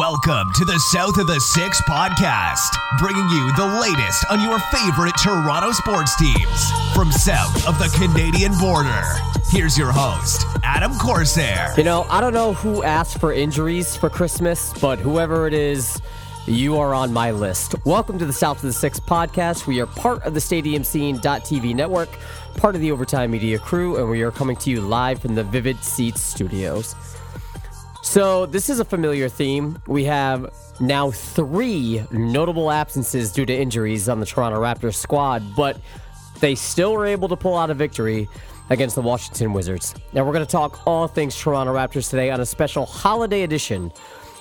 Welcome 0.00 0.50
to 0.54 0.64
the 0.64 0.78
South 0.78 1.18
of 1.18 1.26
the 1.26 1.38
Six 1.38 1.82
podcast, 1.82 2.74
bringing 3.00 3.28
you 3.28 3.54
the 3.54 3.66
latest 3.82 4.24
on 4.30 4.40
your 4.40 4.58
favorite 4.58 5.14
Toronto 5.22 5.72
sports 5.72 6.16
teams 6.16 6.70
from 6.94 7.12
south 7.12 7.68
of 7.68 7.78
the 7.78 7.94
Canadian 7.94 8.56
border. 8.58 9.02
Here's 9.50 9.76
your 9.76 9.92
host, 9.92 10.46
Adam 10.64 10.94
Corsair. 10.94 11.74
You 11.76 11.84
know, 11.84 12.04
I 12.08 12.22
don't 12.22 12.32
know 12.32 12.54
who 12.54 12.82
asked 12.82 13.20
for 13.20 13.34
injuries 13.34 13.94
for 13.94 14.08
Christmas, 14.08 14.72
but 14.80 14.98
whoever 14.98 15.46
it 15.46 15.52
is, 15.52 16.00
you 16.46 16.78
are 16.78 16.94
on 16.94 17.12
my 17.12 17.30
list. 17.30 17.74
Welcome 17.84 18.18
to 18.20 18.24
the 18.24 18.32
South 18.32 18.56
of 18.56 18.62
the 18.62 18.72
Six 18.72 18.98
podcast. 18.98 19.66
We 19.66 19.82
are 19.82 19.86
part 19.86 20.22
of 20.22 20.32
the 20.32 20.40
Stadium 20.40 20.82
Scene.tv 20.82 21.74
network, 21.74 22.08
part 22.56 22.74
of 22.74 22.80
the 22.80 22.90
Overtime 22.90 23.32
Media 23.32 23.58
crew, 23.58 23.98
and 23.98 24.08
we 24.08 24.22
are 24.22 24.30
coming 24.30 24.56
to 24.56 24.70
you 24.70 24.80
live 24.80 25.20
from 25.20 25.34
the 25.34 25.44
Vivid 25.44 25.84
Seats 25.84 26.22
studios. 26.22 26.94
So, 28.10 28.44
this 28.44 28.68
is 28.68 28.80
a 28.80 28.84
familiar 28.84 29.28
theme. 29.28 29.80
We 29.86 30.02
have 30.06 30.52
now 30.80 31.12
three 31.12 32.02
notable 32.10 32.72
absences 32.72 33.30
due 33.30 33.46
to 33.46 33.56
injuries 33.56 34.08
on 34.08 34.18
the 34.18 34.26
Toronto 34.26 34.60
Raptors 34.60 34.96
squad, 34.96 35.54
but 35.54 35.80
they 36.40 36.56
still 36.56 36.94
were 36.94 37.06
able 37.06 37.28
to 37.28 37.36
pull 37.36 37.56
out 37.56 37.70
a 37.70 37.74
victory 37.74 38.28
against 38.68 38.96
the 38.96 39.00
Washington 39.00 39.52
Wizards. 39.52 39.94
Now, 40.12 40.24
we're 40.24 40.32
going 40.32 40.44
to 40.44 40.50
talk 40.50 40.84
all 40.88 41.06
things 41.06 41.36
Toronto 41.36 41.72
Raptors 41.72 42.10
today 42.10 42.32
on 42.32 42.40
a 42.40 42.46
special 42.46 42.84
holiday 42.84 43.42
edition 43.44 43.92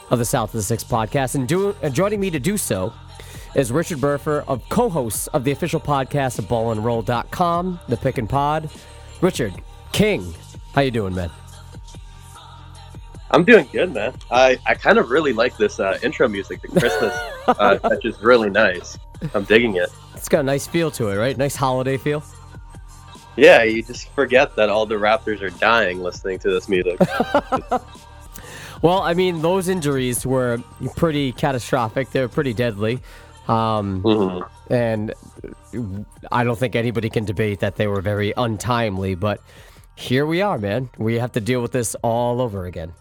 of 0.09 0.17
the 0.17 0.25
South 0.25 0.49
of 0.49 0.53
the 0.53 0.63
Six 0.63 0.83
podcast. 0.83 1.35
And, 1.35 1.47
do, 1.47 1.75
and 1.83 1.93
joining 1.93 2.19
me 2.19 2.31
to 2.31 2.39
do 2.39 2.57
so 2.57 2.91
is 3.53 3.71
Richard 3.71 3.99
Burfer, 3.99 4.45
of 4.47 4.67
co-hosts 4.69 5.27
of 5.27 5.43
the 5.43 5.51
official 5.51 5.79
podcast 5.79 6.39
of 6.39 6.45
ballandroll.com, 6.45 7.79
the 7.87 7.97
Pick 7.97 8.17
and 8.17 8.27
Pod. 8.27 8.67
Richard, 9.21 9.53
King, 9.91 10.33
how 10.73 10.81
you 10.81 10.89
doing, 10.89 11.13
man? 11.13 11.29
I'm 13.31 13.43
doing 13.43 13.67
good, 13.71 13.93
man. 13.93 14.13
I, 14.31 14.57
I 14.65 14.73
kind 14.73 14.97
of 14.97 15.09
really 15.09 15.33
like 15.33 15.55
this 15.57 15.79
uh, 15.79 15.99
intro 16.01 16.27
music. 16.27 16.61
The 16.61 16.67
Christmas 16.67 17.13
uh, 17.47 17.77
touch 17.79 18.05
is 18.05 18.19
really 18.21 18.49
nice. 18.49 18.97
I'm 19.33 19.43
digging 19.43 19.75
it. 19.75 19.89
It's 20.15 20.29
got 20.29 20.39
a 20.39 20.43
nice 20.43 20.65
feel 20.65 20.91
to 20.91 21.09
it, 21.09 21.17
right? 21.17 21.37
Nice 21.37 21.55
holiday 21.55 21.97
feel. 21.97 22.23
Yeah, 23.35 23.63
you 23.63 23.83
just 23.83 24.09
forget 24.09 24.55
that 24.55 24.69
all 24.69 24.85
the 24.85 24.95
Raptors 24.95 25.41
are 25.41 25.49
dying 25.49 26.01
listening 26.01 26.39
to 26.39 26.49
this 26.49 26.67
music. 26.67 26.99
well, 28.81 29.01
I 29.01 29.13
mean, 29.13 29.41
those 29.41 29.69
injuries 29.69 30.25
were 30.25 30.61
pretty 30.95 31.31
catastrophic. 31.31 32.09
They 32.11 32.21
were 32.21 32.27
pretty 32.27 32.53
deadly. 32.53 32.99
Um, 33.47 34.03
mm-hmm. 34.03 34.73
And 34.73 35.13
I 36.31 36.43
don't 36.43 36.57
think 36.57 36.75
anybody 36.75 37.09
can 37.09 37.25
debate 37.25 37.61
that 37.61 37.75
they 37.77 37.87
were 37.87 38.01
very 38.01 38.33
untimely, 38.35 39.15
but 39.15 39.41
here 39.95 40.25
we 40.25 40.41
are, 40.41 40.57
man. 40.57 40.89
We 40.97 41.15
have 41.15 41.31
to 41.33 41.41
deal 41.41 41.61
with 41.61 41.71
this 41.71 41.95
all 42.03 42.41
over 42.41 42.65
again. 42.65 42.93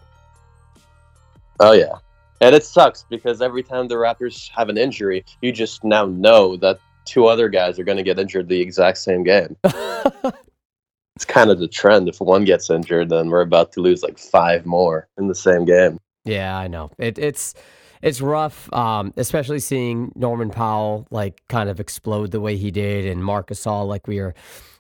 Oh 1.61 1.73
yeah, 1.73 1.95
and 2.41 2.55
it 2.55 2.65
sucks 2.65 3.05
because 3.09 3.43
every 3.43 3.63
time 3.63 3.89
the 3.89 3.97
Raptors 3.97 4.51
have 4.51 4.69
an 4.69 4.79
injury, 4.79 5.25
you 5.43 5.53
just 5.53 5.85
now 5.85 6.07
know 6.07 6.57
that 6.59 6.79
two 7.05 7.27
other 7.27 7.49
guys 7.49 7.79
are 7.79 7.85
going 7.85 7.97
to 7.97 8.05
get 8.05 8.19
injured 8.19 8.49
the 8.49 8.61
exact 8.61 8.99
same 8.99 9.25
game. 9.25 9.57
it's 9.65 11.25
kind 11.27 11.51
of 11.51 11.59
the 11.59 11.69
trend. 11.69 12.09
If 12.09 12.21
one 12.21 12.45
gets 12.45 12.71
injured, 12.71 13.09
then 13.09 13.31
we're 13.31 13.41
about 13.41 13.73
to 13.73 13.81
lose 13.81 14.03
like 14.03 14.19
five 14.19 14.67
more 14.67 15.09
in 15.19 15.27
the 15.27 15.35
same 15.35 15.65
game. 15.65 15.99
Yeah, 16.25 16.57
I 16.57 16.69
know. 16.69 16.91
It, 16.99 17.19
it's 17.19 17.55
it's 18.03 18.21
rough, 18.21 18.73
um, 18.73 19.13
especially 19.17 19.59
seeing 19.59 20.13
Norman 20.15 20.51
Powell 20.51 21.07
like 21.11 21.43
kind 21.49 21.69
of 21.69 21.81
explode 21.81 22.31
the 22.31 22.41
way 22.41 22.57
he 22.57 22.71
did, 22.71 23.07
and 23.07 23.25
Marc 23.25 23.49
Gasol 23.49 23.89
like 23.89 24.07
we 24.07 24.21
were 24.21 24.35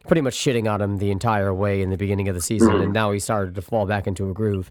pretty 0.06 0.20
much 0.20 0.36
shitting 0.36 0.70
on 0.72 0.80
him 0.80 0.98
the 0.98 1.10
entire 1.10 1.52
way 1.52 1.82
in 1.82 1.90
the 1.90 1.96
beginning 1.96 2.28
of 2.28 2.34
the 2.34 2.40
season, 2.40 2.68
mm-hmm. 2.68 2.82
and 2.84 2.92
now 2.92 3.10
he 3.10 3.18
started 3.18 3.54
to 3.54 3.62
fall 3.62 3.86
back 3.86 4.06
into 4.06 4.30
a 4.30 4.34
groove. 4.34 4.70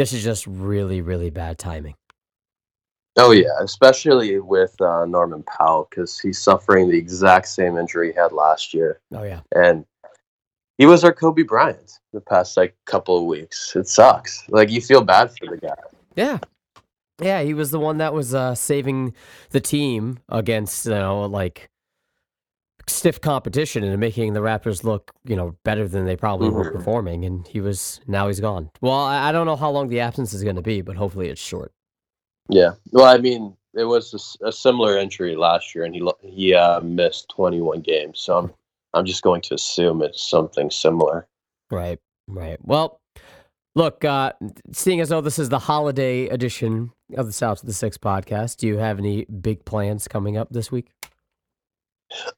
This 0.00 0.14
is 0.14 0.24
just 0.24 0.46
really, 0.46 1.02
really 1.02 1.28
bad 1.28 1.58
timing. 1.58 1.94
Oh 3.18 3.32
yeah, 3.32 3.50
especially 3.60 4.40
with 4.40 4.74
uh, 4.80 5.04
Norman 5.04 5.42
Powell 5.42 5.88
because 5.90 6.18
he's 6.18 6.38
suffering 6.38 6.88
the 6.88 6.96
exact 6.96 7.48
same 7.48 7.76
injury 7.76 8.14
he 8.14 8.18
had 8.18 8.32
last 8.32 8.72
year. 8.72 9.02
Oh 9.12 9.24
yeah, 9.24 9.40
and 9.54 9.84
he 10.78 10.86
was 10.86 11.04
our 11.04 11.12
Kobe 11.12 11.42
Bryant 11.42 11.98
the 12.14 12.22
past 12.22 12.56
like 12.56 12.74
couple 12.86 13.18
of 13.18 13.24
weeks. 13.24 13.76
It 13.76 13.88
sucks. 13.88 14.42
Like 14.48 14.70
you 14.70 14.80
feel 14.80 15.04
bad 15.04 15.32
for 15.36 15.54
the 15.54 15.58
guy. 15.58 15.74
Yeah, 16.16 16.38
yeah, 17.20 17.42
he 17.42 17.52
was 17.52 17.70
the 17.70 17.78
one 17.78 17.98
that 17.98 18.14
was 18.14 18.34
uh, 18.34 18.54
saving 18.54 19.12
the 19.50 19.60
team 19.60 20.18
against 20.30 20.86
you 20.86 20.92
know 20.92 21.26
like 21.26 21.68
stiff 22.86 23.20
competition 23.20 23.84
and 23.84 23.98
making 23.98 24.32
the 24.32 24.40
Raptors 24.40 24.84
look, 24.84 25.10
you 25.24 25.36
know, 25.36 25.56
better 25.64 25.86
than 25.86 26.06
they 26.06 26.16
probably 26.16 26.48
mm-hmm. 26.48 26.58
were 26.58 26.70
performing. 26.70 27.24
And 27.24 27.46
he 27.46 27.60
was 27.60 28.00
now 28.06 28.28
he's 28.28 28.40
gone. 28.40 28.70
Well, 28.80 28.94
I 28.94 29.32
don't 29.32 29.46
know 29.46 29.56
how 29.56 29.70
long 29.70 29.88
the 29.88 30.00
absence 30.00 30.32
is 30.32 30.42
going 30.42 30.56
to 30.56 30.62
be, 30.62 30.82
but 30.82 30.96
hopefully 30.96 31.28
it's 31.28 31.40
short. 31.40 31.72
Yeah. 32.48 32.72
Well, 32.92 33.06
I 33.06 33.18
mean, 33.18 33.56
it 33.74 33.84
was 33.84 34.38
a, 34.42 34.48
a 34.48 34.52
similar 34.52 34.98
injury 34.98 35.36
last 35.36 35.74
year, 35.74 35.84
and 35.84 35.94
he 35.94 36.02
he 36.22 36.54
uh, 36.54 36.80
missed 36.80 37.28
21 37.30 37.80
games. 37.80 38.20
So 38.20 38.38
I'm 38.38 38.52
I'm 38.94 39.04
just 39.04 39.22
going 39.22 39.40
to 39.42 39.54
assume 39.54 40.02
it's 40.02 40.22
something 40.22 40.70
similar. 40.70 41.26
Right. 41.70 41.98
Right. 42.26 42.58
Well, 42.62 43.00
look, 43.74 44.04
uh, 44.04 44.32
seeing 44.72 45.00
as 45.00 45.08
though 45.08 45.20
this 45.20 45.38
is 45.38 45.48
the 45.48 45.58
holiday 45.58 46.26
edition 46.28 46.92
of 47.16 47.26
the 47.26 47.32
South 47.32 47.60
of 47.60 47.66
the 47.66 47.72
Six 47.72 47.98
podcast, 47.98 48.56
do 48.56 48.66
you 48.66 48.78
have 48.78 48.98
any 48.98 49.24
big 49.24 49.64
plans 49.64 50.08
coming 50.08 50.36
up 50.36 50.48
this 50.50 50.70
week? 50.70 50.88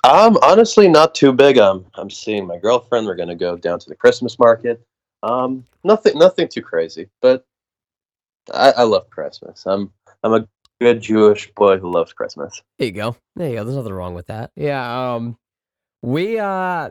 Um, 0.05 0.39
honestly, 0.43 0.89
not 0.89 1.15
too 1.15 1.33
big. 1.33 1.59
Um, 1.59 1.87
I'm 1.95 2.11
seeing 2.11 2.47
my 2.47 2.59
girlfriend. 2.59 3.07
We're 3.07 3.15
gonna 3.15 3.35
go 3.35 3.57
down 3.57 3.79
to 3.79 3.89
the 3.89 3.97
Christmas 3.97 4.39
market. 4.39 4.85
Um, 5.23 5.65
nothing, 5.85 6.19
nothing 6.19 6.49
too 6.49 6.63
crazy, 6.63 7.09
but 7.21 7.47
I, 8.53 8.73
I 8.73 8.83
love 8.83 9.09
Christmas. 9.11 9.65
I'm, 9.67 9.93
I'm 10.23 10.35
a 10.35 10.49
good 10.81 11.01
Jewish 11.01 11.51
boy 11.55 11.79
who 11.79 11.91
loves 11.91 12.13
Christmas. 12.13 12.61
There 12.79 12.87
you 12.87 12.93
go. 12.93 13.17
There 13.37 13.49
you 13.49 13.57
go. 13.57 13.65
There's 13.65 13.77
nothing 13.77 13.93
wrong 13.93 14.15
with 14.15 14.27
that. 14.27 14.51
Yeah. 14.57 15.15
Um, 15.15 15.39
we 16.03 16.39
uh, 16.39 16.91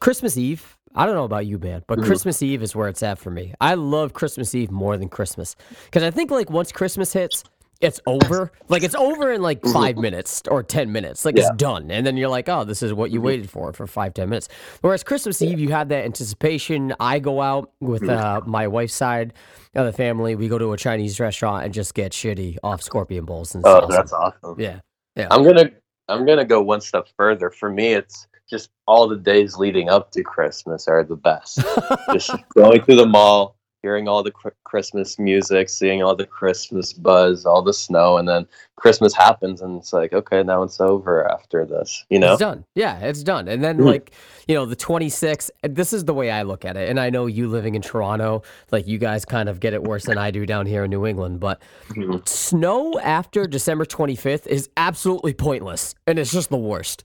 Christmas 0.00 0.36
Eve. 0.36 0.76
I 0.94 1.06
don't 1.06 1.14
know 1.14 1.24
about 1.24 1.46
you, 1.46 1.58
man, 1.58 1.82
but 1.86 1.98
mm-hmm. 1.98 2.06
Christmas 2.06 2.42
Eve 2.42 2.62
is 2.62 2.76
where 2.76 2.88
it's 2.88 3.02
at 3.02 3.18
for 3.18 3.30
me. 3.30 3.54
I 3.60 3.74
love 3.74 4.12
Christmas 4.12 4.54
Eve 4.54 4.70
more 4.70 4.96
than 4.96 5.08
Christmas 5.08 5.56
because 5.84 6.02
I 6.02 6.10
think 6.10 6.30
like 6.30 6.50
once 6.50 6.70
Christmas 6.70 7.12
hits, 7.12 7.44
it's 7.82 8.00
over. 8.06 8.52
Like 8.68 8.84
it's 8.84 8.94
over 8.94 9.32
in 9.32 9.42
like 9.42 9.60
mm-hmm. 9.60 9.72
five 9.72 9.96
minutes 9.96 10.42
or 10.48 10.62
ten 10.62 10.92
minutes. 10.92 11.24
Like 11.24 11.36
yeah. 11.36 11.48
it's 11.48 11.56
done, 11.56 11.90
and 11.90 12.06
then 12.06 12.16
you're 12.16 12.28
like, 12.28 12.48
oh, 12.48 12.64
this 12.64 12.82
is 12.82 12.94
what 12.94 13.10
you 13.10 13.18
mm-hmm. 13.18 13.26
waited 13.26 13.50
for 13.50 13.72
for 13.72 13.86
five 13.86 14.14
ten 14.14 14.30
minutes. 14.30 14.48
Whereas 14.80 15.02
Christmas 15.02 15.42
Eve, 15.42 15.58
you 15.58 15.70
have 15.70 15.88
that 15.88 16.04
anticipation. 16.04 16.94
I 17.00 17.18
go 17.18 17.42
out 17.42 17.72
with 17.80 18.02
mm-hmm. 18.02 18.10
uh, 18.10 18.40
my 18.46 18.68
wife's 18.68 18.94
side 18.94 19.34
of 19.74 19.84
the 19.84 19.92
family. 19.92 20.36
We 20.36 20.48
go 20.48 20.58
to 20.58 20.72
a 20.72 20.76
Chinese 20.76 21.18
restaurant 21.18 21.64
and 21.64 21.74
just 21.74 21.94
get 21.94 22.12
shitty 22.12 22.58
off 22.62 22.82
scorpion 22.82 23.24
bowls. 23.24 23.54
And 23.54 23.66
oh, 23.66 23.78
awesome. 23.78 23.90
that's 23.90 24.12
awesome. 24.12 24.60
Yeah, 24.60 24.80
yeah. 25.16 25.26
I'm 25.30 25.42
gonna 25.42 25.70
I'm 26.08 26.24
gonna 26.24 26.44
go 26.44 26.62
one 26.62 26.80
step 26.80 27.08
further. 27.16 27.50
For 27.50 27.68
me, 27.68 27.94
it's 27.94 28.28
just 28.48 28.70
all 28.86 29.08
the 29.08 29.16
days 29.16 29.56
leading 29.56 29.88
up 29.88 30.12
to 30.12 30.22
Christmas 30.22 30.86
are 30.86 31.02
the 31.02 31.16
best. 31.16 31.58
just 32.12 32.30
going 32.54 32.84
to 32.84 32.94
the 32.94 33.06
mall, 33.06 33.56
hearing 33.82 34.06
all 34.06 34.22
the 34.22 34.30
Christmas 34.64 35.18
music, 35.18 35.68
seeing 35.68 36.02
all 36.02 36.14
the 36.14 36.26
Christmas 36.26 36.92
buzz, 36.92 37.44
all 37.44 37.62
the 37.62 37.74
snow, 37.74 38.16
and 38.16 38.28
then 38.28 38.46
Christmas 38.76 39.12
happens, 39.14 39.60
and 39.60 39.78
it's 39.78 39.92
like, 39.92 40.12
okay, 40.12 40.42
now 40.42 40.62
it's 40.62 40.80
over 40.80 41.30
after 41.30 41.66
this. 41.66 42.04
You 42.08 42.20
know, 42.20 42.32
it's 42.32 42.40
done. 42.40 42.64
Yeah, 42.74 43.00
it's 43.00 43.22
done. 43.22 43.48
And 43.48 43.62
then 43.62 43.78
mm-hmm. 43.78 43.86
like, 43.86 44.12
you 44.46 44.54
know, 44.54 44.64
the 44.64 44.76
26th. 44.76 45.50
This 45.62 45.92
is 45.92 46.04
the 46.04 46.14
way 46.14 46.30
I 46.30 46.42
look 46.42 46.64
at 46.64 46.76
it, 46.76 46.88
and 46.88 47.00
I 47.00 47.10
know 47.10 47.26
you 47.26 47.48
living 47.48 47.74
in 47.74 47.82
Toronto, 47.82 48.42
like 48.70 48.86
you 48.86 48.98
guys 48.98 49.24
kind 49.24 49.48
of 49.48 49.58
get 49.58 49.74
it 49.74 49.82
worse 49.82 50.04
than 50.04 50.18
I 50.18 50.30
do 50.30 50.46
down 50.46 50.66
here 50.66 50.84
in 50.84 50.90
New 50.90 51.04
England. 51.04 51.40
But 51.40 51.60
mm-hmm. 51.88 52.18
snow 52.24 52.98
after 53.00 53.46
December 53.46 53.84
25th 53.84 54.46
is 54.46 54.70
absolutely 54.76 55.34
pointless, 55.34 55.94
and 56.06 56.18
it's 56.18 56.32
just 56.32 56.50
the 56.50 56.56
worst. 56.56 57.04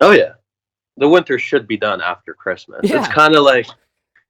Oh 0.00 0.12
yeah, 0.12 0.34
the 0.98 1.08
winter 1.08 1.38
should 1.38 1.66
be 1.66 1.78
done 1.78 2.02
after 2.02 2.34
Christmas. 2.34 2.80
Yeah. 2.82 3.00
It's 3.00 3.08
kind 3.08 3.34
of 3.34 3.42
like 3.42 3.66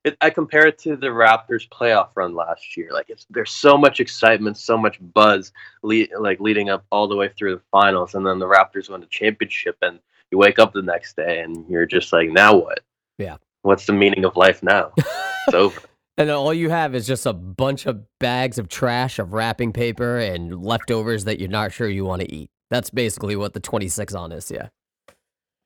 it, 0.05 0.17
I 0.21 0.31
compare 0.31 0.67
it 0.67 0.79
to 0.81 0.97
the 0.97 1.09
Raptors 1.09 1.69
playoff 1.69 2.09
run 2.15 2.35
last 2.35 2.77
year. 2.77 2.91
Like 2.93 3.11
it's 3.11 3.27
there's 3.31 3.50
so 3.50 3.77
much 3.77 4.00
excitement, 4.00 4.56
so 4.56 4.79
much 4.79 4.99
buzz, 5.12 5.53
le- 5.83 6.06
like 6.19 6.41
leading 6.41 6.71
up 6.71 6.85
all 6.91 7.09
the 7.09 7.17
way 7.17 7.31
through 7.37 7.56
the 7.56 7.62
finals, 7.71 8.15
and 8.15 8.27
then 8.27 8.39
the 8.39 8.47
Raptors 8.47 8.89
win 8.89 9.00
the 9.00 9.06
championship, 9.09 9.77
and 9.83 9.99
you 10.31 10.39
wake 10.39 10.59
up 10.59 10.73
the 10.73 10.83
next 10.83 11.17
day 11.17 11.41
and 11.41 11.69
you're 11.69 11.87
just 11.87 12.12
like, 12.12 12.31
now 12.31 12.56
what? 12.56 12.81
Yeah. 13.19 13.37
What's 13.62 13.87
the 13.87 13.93
meaning 13.93 14.25
of 14.25 14.37
life 14.37 14.62
now? 14.62 14.93
it's 14.97 15.55
over. 15.55 15.81
And 16.17 16.31
all 16.31 16.53
you 16.53 16.71
have 16.71 16.94
is 16.94 17.06
just 17.06 17.27
a 17.27 17.33
bunch 17.33 17.87
of 17.87 18.03
bags 18.19 18.59
of 18.59 18.69
trash, 18.69 19.19
of 19.19 19.33
wrapping 19.33 19.73
paper, 19.73 20.19
and 20.19 20.62
leftovers 20.65 21.25
that 21.25 21.39
you're 21.39 21.49
not 21.49 21.73
sure 21.73 21.89
you 21.89 22.05
want 22.05 22.23
to 22.23 22.33
eat. 22.33 22.51
That's 22.71 22.91
basically 22.91 23.37
what 23.37 23.55
the 23.55 23.61
26 23.61 24.15
on 24.15 24.33
is. 24.33 24.51
Yeah. 24.51 24.69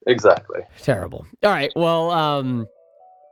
Exactly. 0.06 0.60
Terrible. 0.82 1.26
All 1.42 1.50
right. 1.50 1.72
Well, 1.74 2.10
um, 2.10 2.66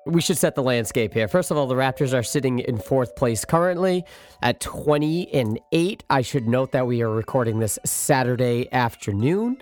we 0.07 0.21
should 0.21 0.39
set 0.39 0.55
the 0.55 0.63
landscape 0.63 1.13
here. 1.13 1.29
First 1.29 1.51
of 1.51 1.57
all, 1.57 1.67
the 1.67 1.75
Raptors 1.75 2.17
are 2.17 2.23
sitting 2.23 2.61
in 2.61 2.79
fourth 2.79 3.17
place 3.17 3.45
currently 3.45 4.05
at 4.43 4.61
20 4.61 5.33
and 5.35 5.61
8. 5.73 6.05
I 6.09 6.23
should 6.23 6.49
note 6.49 6.73
that 6.73 6.87
we 6.87 7.03
are 7.03 7.11
recording 7.11 7.59
this 7.59 7.79
Saturday 7.85 8.73
afternoon. 8.73 9.59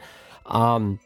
Um, 0.47 1.01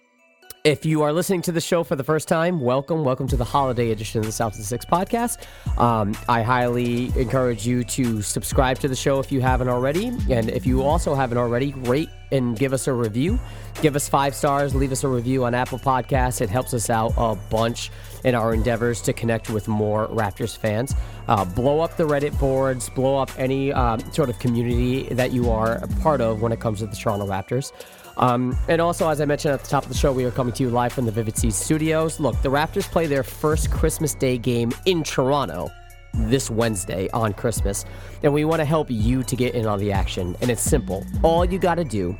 If 0.64 0.86
you 0.86 1.02
are 1.02 1.12
listening 1.12 1.42
to 1.42 1.50
the 1.50 1.60
show 1.60 1.82
for 1.82 1.96
the 1.96 2.04
first 2.04 2.28
time, 2.28 2.60
welcome. 2.60 3.02
Welcome 3.02 3.26
to 3.26 3.36
the 3.36 3.44
holiday 3.44 3.90
edition 3.90 4.20
of 4.20 4.26
the 4.26 4.30
South 4.30 4.52
of 4.52 4.58
the 4.58 4.64
Six 4.64 4.84
podcast. 4.84 5.44
Um, 5.76 6.16
I 6.28 6.42
highly 6.42 7.06
encourage 7.18 7.66
you 7.66 7.82
to 7.82 8.22
subscribe 8.22 8.78
to 8.78 8.86
the 8.86 8.94
show 8.94 9.18
if 9.18 9.32
you 9.32 9.40
haven't 9.40 9.66
already. 9.66 10.12
And 10.30 10.48
if 10.48 10.64
you 10.64 10.84
also 10.84 11.16
haven't 11.16 11.38
already, 11.38 11.72
rate 11.72 12.10
and 12.30 12.56
give 12.56 12.72
us 12.72 12.86
a 12.86 12.92
review. 12.92 13.40
Give 13.80 13.96
us 13.96 14.08
five 14.08 14.36
stars, 14.36 14.72
leave 14.72 14.92
us 14.92 15.02
a 15.02 15.08
review 15.08 15.44
on 15.44 15.52
Apple 15.52 15.80
Podcasts. 15.80 16.40
It 16.40 16.48
helps 16.48 16.72
us 16.74 16.90
out 16.90 17.12
a 17.16 17.34
bunch 17.50 17.90
in 18.22 18.36
our 18.36 18.54
endeavors 18.54 19.02
to 19.02 19.12
connect 19.12 19.50
with 19.50 19.66
more 19.66 20.06
Raptors 20.10 20.56
fans. 20.56 20.94
Uh, 21.26 21.44
blow 21.44 21.80
up 21.80 21.96
the 21.96 22.06
Reddit 22.06 22.38
boards, 22.38 22.88
blow 22.88 23.16
up 23.16 23.32
any 23.36 23.72
um, 23.72 23.98
sort 24.12 24.30
of 24.30 24.38
community 24.38 25.12
that 25.12 25.32
you 25.32 25.50
are 25.50 25.78
a 25.78 25.88
part 26.02 26.20
of 26.20 26.40
when 26.40 26.52
it 26.52 26.60
comes 26.60 26.78
to 26.78 26.86
the 26.86 26.94
Toronto 26.94 27.26
Raptors. 27.26 27.72
Um, 28.22 28.56
and 28.68 28.80
also, 28.80 29.08
as 29.08 29.20
I 29.20 29.24
mentioned 29.24 29.52
at 29.52 29.64
the 29.64 29.68
top 29.68 29.82
of 29.82 29.88
the 29.88 29.96
show, 29.96 30.12
we 30.12 30.24
are 30.24 30.30
coming 30.30 30.54
to 30.54 30.62
you 30.62 30.70
live 30.70 30.92
from 30.92 31.06
the 31.06 31.10
Vivid 31.10 31.36
Seats 31.36 31.56
studios. 31.56 32.20
Look, 32.20 32.40
the 32.40 32.50
Raptors 32.50 32.84
play 32.84 33.08
their 33.08 33.24
first 33.24 33.68
Christmas 33.72 34.14
Day 34.14 34.38
game 34.38 34.72
in 34.86 35.02
Toronto 35.02 35.72
this 36.14 36.48
Wednesday 36.48 37.08
on 37.12 37.32
Christmas, 37.32 37.84
and 38.22 38.32
we 38.32 38.44
want 38.44 38.60
to 38.60 38.64
help 38.64 38.88
you 38.92 39.24
to 39.24 39.34
get 39.34 39.56
in 39.56 39.66
on 39.66 39.80
the 39.80 39.90
action. 39.90 40.36
And 40.40 40.52
it's 40.52 40.62
simple. 40.62 41.04
All 41.24 41.44
you 41.44 41.58
got 41.58 41.74
to 41.76 41.84
do 41.84 42.16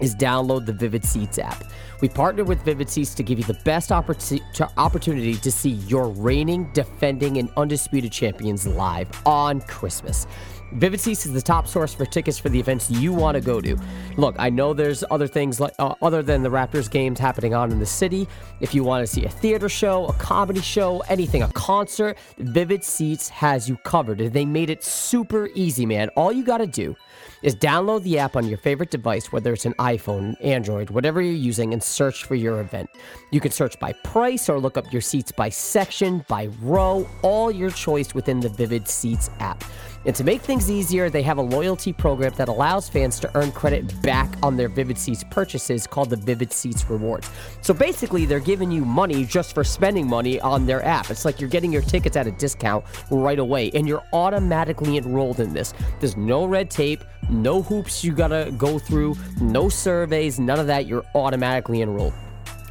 is 0.00 0.14
download 0.14 0.66
the 0.66 0.72
Vivid 0.72 1.04
Seats 1.04 1.38
app. 1.40 1.64
We 2.00 2.08
partnered 2.08 2.46
with 2.46 2.62
Vivid 2.62 2.88
Seats 2.88 3.12
to 3.14 3.24
give 3.24 3.38
you 3.38 3.44
the 3.44 3.58
best 3.64 3.90
opportunity 3.90 5.34
to 5.34 5.50
see 5.50 5.70
your 5.70 6.08
reigning, 6.10 6.70
defending, 6.74 7.38
and 7.38 7.50
undisputed 7.56 8.12
champions 8.12 8.68
live 8.68 9.08
on 9.26 9.62
Christmas. 9.62 10.28
Vivid 10.72 11.00
Seats 11.00 11.26
is 11.26 11.32
the 11.32 11.42
top 11.42 11.66
source 11.66 11.92
for 11.92 12.06
tickets 12.06 12.38
for 12.38 12.48
the 12.48 12.60
events 12.60 12.90
you 12.90 13.12
want 13.12 13.34
to 13.34 13.40
go 13.40 13.60
to. 13.60 13.76
Look, 14.16 14.36
I 14.38 14.50
know 14.50 14.72
there's 14.72 15.02
other 15.10 15.26
things 15.26 15.58
like 15.58 15.74
uh, 15.78 15.94
other 16.00 16.22
than 16.22 16.42
the 16.42 16.48
Raptors 16.48 16.90
games 16.90 17.18
happening 17.18 17.54
on 17.54 17.72
in 17.72 17.80
the 17.80 17.86
city. 17.86 18.28
If 18.60 18.74
you 18.74 18.84
want 18.84 19.02
to 19.02 19.12
see 19.12 19.24
a 19.24 19.28
theater 19.28 19.68
show, 19.68 20.06
a 20.06 20.12
comedy 20.14 20.60
show, 20.60 21.00
anything, 21.08 21.42
a 21.42 21.48
concert, 21.48 22.16
Vivid 22.38 22.84
Seats 22.84 23.28
has 23.28 23.68
you 23.68 23.76
covered. 23.78 24.18
They 24.18 24.44
made 24.44 24.70
it 24.70 24.84
super 24.84 25.48
easy, 25.54 25.86
man. 25.86 26.08
All 26.10 26.32
you 26.32 26.44
got 26.44 26.58
to 26.58 26.66
do 26.66 26.94
is 27.42 27.56
download 27.56 28.02
the 28.02 28.18
app 28.18 28.36
on 28.36 28.46
your 28.46 28.58
favorite 28.58 28.90
device, 28.90 29.32
whether 29.32 29.52
it's 29.52 29.64
an 29.64 29.74
iPhone, 29.74 30.36
Android, 30.44 30.90
whatever 30.90 31.20
you're 31.20 31.32
using, 31.32 31.72
and 31.72 31.82
search 31.82 32.24
for 32.24 32.34
your 32.34 32.60
event. 32.60 32.90
You 33.30 33.40
can 33.40 33.50
search 33.50 33.78
by 33.80 33.92
price 34.04 34.48
or 34.48 34.60
look 34.60 34.76
up 34.76 34.92
your 34.92 35.02
seats 35.02 35.32
by 35.32 35.48
section, 35.48 36.24
by 36.28 36.48
row, 36.60 37.08
all 37.22 37.50
your 37.50 37.70
choice 37.70 38.14
within 38.14 38.40
the 38.40 38.48
Vivid 38.48 38.86
Seats 38.86 39.30
app. 39.40 39.64
And 40.06 40.16
to 40.16 40.24
make 40.24 40.40
things 40.40 40.70
easier, 40.70 41.10
they 41.10 41.22
have 41.22 41.36
a 41.36 41.42
loyalty 41.42 41.92
program 41.92 42.32
that 42.36 42.48
allows 42.48 42.88
fans 42.88 43.20
to 43.20 43.30
earn 43.36 43.52
credit 43.52 44.00
back 44.02 44.34
on 44.42 44.56
their 44.56 44.68
Vivid 44.68 44.96
Seats 44.96 45.24
purchases 45.30 45.86
called 45.86 46.08
the 46.08 46.16
Vivid 46.16 46.52
Seats 46.52 46.88
Rewards. 46.88 47.28
So 47.60 47.74
basically, 47.74 48.24
they're 48.24 48.40
giving 48.40 48.70
you 48.70 48.84
money 48.84 49.26
just 49.26 49.54
for 49.54 49.62
spending 49.62 50.06
money 50.06 50.40
on 50.40 50.64
their 50.64 50.82
app. 50.84 51.10
It's 51.10 51.26
like 51.26 51.38
you're 51.38 51.50
getting 51.50 51.70
your 51.70 51.82
tickets 51.82 52.16
at 52.16 52.26
a 52.26 52.32
discount 52.32 52.84
right 53.10 53.38
away, 53.38 53.70
and 53.74 53.86
you're 53.86 54.04
automatically 54.14 54.96
enrolled 54.96 55.38
in 55.38 55.52
this. 55.52 55.74
There's 55.98 56.16
no 56.16 56.46
red 56.46 56.70
tape, 56.70 57.04
no 57.28 57.60
hoops 57.60 58.02
you 58.02 58.12
gotta 58.12 58.52
go 58.56 58.78
through, 58.78 59.16
no 59.40 59.68
surveys, 59.68 60.40
none 60.40 60.58
of 60.58 60.66
that. 60.68 60.86
You're 60.86 61.04
automatically 61.14 61.82
enrolled. 61.82 62.14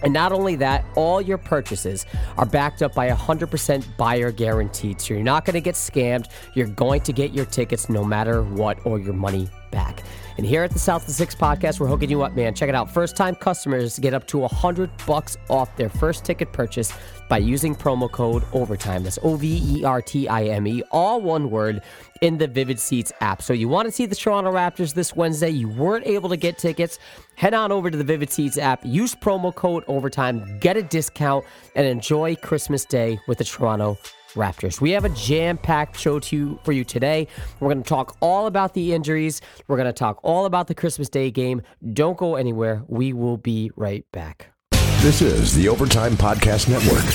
And 0.04 0.14
not 0.14 0.32
only 0.32 0.56
that, 0.58 0.86
all 0.96 1.22
your 1.22 1.38
purchases 1.38 2.06
are 2.38 2.46
backed 2.46 2.82
up 2.82 2.94
by 2.94 3.08
a 3.08 3.16
100% 3.16 3.98
buyer 3.98 4.32
guaranteed. 4.32 5.02
So 5.02 5.14
you're 5.14 5.24
not 5.24 5.46
going 5.46 5.56
to 5.56 5.62
get 5.62 5.76
scammed. 5.76 6.28
You're 6.54 6.68
going 6.68 7.02
to 7.02 7.14
get 7.14 7.34
your 7.34 7.46
tickets 7.46 7.90
no 7.90 8.04
matter 8.04 8.44
what 8.44 8.86
or 8.86 9.00
your 9.00 9.14
money 9.14 9.50
back. 9.72 10.04
And 10.40 10.48
here 10.48 10.64
at 10.64 10.72
the 10.72 10.80
South 10.80 11.06
of 11.06 11.14
Six 11.14 11.36
podcast, 11.36 11.82
we're 11.82 11.88
hooking 11.88 12.10
you 12.10 12.22
up, 12.22 12.34
man. 12.34 12.56
Check 12.56 12.70
it 12.70 12.76
out. 12.76 12.90
First 12.90 13.18
time 13.18 13.36
customers 13.36 14.00
get 14.00 14.14
up 14.14 14.26
to 14.28 14.38
100 14.38 14.90
bucks 15.06 15.36
off 15.50 15.76
their 15.76 15.90
first 15.90 16.24
ticket 16.24 16.54
purchase 16.54 16.94
by 17.28 17.40
using 17.40 17.76
promo 17.76 18.10
code 18.10 18.46
OVERTIME. 18.54 19.04
That's 19.04 19.20
O 19.22 19.36
V 19.36 19.62
E 19.62 19.84
R 19.84 20.02
T 20.02 20.30
I 20.30 20.46
M 20.46 20.66
E, 20.66 20.82
all 20.92 21.20
one 21.20 21.52
word 21.52 21.82
in 22.22 22.38
the 22.38 22.48
Vivid 22.48 22.80
Seats 22.80 23.12
app. 23.20 23.42
So 23.42 23.52
you 23.52 23.68
want 23.68 23.88
to 23.88 23.92
see 23.92 24.06
the 24.06 24.16
Toronto 24.16 24.54
Raptors 24.54 24.94
this 24.94 25.14
Wednesday, 25.14 25.50
you 25.50 25.68
weren't 25.68 26.08
able 26.08 26.30
to 26.30 26.38
get 26.38 26.58
tickets, 26.58 27.00
head 27.36 27.54
on 27.54 27.74
over 27.74 27.92
to 27.92 27.98
the 27.98 28.06
Vivid 28.06 28.32
Seats 28.32 28.58
app, 28.58 28.86
use 28.86 29.14
promo 29.14 29.54
code 29.54 29.84
OVERTIME, 29.90 30.60
get 30.60 30.78
a 30.78 30.84
discount, 30.84 31.44
and 31.76 31.86
enjoy 31.86 32.38
Christmas 32.38 32.86
Day 32.86 33.20
with 33.28 33.40
the 33.40 33.44
Toronto 33.44 33.98
Raptors. 34.36 34.80
We 34.80 34.92
have 34.92 35.06
a 35.06 35.10
jam-packed 35.10 36.00
show 36.00 36.20
to 36.20 36.36
you, 36.36 36.60
for 36.64 36.72
you 36.72 36.84
today. 36.84 37.28
We're 37.60 37.74
going 37.74 37.84
to 37.84 37.90
talk 37.90 38.16
all 38.22 38.46
about 38.46 38.74
the 38.74 38.94
injuries. 38.94 39.42
We're 39.68 39.78
going 39.78 39.88
to 39.88 39.94
talk 39.94 40.20
all 40.24 40.46
about 40.46 40.68
the 40.68 40.76
Christmas 40.76 41.10
Day 41.10 41.32
game. 41.32 41.62
Don't 41.94 42.18
go 42.18 42.36
anywhere. 42.36 42.84
We 42.88 43.14
will 43.14 43.38
be 43.38 43.72
right 43.76 44.06
back. 44.12 44.54
This 45.02 45.22
is 45.22 45.56
the 45.56 45.70
Overtime 45.70 46.14
Podcast 46.14 46.70
Network. 46.70 47.06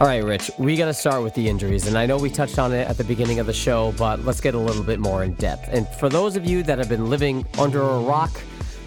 All 0.00 0.06
right, 0.06 0.24
Rich, 0.24 0.50
we 0.56 0.76
got 0.76 0.86
to 0.86 0.94
start 0.94 1.22
with 1.22 1.34
the 1.34 1.46
injuries. 1.46 1.86
And 1.86 1.98
I 1.98 2.06
know 2.06 2.16
we 2.16 2.30
touched 2.30 2.58
on 2.58 2.72
it 2.72 2.88
at 2.88 2.96
the 2.96 3.04
beginning 3.04 3.38
of 3.38 3.46
the 3.46 3.52
show, 3.52 3.92
but 3.98 4.24
let's 4.24 4.40
get 4.40 4.54
a 4.54 4.58
little 4.58 4.82
bit 4.82 4.98
more 4.98 5.22
in 5.24 5.34
depth. 5.34 5.68
And 5.70 5.86
for 5.86 6.08
those 6.08 6.36
of 6.36 6.46
you 6.46 6.62
that 6.62 6.78
have 6.78 6.88
been 6.88 7.10
living 7.10 7.46
under 7.58 7.82
a 7.82 8.00
rock, 8.00 8.30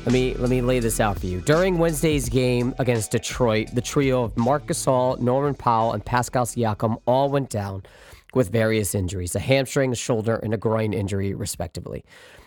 let 0.06 0.12
me 0.12 0.34
let 0.36 0.50
me 0.50 0.62
lay 0.62 0.80
this 0.80 1.00
out 1.00 1.18
for 1.20 1.28
you. 1.28 1.40
During 1.42 1.78
Wednesday's 1.78 2.28
game 2.28 2.76
against 2.78 3.12
Detroit, 3.12 3.70
the 3.74 3.82
trio 3.82 4.24
of 4.24 4.36
Marc 4.36 4.68
Gasol, 4.68 5.18
Norman 5.20 5.54
Powell, 5.54 5.94
and 5.94 6.04
Pascal 6.04 6.46
Siakam 6.46 7.02
all 7.06 7.30
went 7.30 7.50
down 7.50 7.84
with 8.34 8.52
various 8.52 8.96
injuries, 8.96 9.36
a 9.36 9.40
hamstring, 9.40 9.94
a 9.94 9.96
shoulder, 9.96 10.36
and 10.36 10.54
a 10.54 10.58
groin 10.58 10.92
injury, 10.94 11.34
respectively. 11.34 12.04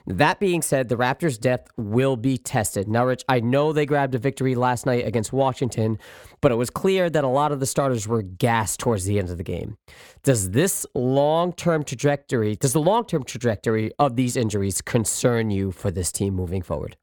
That 0.06 0.38
being 0.38 0.60
said, 0.60 0.88
the 0.88 0.96
Raptors' 0.96 1.40
depth 1.40 1.70
will 1.76 2.16
be 2.16 2.36
tested. 2.38 2.88
Now, 2.88 3.06
Rich, 3.06 3.24
I 3.28 3.40
know 3.40 3.72
they 3.72 3.86
grabbed 3.86 4.14
a 4.14 4.18
victory 4.18 4.54
last 4.54 4.84
night 4.84 5.06
against 5.06 5.32
Washington, 5.32 5.98
but 6.40 6.52
it 6.52 6.56
was 6.56 6.70
clear 6.70 7.08
that 7.08 7.24
a 7.24 7.28
lot 7.28 7.52
of 7.52 7.60
the 7.60 7.66
starters 7.66 8.06
were 8.06 8.22
gassed 8.22 8.80
towards 8.80 9.04
the 9.04 9.18
end 9.18 9.30
of 9.30 9.38
the 9.38 9.44
game. 9.44 9.78
Does 10.22 10.50
this 10.50 10.86
long-term 10.94 11.84
trajectory, 11.84 12.56
does 12.56 12.72
the 12.72 12.80
long-term 12.80 13.24
trajectory 13.24 13.92
of 13.98 14.16
these 14.16 14.36
injuries 14.36 14.80
concern 14.80 15.50
you 15.50 15.72
for 15.72 15.90
this 15.90 16.12
team 16.12 16.34
moving 16.34 16.62
forward? 16.62 16.96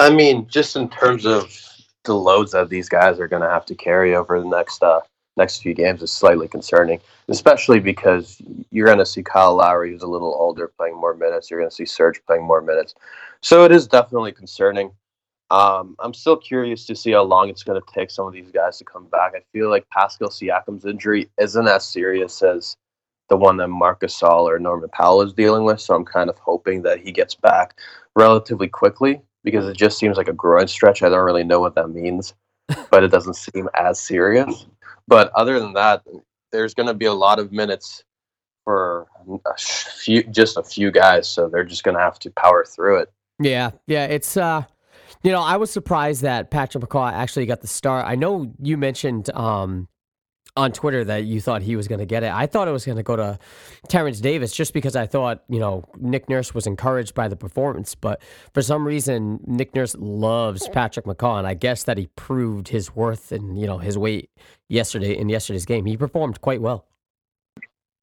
I 0.00 0.08
mean, 0.08 0.46
just 0.48 0.76
in 0.76 0.88
terms 0.88 1.26
of 1.26 1.54
the 2.04 2.14
loads 2.14 2.52
that 2.52 2.70
these 2.70 2.88
guys 2.88 3.20
are 3.20 3.28
going 3.28 3.42
to 3.42 3.50
have 3.50 3.66
to 3.66 3.74
carry 3.74 4.16
over 4.16 4.40
the 4.40 4.48
next 4.48 4.82
uh, 4.82 5.00
next 5.36 5.58
few 5.58 5.74
games 5.74 6.02
is 6.02 6.10
slightly 6.10 6.48
concerning, 6.48 6.98
especially 7.28 7.80
because 7.80 8.40
you're 8.70 8.86
going 8.86 8.96
to 8.96 9.04
see 9.04 9.22
Kyle 9.22 9.54
Lowry, 9.54 9.90
who's 9.90 10.02
a 10.02 10.06
little 10.06 10.34
older, 10.34 10.72
playing 10.78 10.98
more 10.98 11.14
minutes. 11.14 11.50
You're 11.50 11.60
going 11.60 11.68
to 11.68 11.76
see 11.76 11.84
Serge 11.84 12.24
playing 12.24 12.44
more 12.44 12.62
minutes, 12.62 12.94
so 13.42 13.64
it 13.64 13.72
is 13.72 13.86
definitely 13.86 14.32
concerning. 14.32 14.90
Um, 15.50 15.96
I'm 15.98 16.14
still 16.14 16.36
curious 16.38 16.86
to 16.86 16.96
see 16.96 17.10
how 17.10 17.24
long 17.24 17.50
it's 17.50 17.62
going 17.62 17.78
to 17.78 17.92
take 17.92 18.10
some 18.10 18.26
of 18.26 18.32
these 18.32 18.50
guys 18.50 18.78
to 18.78 18.84
come 18.84 19.04
back. 19.08 19.32
I 19.36 19.42
feel 19.52 19.68
like 19.68 19.86
Pascal 19.90 20.30
Siakam's 20.30 20.86
injury 20.86 21.28
isn't 21.38 21.68
as 21.68 21.84
serious 21.84 22.42
as 22.42 22.74
the 23.28 23.36
one 23.36 23.58
that 23.58 23.68
Marc 23.68 24.00
Gasol 24.00 24.44
or 24.44 24.58
Norman 24.58 24.88
Powell 24.94 25.20
is 25.20 25.34
dealing 25.34 25.64
with, 25.64 25.78
so 25.78 25.94
I'm 25.94 26.06
kind 26.06 26.30
of 26.30 26.38
hoping 26.38 26.80
that 26.82 27.00
he 27.00 27.12
gets 27.12 27.34
back 27.34 27.78
relatively 28.16 28.66
quickly 28.66 29.20
because 29.44 29.66
it 29.66 29.76
just 29.76 29.98
seems 29.98 30.16
like 30.16 30.28
a 30.28 30.32
groin 30.32 30.68
stretch. 30.68 31.02
I 31.02 31.08
don't 31.08 31.24
really 31.24 31.44
know 31.44 31.60
what 31.60 31.74
that 31.74 31.88
means, 31.88 32.34
but 32.90 33.04
it 33.04 33.08
doesn't 33.08 33.34
seem 33.34 33.68
as 33.74 34.00
serious. 34.00 34.66
But 35.08 35.30
other 35.34 35.58
than 35.58 35.72
that, 35.74 36.02
there's 36.52 36.74
going 36.74 36.86
to 36.86 36.94
be 36.94 37.06
a 37.06 37.12
lot 37.12 37.38
of 37.38 37.52
minutes 37.52 38.04
for 38.64 39.06
a 39.46 39.58
few, 39.58 40.22
just 40.24 40.56
a 40.56 40.62
few 40.62 40.90
guys, 40.90 41.28
so 41.28 41.48
they're 41.48 41.64
just 41.64 41.82
going 41.82 41.96
to 41.96 42.02
have 42.02 42.18
to 42.20 42.30
power 42.30 42.64
through 42.64 42.98
it. 42.98 43.12
Yeah, 43.40 43.70
yeah, 43.86 44.04
it's 44.04 44.36
uh, 44.36 44.64
you 45.22 45.32
know, 45.32 45.42
I 45.42 45.56
was 45.56 45.70
surprised 45.70 46.22
that 46.22 46.50
Patrick 46.50 46.84
McCaw 46.84 47.12
actually 47.12 47.46
got 47.46 47.60
the 47.60 47.66
start. 47.66 48.06
I 48.06 48.14
know 48.14 48.52
you 48.60 48.76
mentioned 48.76 49.30
um 49.34 49.88
on 50.56 50.72
Twitter 50.72 51.04
that 51.04 51.24
you 51.24 51.40
thought 51.40 51.62
he 51.62 51.76
was 51.76 51.88
going 51.88 51.98
to 51.98 52.06
get 52.06 52.22
it. 52.22 52.32
I 52.32 52.46
thought 52.46 52.68
it 52.68 52.72
was 52.72 52.84
going 52.84 52.96
to 52.96 53.02
go 53.02 53.16
to 53.16 53.38
Terence 53.88 54.20
Davis 54.20 54.52
just 54.52 54.74
because 54.74 54.96
I 54.96 55.06
thought, 55.06 55.42
you 55.48 55.58
know, 55.58 55.84
Nick 55.98 56.28
Nurse 56.28 56.54
was 56.54 56.66
encouraged 56.66 57.14
by 57.14 57.28
the 57.28 57.36
performance. 57.36 57.94
But 57.94 58.22
for 58.52 58.62
some 58.62 58.86
reason, 58.86 59.40
Nick 59.46 59.74
Nurse 59.74 59.96
loves 59.98 60.68
Patrick 60.68 61.06
McCaw. 61.06 61.38
And 61.38 61.46
I 61.46 61.54
guess 61.54 61.84
that 61.84 61.98
he 61.98 62.08
proved 62.16 62.68
his 62.68 62.94
worth 62.94 63.32
and, 63.32 63.58
you 63.60 63.66
know, 63.66 63.78
his 63.78 63.96
weight 63.96 64.30
yesterday 64.68 65.16
in 65.16 65.28
yesterday's 65.28 65.66
game. 65.66 65.86
He 65.86 65.96
performed 65.96 66.40
quite 66.40 66.60
well. 66.60 66.86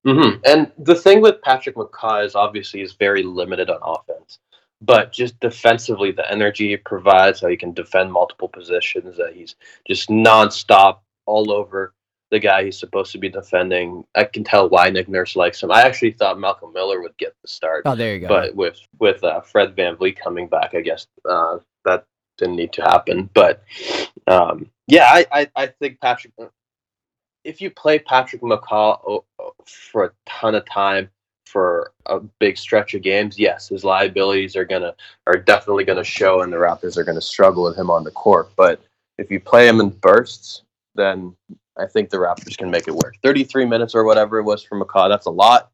Mm-hmm. 0.05 0.39
And 0.45 0.71
the 0.77 0.95
thing 0.95 1.21
with 1.21 1.41
Patrick 1.41 1.75
McCaw 1.75 2.25
is 2.25 2.35
obviously 2.35 2.79
he's 2.79 2.93
very 2.93 3.23
limited 3.23 3.69
on 3.69 3.79
offense. 3.83 4.39
But 4.79 5.11
just 5.11 5.39
defensively, 5.39 6.11
the 6.11 6.29
energy 6.31 6.69
he 6.69 6.77
provides, 6.77 7.41
how 7.41 7.47
he 7.47 7.57
can 7.57 7.73
defend 7.73 8.13
multiple 8.13 8.47
positions, 8.47 9.17
that 9.17 9.33
he's 9.33 9.55
just 9.87 10.07
nonstop 10.07 10.99
all 11.25 11.51
over 11.51 11.93
the 12.29 12.39
guy 12.39 12.63
he's 12.63 12.79
supposed 12.79 13.11
to 13.13 13.17
be 13.17 13.29
defending. 13.29 14.03
I 14.15 14.25
can 14.25 14.43
tell 14.43 14.69
why 14.69 14.89
Nick 14.89 15.07
Nurse 15.07 15.35
likes 15.35 15.63
him. 15.63 15.71
I 15.71 15.81
actually 15.81 16.11
thought 16.11 16.39
Malcolm 16.39 16.73
Miller 16.73 17.01
would 17.01 17.17
get 17.17 17.35
the 17.41 17.47
start. 17.47 17.83
Oh, 17.85 17.95
there 17.95 18.15
you 18.15 18.21
go. 18.21 18.27
But 18.27 18.55
with 18.55 18.79
with 18.99 19.23
uh, 19.23 19.41
Fred 19.41 19.75
VanVleet 19.75 20.19
coming 20.19 20.47
back, 20.47 20.75
I 20.75 20.81
guess 20.81 21.07
uh, 21.29 21.59
that 21.85 22.05
didn't 22.37 22.57
need 22.57 22.73
to 22.73 22.81
happen. 22.81 23.29
But 23.33 23.63
um, 24.27 24.69
yeah, 24.87 25.07
I, 25.09 25.25
I, 25.31 25.51
I 25.55 25.67
think 25.67 25.99
Patrick. 26.01 26.33
If 27.43 27.61
you 27.61 27.71
play 27.71 27.99
Patrick 27.99 28.41
McCaw 28.41 29.23
for 29.65 30.05
a 30.05 30.11
ton 30.25 30.53
of 30.53 30.65
time, 30.65 31.09
for 31.45 31.93
a 32.07 32.19
big 32.19 32.57
stretch 32.57 32.93
of 32.93 33.01
games, 33.01 33.39
yes, 33.39 33.69
his 33.69 33.83
liabilities 33.83 34.55
are 34.55 34.65
gonna 34.65 34.93
are 35.25 35.37
definitely 35.37 35.85
gonna 35.85 36.03
show, 36.03 36.41
and 36.41 36.51
the 36.51 36.57
Raptors 36.57 36.97
are 36.97 37.03
gonna 37.03 37.21
struggle 37.21 37.63
with 37.63 37.77
him 37.77 37.89
on 37.89 38.03
the 38.03 38.11
court. 38.11 38.49
But 38.57 38.81
if 39.17 39.31
you 39.31 39.39
play 39.39 39.67
him 39.67 39.79
in 39.79 39.89
bursts, 39.89 40.63
then 40.95 41.35
I 41.79 41.85
think 41.85 42.09
the 42.09 42.17
Raptors 42.17 42.57
can 42.57 42.71
make 42.71 42.87
it 42.87 42.95
work. 42.95 43.15
33 43.23 43.65
minutes 43.65 43.93
or 43.93 44.03
whatever 44.03 44.39
it 44.39 44.43
was 44.43 44.63
for 44.63 44.79
McCaw, 44.79 45.09
that's 45.09 45.25
a 45.25 45.31
lot. 45.31 45.71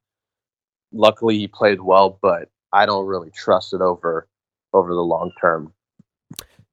Luckily, 0.91 1.37
he 1.37 1.47
played 1.47 1.81
well, 1.81 2.19
but 2.21 2.49
I 2.71 2.85
don't 2.85 3.05
really 3.05 3.31
trust 3.31 3.73
it 3.73 3.81
over 3.81 4.27
over 4.73 4.93
the 4.93 5.01
long 5.01 5.31
term. 5.39 5.73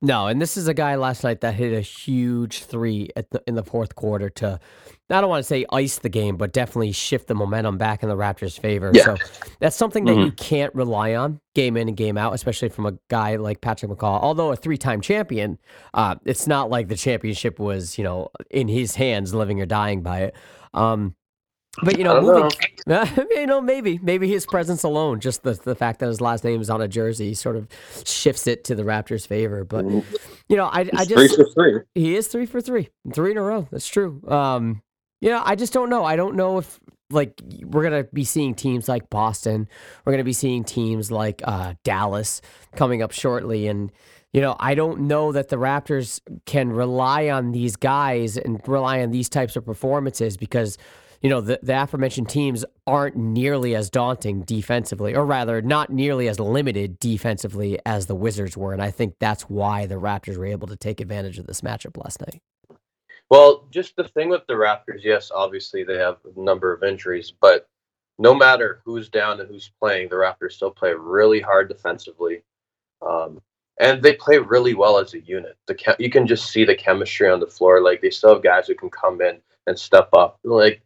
No, 0.03 0.29
and 0.29 0.41
this 0.41 0.57
is 0.57 0.67
a 0.67 0.73
guy 0.73 0.95
last 0.95 1.25
night 1.25 1.43
that 1.43 1.55
hit 1.55 1.75
a 1.75 1.83
huge 1.83 2.65
three 2.65 3.11
at 3.17 3.31
the 3.31 3.43
in 3.47 3.55
the 3.55 3.63
fourth 3.63 3.95
quarter 3.95 4.31
to 4.31 4.59
I 5.11 5.21
don't 5.21 5.29
want 5.29 5.41
to 5.41 5.47
say 5.47 5.67
ice 5.73 5.99
the 5.99 6.09
game, 6.09 6.37
but 6.37 6.53
definitely 6.53 6.93
shift 6.93 7.27
the 7.27 7.35
momentum 7.35 7.77
back 7.77 8.03
in 8.03 8.09
the 8.09 8.17
Raptors' 8.17 8.59
favor. 8.59 8.93
Yeah. 8.95 9.03
So 9.03 9.17
that's 9.59 9.77
something 9.77 10.05
that 10.05 10.13
mm-hmm. 10.13 10.27
you 10.27 10.33
can't 10.33 10.75
rely 10.75 11.15
on 11.15 11.41
game 11.55 11.77
in 11.77 11.89
and 11.89 11.97
game 11.97 12.17
out, 12.17 12.33
especially 12.33 12.69
from 12.69 12.87
a 12.87 12.93
guy 13.09 13.37
like 13.37 13.61
Patrick 13.61 13.91
McCaw. 13.91 14.21
Although 14.23 14.53
a 14.53 14.57
three-time 14.57 15.01
champion, 15.01 15.59
uh, 15.95 16.15
it's 16.25 16.47
not 16.47 16.71
like 16.71 16.89
the 16.89 16.97
championship 16.97 17.59
was 17.59 17.99
you 17.99 18.05
know 18.05 18.31
in 18.51 18.69
his 18.69 18.95
hands, 18.95 19.35
living 19.35 19.61
or 19.61 19.67
dying 19.67 20.03
by 20.03 20.21
it. 20.23 20.37
Um, 20.73 21.15
but 21.83 21.99
you 21.99 22.05
know, 22.05 22.21
moving, 22.21 22.51
know. 22.87 23.05
you 23.31 23.47
know, 23.47 23.61
maybe 23.61 23.99
maybe 24.03 24.29
his 24.29 24.45
presence 24.45 24.83
alone, 24.83 25.21
just 25.21 25.43
the 25.45 25.53
the 25.53 25.75
fact 25.75 26.01
that 26.01 26.07
his 26.07 26.21
last 26.21 26.43
name 26.43 26.61
is 26.61 26.69
on 26.69 26.81
a 26.81 26.89
jersey, 26.89 27.33
sort 27.35 27.57
of 27.57 27.69
shifts 28.05 28.47
it 28.47 28.65
to 28.65 28.75
the 28.75 28.83
Raptors' 28.83 29.27
favor. 29.27 29.65
But 29.65 29.85
mm-hmm. 29.85 30.17
you 30.49 30.57
know, 30.57 30.67
I, 30.67 30.89
I 30.95 31.05
just 31.05 31.15
three 31.15 31.29
for 31.29 31.47
three. 31.55 31.81
He 31.95 32.17
is 32.17 32.27
three 32.27 32.47
for 32.47 32.61
three, 32.61 32.89
three 33.15 33.31
in 33.31 33.37
a 33.37 33.43
row. 33.43 33.69
That's 33.71 33.87
true. 33.87 34.21
Um, 34.27 34.83
you 35.21 35.31
know, 35.31 35.43
I 35.45 35.55
just 35.55 35.73
don't 35.73 35.91
know. 35.91 36.05
I 36.05 36.17
don't 36.17 36.35
know 36.35 36.59
if 36.59 36.81
like 37.11 37.41
we're 37.63 37.85
gonna 37.85 38.05
be 38.05 38.25
seeing 38.25 38.55
teams 38.55 38.89
like 38.89 39.09
Boston, 39.09 39.69
we're 40.05 40.13
gonna 40.13 40.25
be 40.25 40.33
seeing 40.33 40.65
teams 40.65 41.13
like 41.13 41.41
uh, 41.45 41.75
Dallas 41.85 42.43
coming 42.75 43.01
up 43.01 43.13
shortly, 43.13 43.69
and 43.69 43.93
you 44.33 44.41
know, 44.41 44.57
I 44.59 44.75
don't 44.75 45.03
know 45.03 45.33
that 45.33 45.49
the 45.49 45.57
Raptors 45.57 46.21
can 46.47 46.73
rely 46.73 47.29
on 47.29 47.53
these 47.53 47.77
guys 47.77 48.37
and 48.37 48.61
rely 48.67 49.03
on 49.03 49.11
these 49.11 49.29
types 49.29 49.57
of 49.57 49.65
performances 49.65 50.37
because 50.37 50.79
you 51.21 51.29
know, 51.29 51.41
the, 51.41 51.61
the 51.63 51.83
aforementioned 51.83 52.29
teams 52.29 52.65
aren't 52.87 53.17
nearly 53.17 53.75
as 53.75 53.91
daunting 53.91 54.43
defensively, 54.43 55.15
or 55.15 55.27
rather, 55.27 55.61
not 55.61 55.91
nearly 55.91 56.29
as 56.29 56.41
limited 56.41 56.99
defensively 56.99 57.79
as 57.85 58.07
the 58.07 58.15
Wizards 58.15 58.57
were. 58.57 58.73
And 58.73 58.83
I 58.83 58.91
think 58.91 59.15
that's 59.19 59.43
why 59.43 59.87
the 59.87 59.97
Raptors 59.97 60.39
were 60.39 60.47
able 60.47 60.69
to 60.69 60.77
take 60.77 61.01
advantage 61.01 61.39
of 61.39 61.47
this 61.47 61.61
matchup 61.61 62.03
last 62.03 62.21
night. 62.21 62.41
Well, 63.29 63.69
just 63.71 63.97
the 63.97 64.05
thing 64.05 64.31
with 64.31 64.47
the 64.49 64.55
Raptors, 64.55 65.05
yes, 65.05 65.31
obviously 65.33 65.85
they 65.85 65.99
have 65.99 66.17
a 66.25 66.41
number 66.41 66.73
of 66.73 66.83
injuries, 66.83 67.33
but 67.39 67.69
no 68.19 68.35
matter 68.35 68.81
who's 68.85 69.09
down 69.09 69.41
and 69.41 69.49
who's 69.49 69.71
playing, 69.81 70.09
the 70.09 70.17
Raptors 70.17 70.53
still 70.53 70.71
play 70.71 70.93
really 70.93 71.41
hard 71.41 71.69
defensively. 71.69 72.43
Um, 73.07 73.41
and 73.79 74.03
they 74.03 74.15
play 74.15 74.39
really 74.39 74.75
well 74.75 74.99
as 74.99 75.15
a 75.15 75.21
unit. 75.21 75.57
The 75.67 75.97
you 75.99 76.11
can 76.11 76.27
just 76.27 76.51
see 76.51 76.65
the 76.65 76.75
chemistry 76.75 77.31
on 77.31 77.41
the 77.41 77.47
floor. 77.47 77.81
Like 77.81 78.03
they 78.03 78.11
still 78.11 78.35
have 78.35 78.43
guys 78.43 78.67
who 78.67 78.75
can 78.75 78.91
come 78.91 79.23
in 79.23 79.41
and 79.67 79.79
step 79.79 80.11
up. 80.13 80.39
Like 80.45 80.83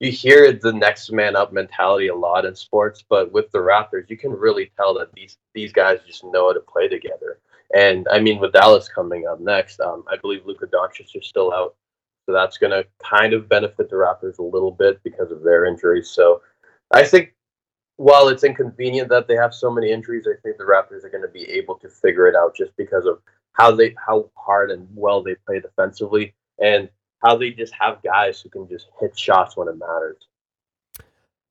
you 0.00 0.12
hear 0.12 0.52
the 0.52 0.72
next 0.72 1.10
man 1.10 1.34
up 1.34 1.52
mentality 1.52 2.08
a 2.08 2.14
lot 2.14 2.44
in 2.44 2.54
sports, 2.54 3.04
but 3.08 3.32
with 3.32 3.50
the 3.50 3.58
Raptors, 3.58 4.08
you 4.08 4.16
can 4.16 4.30
really 4.30 4.70
tell 4.76 4.94
that 4.94 5.12
these 5.12 5.38
these 5.54 5.72
guys 5.72 5.98
just 6.06 6.24
know 6.24 6.48
how 6.48 6.52
to 6.52 6.60
play 6.60 6.88
together. 6.88 7.40
And 7.74 8.06
I 8.10 8.20
mean, 8.20 8.38
with 8.38 8.52
Dallas 8.52 8.88
coming 8.88 9.26
up 9.26 9.40
next, 9.40 9.80
um, 9.80 10.04
I 10.10 10.16
believe 10.16 10.46
Luka 10.46 10.66
Doncic 10.66 11.14
is 11.14 11.26
still 11.26 11.52
out, 11.52 11.74
so 12.26 12.32
that's 12.32 12.58
going 12.58 12.70
to 12.70 12.86
kind 13.02 13.32
of 13.32 13.48
benefit 13.48 13.90
the 13.90 13.96
Raptors 13.96 14.38
a 14.38 14.42
little 14.42 14.70
bit 14.70 15.02
because 15.02 15.30
of 15.30 15.42
their 15.42 15.66
injuries. 15.66 16.10
So 16.10 16.42
I 16.92 17.02
think 17.04 17.34
while 17.96 18.28
it's 18.28 18.44
inconvenient 18.44 19.08
that 19.08 19.26
they 19.26 19.34
have 19.34 19.52
so 19.52 19.70
many 19.70 19.90
injuries, 19.90 20.26
I 20.26 20.40
think 20.42 20.56
the 20.56 20.64
Raptors 20.64 21.04
are 21.04 21.10
going 21.10 21.22
to 21.22 21.28
be 21.28 21.44
able 21.50 21.74
to 21.76 21.88
figure 21.88 22.28
it 22.28 22.36
out 22.36 22.54
just 22.56 22.76
because 22.76 23.04
of 23.04 23.18
how 23.54 23.72
they 23.72 23.94
how 24.04 24.30
hard 24.36 24.70
and 24.70 24.86
well 24.94 25.22
they 25.22 25.34
play 25.46 25.58
defensively 25.58 26.32
and 26.62 26.88
how 27.22 27.36
they 27.36 27.50
just 27.50 27.72
have 27.78 28.02
guys 28.02 28.40
who 28.40 28.48
can 28.48 28.68
just 28.68 28.86
hit 29.00 29.18
shots 29.18 29.56
when 29.56 29.68
it 29.68 29.76
matters. 29.78 30.16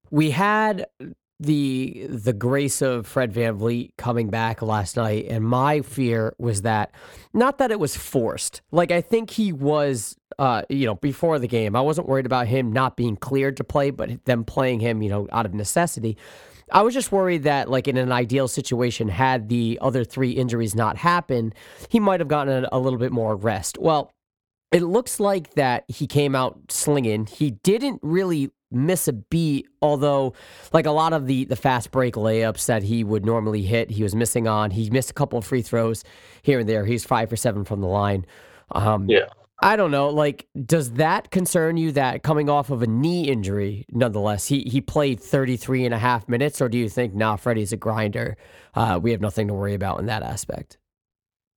We 0.09 0.31
had 0.31 0.87
the 1.39 2.07
the 2.09 2.33
grace 2.33 2.81
of 2.81 3.05
Fred 3.05 3.31
VanVleet 3.31 3.91
coming 3.97 4.29
back 4.29 4.61
last 4.63 4.97
night 4.97 5.25
and 5.29 5.45
my 5.45 5.81
fear 5.81 6.33
was 6.39 6.63
that 6.63 6.91
not 7.31 7.59
that 7.59 7.69
it 7.69 7.79
was 7.79 7.95
forced 7.95 8.61
like 8.71 8.91
I 8.91 9.01
think 9.01 9.29
he 9.29 9.53
was 9.53 10.17
uh 10.39 10.63
you 10.67 10.87
know 10.87 10.95
before 10.95 11.37
the 11.37 11.47
game. 11.47 11.75
I 11.75 11.81
wasn't 11.81 12.07
worried 12.07 12.25
about 12.25 12.47
him 12.47 12.73
not 12.73 12.97
being 12.97 13.15
cleared 13.15 13.57
to 13.57 13.63
play 13.63 13.91
but 13.91 14.25
them 14.25 14.45
playing 14.45 14.79
him 14.79 15.03
you 15.03 15.09
know 15.09 15.27
out 15.31 15.45
of 15.45 15.53
necessity. 15.53 16.17
I 16.71 16.81
was 16.81 16.95
just 16.95 17.11
worried 17.11 17.43
that 17.43 17.69
like 17.69 17.87
in 17.87 17.97
an 17.97 18.11
ideal 18.11 18.47
situation 18.47 19.07
had 19.07 19.47
the 19.47 19.77
other 19.79 20.03
three 20.03 20.31
injuries 20.31 20.73
not 20.73 20.97
happened 20.97 21.53
he 21.89 21.99
might 21.99 22.19
have 22.19 22.27
gotten 22.27 22.65
a, 22.65 22.69
a 22.71 22.79
little 22.79 22.99
bit 22.99 23.11
more 23.11 23.35
rest. 23.35 23.77
Well 23.77 24.11
it 24.71 24.83
looks 24.83 25.19
like 25.19 25.53
that 25.53 25.85
he 25.87 26.07
came 26.07 26.35
out 26.35 26.71
slinging. 26.71 27.25
He 27.25 27.51
didn't 27.51 27.99
really 28.03 28.51
miss 28.69 29.07
a 29.07 29.13
beat, 29.13 29.67
although 29.81 30.33
like 30.73 30.85
a 30.85 30.91
lot 30.91 31.13
of 31.13 31.25
the 31.25 31.45
the 31.45 31.55
fast 31.55 31.91
break 31.91 32.15
layups 32.15 32.65
that 32.65 32.83
he 32.83 33.03
would 33.03 33.25
normally 33.25 33.61
hit, 33.61 33.91
he 33.91 34.03
was 34.03 34.15
missing 34.15 34.47
on. 34.47 34.71
He 34.71 34.89
missed 34.89 35.11
a 35.11 35.13
couple 35.13 35.39
of 35.39 35.45
free 35.45 35.61
throws 35.61 36.03
here 36.41 36.59
and 36.59 36.67
there. 36.67 36.85
He's 36.85 37.05
five 37.05 37.29
for 37.29 37.37
seven 37.37 37.63
from 37.63 37.81
the 37.81 37.87
line. 37.87 38.25
Um, 38.71 39.09
yeah. 39.09 39.27
I 39.59 39.75
don't 39.75 39.89
know. 39.89 40.09
Like, 40.09 40.47
does 40.65 40.91
that 40.93 41.31
concern 41.31 41.77
you 41.77 41.91
that 41.93 42.21
coming 42.21 42.47
off 42.47 42.69
of 42.69 42.83
a 42.83 42.87
knee 42.87 43.27
injury, 43.27 43.87
nonetheless, 43.89 44.45
he, 44.45 44.61
he 44.61 44.81
played 44.81 45.19
33 45.19 45.85
and 45.85 45.95
a 45.95 45.97
half 45.97 46.29
minutes? 46.29 46.61
Or 46.61 46.69
do 46.69 46.77
you 46.77 46.87
think, 46.89 47.15
nah, 47.15 47.37
Freddie's 47.37 47.73
a 47.73 47.77
grinder? 47.77 48.37
Uh, 48.75 48.99
we 49.01 49.09
have 49.09 49.21
nothing 49.21 49.47
to 49.47 49.55
worry 49.55 49.73
about 49.73 49.99
in 49.99 50.05
that 50.05 50.21
aspect? 50.21 50.77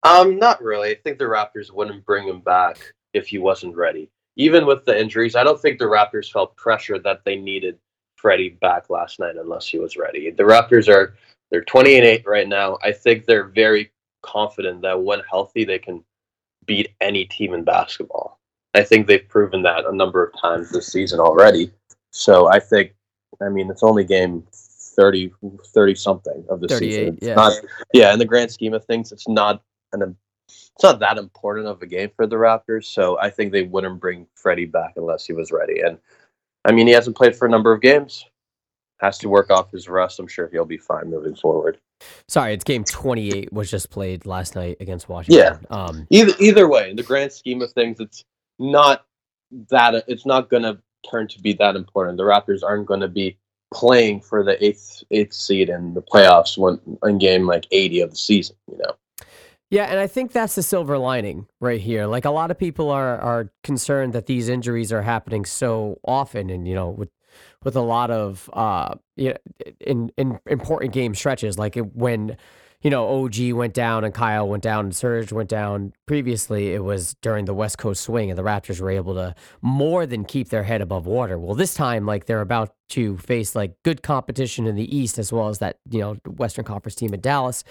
Um, 0.02 0.38
not 0.38 0.62
really. 0.62 0.93
I 0.93 0.95
think 0.95 1.19
the 1.19 1.26
Raptors 1.26 1.71
wouldn't 1.71 2.07
bring 2.07 2.26
him 2.26 2.40
back 2.40 2.95
if 3.12 3.26
he 3.26 3.38
wasn't 3.38 3.76
ready. 3.76 4.11
Even 4.37 4.67
with 4.67 4.85
the 4.85 4.99
injuries, 4.99 5.37
I 5.37 5.45
don't 5.45 5.61
think 5.61 5.79
the 5.79 5.85
Raptors 5.85 6.31
felt 6.31 6.57
pressure 6.57 6.99
that 7.00 7.25
they 7.25 7.37
needed 7.37 7.79
Freddie 8.17 8.50
back 8.61 8.90
last 8.90 9.19
night 9.19 9.37
unless 9.37 9.67
he 9.67 9.79
was 9.79 9.97
ready. 9.97 10.31
The 10.31 10.43
Raptors 10.43 10.88
are 10.88 11.14
they're 11.50 11.64
20 11.64 11.97
and 11.97 12.07
8 12.07 12.26
right 12.26 12.49
now. 12.49 12.79
I 12.83 12.93
think 12.93 13.26
they're 13.26 13.49
very 13.49 13.90
confident 14.23 14.83
that 14.83 15.02
when 15.02 15.21
healthy 15.29 15.64
they 15.64 15.79
can 15.79 16.05
beat 16.67 16.95
any 17.00 17.25
team 17.25 17.55
in 17.55 17.64
basketball. 17.64 18.38
I 18.75 18.85
think 18.85 19.07
they've 19.07 19.29
proven 19.29 19.62
that 19.62 19.87
a 19.87 19.95
number 19.95 20.25
of 20.25 20.40
times 20.40 20.71
this 20.71 20.87
season 20.87 21.19
already. 21.19 21.73
So 22.12 22.49
I 22.49 22.61
think 22.61 22.95
I 23.43 23.49
mean 23.49 23.71
it's 23.71 23.83
only 23.83 24.05
game 24.05 24.47
30 24.52 25.33
30 25.75 25.95
something 25.95 26.45
of 26.49 26.61
the 26.61 26.69
season. 26.69 27.19
yeah. 27.21 27.35
Not, 27.35 27.52
yeah, 27.93 28.12
in 28.12 28.19
the 28.19 28.25
grand 28.25 28.52
scheme 28.52 28.75
of 28.75 28.85
things 28.85 29.11
it's 29.11 29.29
not 29.29 29.62
an 29.93 30.17
it's 30.75 30.83
not 30.83 31.00
that 31.00 31.19
important 31.19 31.66
of 31.66 31.83
a 31.83 31.87
game 31.87 32.11
for 32.16 32.26
the 32.26 32.37
Raptors. 32.37 32.87
So 32.87 33.19
I 33.19 33.30
think 33.30 33.52
they 33.52 33.62
wouldn't 33.62 34.00
bring 34.00 34.26
Freddie 34.35 34.66
back 34.66 34.95
unless 34.97 35.26
he 35.26 35.33
was 35.33 35.52
ready. 35.52 35.80
And 35.80 35.99
I 36.64 36.73
mean, 36.73 36.87
he 36.87 36.92
hasn't 36.92 37.16
played 37.16 37.37
for 37.37 37.47
a 37.47 37.50
number 37.50 37.73
of 37.73 37.80
games. 37.80 38.25
Has 39.00 39.19
to 39.19 39.28
work 39.28 39.50
off 39.50 39.71
his 39.71 39.88
rest. 39.88 40.19
I'm 40.19 40.26
sure 40.26 40.49
he'll 40.52 40.66
be 40.66 40.76
fine 40.76 41.11
moving 41.11 41.35
forward. 41.35 41.78
Sorry, 42.28 42.54
it's 42.54 42.64
game 42.64 42.85
28 42.85 43.52
was 43.52 43.71
just 43.71 43.90
played 43.90 44.26
last 44.26 44.54
night 44.54 44.76
against 44.80 45.09
Washington. 45.09 45.59
Yeah. 45.71 45.76
Um, 45.76 46.07
either 46.11 46.35
either 46.38 46.69
way, 46.69 46.90
in 46.90 46.97
the 46.97 47.02
grand 47.02 47.33
scheme 47.33 47.62
of 47.62 47.73
things, 47.73 47.99
it's 48.00 48.25
not 48.59 49.07
that 49.71 50.04
it's 50.07 50.26
not 50.26 50.50
going 50.50 50.62
to 50.62 50.78
turn 51.11 51.28
to 51.28 51.40
be 51.40 51.52
that 51.54 51.76
important. 51.76 52.19
The 52.19 52.25
Raptors 52.25 52.62
aren't 52.62 52.87
going 52.87 53.00
to 53.00 53.09
be 53.09 53.38
playing 53.73 54.21
for 54.21 54.45
the 54.45 54.62
eighth 54.64 55.02
eighth 55.11 55.33
seed 55.33 55.69
in 55.69 55.95
the 55.95 56.02
playoffs 56.02 56.59
when 56.59 56.80
in 57.04 57.19
game 57.19 57.47
like 57.47 57.66
80 57.71 58.00
of 58.00 58.11
the 58.11 58.16
season. 58.16 58.57
You 58.71 58.78
know. 58.78 58.97
Yeah, 59.70 59.84
and 59.84 60.00
I 60.00 60.08
think 60.08 60.32
that's 60.32 60.56
the 60.56 60.64
silver 60.64 60.98
lining 60.98 61.46
right 61.60 61.80
here. 61.80 62.06
Like 62.06 62.24
a 62.24 62.30
lot 62.30 62.50
of 62.50 62.58
people 62.58 62.90
are 62.90 63.18
are 63.18 63.52
concerned 63.62 64.12
that 64.14 64.26
these 64.26 64.48
injuries 64.48 64.92
are 64.92 65.02
happening 65.02 65.44
so 65.44 66.00
often, 66.04 66.50
and 66.50 66.66
you 66.66 66.74
know, 66.74 66.90
with 66.90 67.10
with 67.62 67.76
a 67.76 67.80
lot 67.80 68.10
of 68.10 68.50
uh, 68.52 68.96
you 69.14 69.30
know, 69.30 69.36
in 69.80 70.10
in 70.16 70.40
important 70.46 70.92
game 70.92 71.14
stretches, 71.14 71.56
like 71.56 71.76
when 71.94 72.36
you 72.82 72.90
know 72.90 73.06
OG 73.24 73.52
went 73.52 73.72
down 73.72 74.02
and 74.02 74.12
Kyle 74.12 74.48
went 74.48 74.64
down 74.64 74.86
and 74.86 74.96
Serge 74.96 75.30
went 75.30 75.48
down. 75.48 75.92
Previously, 76.04 76.74
it 76.74 76.82
was 76.82 77.14
during 77.22 77.44
the 77.44 77.54
West 77.54 77.78
Coast 77.78 78.02
swing, 78.02 78.28
and 78.28 78.36
the 78.36 78.42
Raptors 78.42 78.80
were 78.80 78.90
able 78.90 79.14
to 79.14 79.36
more 79.62 80.04
than 80.04 80.24
keep 80.24 80.48
their 80.48 80.64
head 80.64 80.80
above 80.80 81.06
water. 81.06 81.38
Well, 81.38 81.54
this 81.54 81.74
time, 81.74 82.06
like 82.06 82.26
they're 82.26 82.40
about 82.40 82.74
to 82.88 83.18
face 83.18 83.54
like 83.54 83.80
good 83.84 84.02
competition 84.02 84.66
in 84.66 84.74
the 84.74 84.96
East 84.96 85.16
as 85.16 85.32
well 85.32 85.46
as 85.46 85.58
that 85.58 85.78
you 85.88 86.00
know 86.00 86.14
Western 86.26 86.64
Conference 86.64 86.96
team 86.96 87.14
in 87.14 87.20
Dallas. 87.20 87.62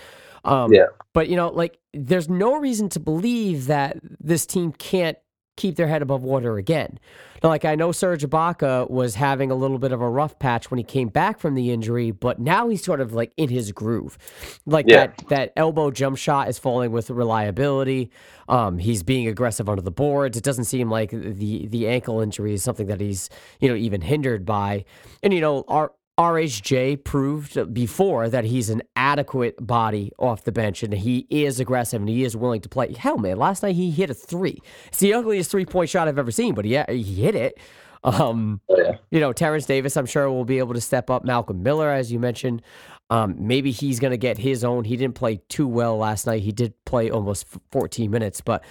Um, 0.44 0.74
yeah. 0.74 0.88
But 1.14 1.30
you 1.30 1.36
know, 1.36 1.50
like, 1.50 1.80
there's 1.94 2.30
no 2.30 2.58
reason 2.58 2.90
to 2.90 3.00
believe 3.00 3.68
that 3.68 3.98
this 4.20 4.46
team 4.46 4.72
can't 4.72 5.18
keep 5.60 5.76
their 5.76 5.88
head 5.88 6.02
above 6.02 6.24
water 6.24 6.58
again. 6.58 6.98
Now, 7.44 7.50
like 7.50 7.66
I 7.66 7.76
know 7.76 7.92
Serge 7.92 8.24
Ibaka 8.24 8.90
was 8.90 9.16
having 9.16 9.52
a 9.52 9.56
little 9.56 9.78
bit 9.78 9.92
of 9.92 10.02
a 10.02 10.10
rough 10.10 10.40
patch 10.40 10.72
when 10.72 10.78
he 10.78 10.84
came 10.84 11.10
back 11.10 11.40
from 11.40 11.56
the 11.56 11.72
injury, 11.72 12.12
but 12.12 12.40
now 12.40 12.68
he's 12.70 12.84
sort 12.84 13.02
of 13.02 13.14
like 13.14 13.34
in 13.38 13.50
his 13.50 13.72
groove. 13.72 14.18
Like 14.66 14.86
yeah. 14.88 15.08
that 15.08 15.28
that 15.30 15.54
elbow 15.56 15.92
jump 15.92 16.18
shot 16.18 16.50
is 16.50 16.58
falling 16.58 16.92
with 16.92 17.10
reliability. 17.10 18.10
Um, 18.48 18.78
he's 18.78 19.04
being 19.04 19.28
aggressive 19.28 19.70
under 19.70 19.82
the 19.82 19.92
boards. 19.92 20.38
It 20.38 20.44
doesn't 20.44 20.66
seem 20.66 20.90
like 20.90 21.12
the 21.12 21.68
the 21.68 21.88
ankle 21.88 22.20
injury 22.20 22.54
is 22.54 22.64
something 22.64 22.88
that 22.88 23.00
he's 23.00 23.30
you 23.60 23.70
know 23.70 23.76
even 23.76 24.02
hindered 24.02 24.46
by. 24.46 24.86
And 25.24 25.34
you 25.34 25.42
know 25.42 25.66
our 25.68 25.92
RHJ 26.20 27.06
proved 27.06 27.74
before 27.74 28.28
that 28.28 28.44
he's 28.44 28.70
an 28.70 28.84
adequate 28.98 29.56
body 29.66 30.12
off 30.20 30.44
the 30.44 30.52
bench 30.52 30.84
and 30.84 30.94
he 30.94 31.26
is 31.30 31.62
aggressive 31.62 32.02
and 32.02 32.10
he 32.10 32.26
is 32.26 32.36
willing 32.36 32.60
to 32.60 32.68
play. 32.68 32.92
Hell, 32.94 33.18
man, 33.18 33.38
last 33.38 33.64
night 33.64 33.76
he 33.76 33.90
hit 33.90 34.10
a 34.10 34.14
three. 34.14 34.60
It's 34.88 35.00
the 35.00 35.14
ugliest 35.14 35.50
three 35.50 35.66
point 35.66 35.90
shot 35.90 36.10
I've 36.10 36.20
ever 36.20 36.32
seen, 36.32 36.56
but 36.56 36.66
he, 36.66 36.78
he 36.90 37.24
hit 37.24 37.36
it. 37.36 37.58
Um, 38.04 38.60
oh, 38.68 38.78
yeah. 38.78 38.98
You 39.12 39.22
know, 39.22 39.32
Terence 39.32 39.66
Davis, 39.66 39.96
I'm 39.96 40.06
sure, 40.06 40.30
will 40.30 40.44
be 40.44 40.60
able 40.60 40.74
to 40.74 40.82
step 40.82 41.10
up. 41.10 41.24
Malcolm 41.24 41.64
Miller, 41.64 41.90
as 41.90 42.12
you 42.12 42.20
mentioned, 42.20 42.64
um, 43.10 43.36
maybe 43.40 43.72
he's 43.72 44.02
going 44.02 44.12
to 44.12 44.18
get 44.18 44.38
his 44.38 44.66
own. 44.66 44.84
He 44.84 44.98
didn't 44.98 45.16
play 45.16 45.42
too 45.48 45.68
well 45.68 45.98
last 45.98 46.28
night. 46.28 46.42
He 46.42 46.52
did 46.52 46.74
play 46.84 47.10
almost 47.10 47.48
14 47.72 48.12
minutes, 48.12 48.42
but 48.42 48.64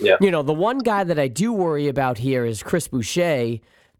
yeah. 0.00 0.16
you 0.20 0.32
know, 0.32 0.42
the 0.42 0.52
one 0.52 0.78
guy 0.78 1.04
that 1.04 1.20
I 1.20 1.28
do 1.28 1.52
worry 1.52 1.86
about 1.86 2.18
here 2.18 2.44
is 2.44 2.64
Chris 2.64 2.88
Boucher, 2.88 3.58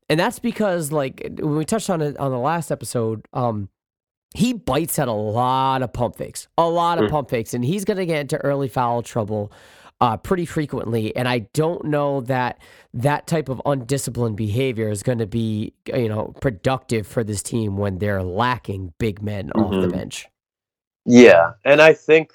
and 0.08 0.20
that's 0.20 0.38
because, 0.38 0.92
like, 0.92 1.26
when 1.38 1.56
we 1.56 1.64
touched 1.64 1.90
on 1.90 2.00
it 2.00 2.16
on 2.18 2.30
the 2.30 2.38
last 2.38 2.70
episode, 2.70 3.26
um, 3.32 3.68
he 4.34 4.52
bites 4.52 4.98
at 4.98 5.08
a 5.08 5.12
lot 5.12 5.82
of 5.82 5.92
pump 5.92 6.16
fakes, 6.16 6.48
a 6.58 6.68
lot 6.68 6.98
of 6.98 7.06
mm. 7.06 7.10
pump 7.10 7.30
fakes, 7.30 7.54
and 7.54 7.64
he's 7.64 7.84
going 7.84 7.96
to 7.96 8.06
get 8.06 8.20
into 8.20 8.36
early 8.38 8.68
foul 8.68 9.02
trouble 9.02 9.52
uh, 10.00 10.16
pretty 10.16 10.44
frequently. 10.44 11.14
And 11.16 11.26
I 11.26 11.40
don't 11.54 11.86
know 11.86 12.20
that 12.22 12.60
that 12.94 13.26
type 13.26 13.48
of 13.48 13.62
undisciplined 13.64 14.36
behavior 14.36 14.90
is 14.90 15.02
going 15.02 15.18
to 15.18 15.26
be, 15.26 15.72
you 15.86 16.08
know, 16.08 16.34
productive 16.40 17.06
for 17.06 17.24
this 17.24 17.42
team 17.42 17.76
when 17.76 17.98
they're 17.98 18.22
lacking 18.22 18.92
big 18.98 19.22
men 19.22 19.48
mm-hmm. 19.48 19.60
off 19.60 19.70
the 19.70 19.78
mm-hmm. 19.78 19.96
bench. 19.96 20.26
Yeah, 21.04 21.52
and 21.64 21.80
I 21.80 21.94
think 21.94 22.32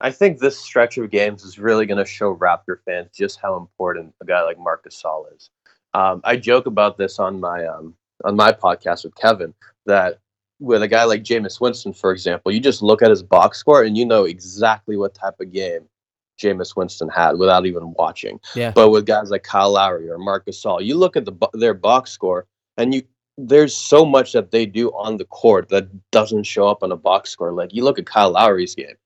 I 0.00 0.10
think 0.10 0.38
this 0.38 0.58
stretch 0.58 0.98
of 0.98 1.10
games 1.10 1.44
is 1.44 1.58
really 1.58 1.86
going 1.86 1.98
to 1.98 2.10
show 2.10 2.34
Raptor 2.34 2.76
fans 2.84 3.10
just 3.14 3.38
how 3.40 3.56
important 3.56 4.14
a 4.20 4.24
guy 4.24 4.42
like 4.42 4.58
Marcus 4.58 5.00
Gasol 5.02 5.24
is. 5.36 5.50
Um, 5.94 6.20
I 6.24 6.36
joke 6.36 6.66
about 6.66 6.98
this 6.98 7.18
on 7.18 7.40
my 7.40 7.66
um, 7.66 7.94
on 8.24 8.36
my 8.36 8.52
podcast 8.52 9.04
with 9.04 9.14
Kevin 9.16 9.54
that 9.86 10.20
with 10.60 10.82
a 10.82 10.88
guy 10.88 11.04
like 11.04 11.24
Jameis 11.24 11.60
Winston, 11.60 11.92
for 11.92 12.12
example, 12.12 12.52
you 12.52 12.60
just 12.60 12.82
look 12.82 13.02
at 13.02 13.10
his 13.10 13.22
box 13.22 13.58
score 13.58 13.82
and 13.82 13.96
you 13.96 14.04
know 14.04 14.24
exactly 14.24 14.96
what 14.96 15.14
type 15.14 15.40
of 15.40 15.52
game 15.52 15.88
Jameis 16.40 16.76
Winston 16.76 17.08
had 17.08 17.38
without 17.38 17.66
even 17.66 17.94
watching. 17.98 18.38
Yeah. 18.54 18.70
But 18.70 18.90
with 18.90 19.06
guys 19.06 19.30
like 19.30 19.42
Kyle 19.42 19.72
Lowry 19.72 20.08
or 20.08 20.18
Marcus 20.18 20.62
Gasol, 20.62 20.84
you 20.84 20.96
look 20.96 21.16
at 21.16 21.24
the 21.24 21.34
their 21.54 21.74
box 21.74 22.10
score 22.10 22.46
and 22.76 22.94
you 22.94 23.02
there's 23.38 23.74
so 23.74 24.04
much 24.04 24.32
that 24.32 24.50
they 24.50 24.66
do 24.66 24.90
on 24.90 25.16
the 25.16 25.24
court 25.24 25.70
that 25.70 25.88
doesn't 26.10 26.42
show 26.44 26.68
up 26.68 26.82
on 26.82 26.92
a 26.92 26.96
box 26.96 27.30
score. 27.30 27.52
Like 27.52 27.72
you 27.72 27.84
look 27.84 27.98
at 27.98 28.06
Kyle 28.06 28.32
Lowry's 28.32 28.74
game, 28.74 28.96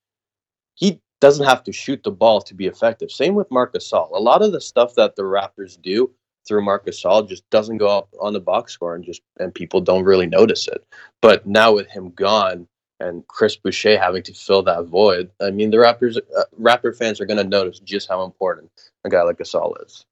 he 0.74 1.00
doesn't 1.20 1.46
have 1.46 1.62
to 1.64 1.72
shoot 1.72 2.02
the 2.02 2.10
ball 2.10 2.40
to 2.42 2.54
be 2.54 2.66
effective. 2.66 3.10
Same 3.10 3.34
with 3.34 3.50
Marcus 3.50 3.90
Gasol. 3.90 4.10
A 4.12 4.20
lot 4.20 4.42
of 4.42 4.52
the 4.52 4.60
stuff 4.60 4.94
that 4.96 5.14
the 5.14 5.22
Raptors 5.22 5.80
do 5.80 6.10
through 6.46 6.64
Marcus 6.64 7.02
Gasol 7.02 7.28
just 7.28 7.48
doesn't 7.50 7.78
go 7.78 7.88
up 7.88 8.08
on 8.20 8.32
the 8.32 8.40
box 8.40 8.72
score 8.72 8.94
and 8.94 9.04
just 9.04 9.22
and 9.38 9.54
people 9.54 9.80
don't 9.80 10.04
really 10.04 10.26
notice 10.26 10.68
it. 10.68 10.84
But 11.20 11.46
now 11.46 11.74
with 11.74 11.88
him 11.88 12.10
gone, 12.10 12.68
and 13.00 13.26
Chris 13.26 13.56
Boucher 13.56 13.98
having 13.98 14.22
to 14.24 14.32
fill 14.32 14.62
that 14.62 14.84
void, 14.86 15.30
I 15.40 15.50
mean, 15.50 15.70
the 15.70 15.78
Raptors, 15.78 16.16
uh, 16.16 16.44
Raptor 16.60 16.96
fans 16.96 17.20
are 17.20 17.26
going 17.26 17.38
to 17.38 17.44
notice 17.44 17.80
just 17.80 18.08
how 18.08 18.24
important 18.24 18.70
a 19.04 19.10
guy 19.10 19.22
like 19.22 19.38
Gasol 19.38 19.74
is. 19.84 20.04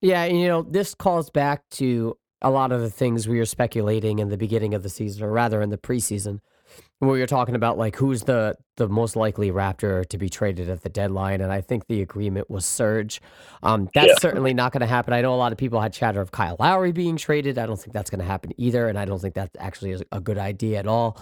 Yeah, 0.00 0.24
you 0.24 0.48
know, 0.48 0.62
this 0.62 0.94
calls 0.94 1.30
back 1.30 1.62
to 1.72 2.16
a 2.42 2.50
lot 2.50 2.72
of 2.72 2.80
the 2.80 2.90
things 2.90 3.26
we 3.26 3.38
were 3.38 3.46
speculating 3.46 4.18
in 4.18 4.28
the 4.28 4.36
beginning 4.36 4.74
of 4.74 4.82
the 4.82 4.90
season, 4.90 5.24
or 5.24 5.30
rather 5.30 5.62
in 5.62 5.70
the 5.70 5.78
preseason, 5.78 6.40
where 6.98 7.18
were 7.18 7.26
talking 7.26 7.54
about 7.54 7.76
like 7.78 7.96
who's 7.96 8.22
the 8.22 8.56
the 8.76 8.88
most 8.88 9.16
likely 9.16 9.50
Raptor 9.50 10.06
to 10.08 10.18
be 10.18 10.28
traded 10.28 10.68
at 10.68 10.82
the 10.82 10.88
deadline, 10.88 11.40
and 11.40 11.52
I 11.52 11.60
think 11.60 11.86
the 11.86 12.02
agreement 12.02 12.50
was 12.50 12.64
Serge. 12.64 13.20
Um, 13.62 13.88
that's 13.94 14.08
yeah. 14.08 14.14
certainly 14.18 14.54
not 14.54 14.72
going 14.72 14.80
to 14.80 14.86
happen. 14.86 15.12
I 15.12 15.20
know 15.20 15.34
a 15.34 15.36
lot 15.36 15.52
of 15.52 15.58
people 15.58 15.80
had 15.80 15.92
chatter 15.92 16.20
of 16.20 16.32
Kyle 16.32 16.56
Lowry 16.58 16.92
being 16.92 17.16
traded. 17.16 17.58
I 17.58 17.66
don't 17.66 17.78
think 17.78 17.92
that's 17.92 18.10
going 18.10 18.20
to 18.20 18.26
happen 18.26 18.52
either, 18.56 18.88
and 18.88 18.98
I 18.98 19.04
don't 19.04 19.20
think 19.20 19.34
that's 19.34 19.54
actually 19.58 20.02
a 20.12 20.20
good 20.20 20.38
idea 20.38 20.78
at 20.78 20.86
all. 20.86 21.20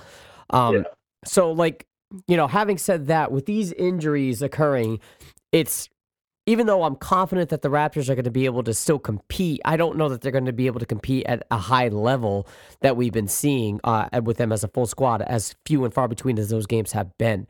Um, 0.51 0.77
yeah. 0.77 0.83
So, 1.25 1.53
like, 1.53 1.87
you 2.27 2.37
know, 2.37 2.47
having 2.47 2.79
said 2.79 3.07
that, 3.07 3.33
with 3.33 3.47
these 3.47 3.73
injuries 3.73 4.43
occurring, 4.43 5.01
it's 5.53 5.89
even 6.47 6.67
though 6.67 6.83
I'm 6.83 6.97
confident 6.97 7.51
that 7.51 7.63
the 7.63 7.69
Raptors 7.69 8.09
are 8.09 8.15
going 8.15 8.25
to 8.25 8.31
be 8.31 8.47
able 8.47 8.63
to 8.65 8.75
still 8.75 8.99
compete, 8.99 9.61
I 9.65 9.77
don't 9.77 9.97
know 9.97 10.09
that 10.09 10.21
they're 10.21 10.33
going 10.33 10.47
to 10.47 10.53
be 10.53 10.67
able 10.67 10.81
to 10.81 10.87
compete 10.87 11.25
at 11.27 11.47
a 11.51 11.59
high 11.59 11.89
level 11.89 12.49
that 12.81 12.97
we've 12.97 13.13
been 13.13 13.29
seeing 13.29 13.81
uh, 13.85 14.09
with 14.23 14.39
them 14.39 14.53
as 14.53 14.65
a 14.65 14.69
full 14.69 14.87
squad, 14.87 15.23
as 15.23 15.55
few 15.67 15.85
and 15.85 15.95
far 15.95 16.09
between 16.09 16.39
as 16.39 16.49
those 16.49 16.67
games 16.67 16.93
have 16.93 17.17
been. 17.19 17.47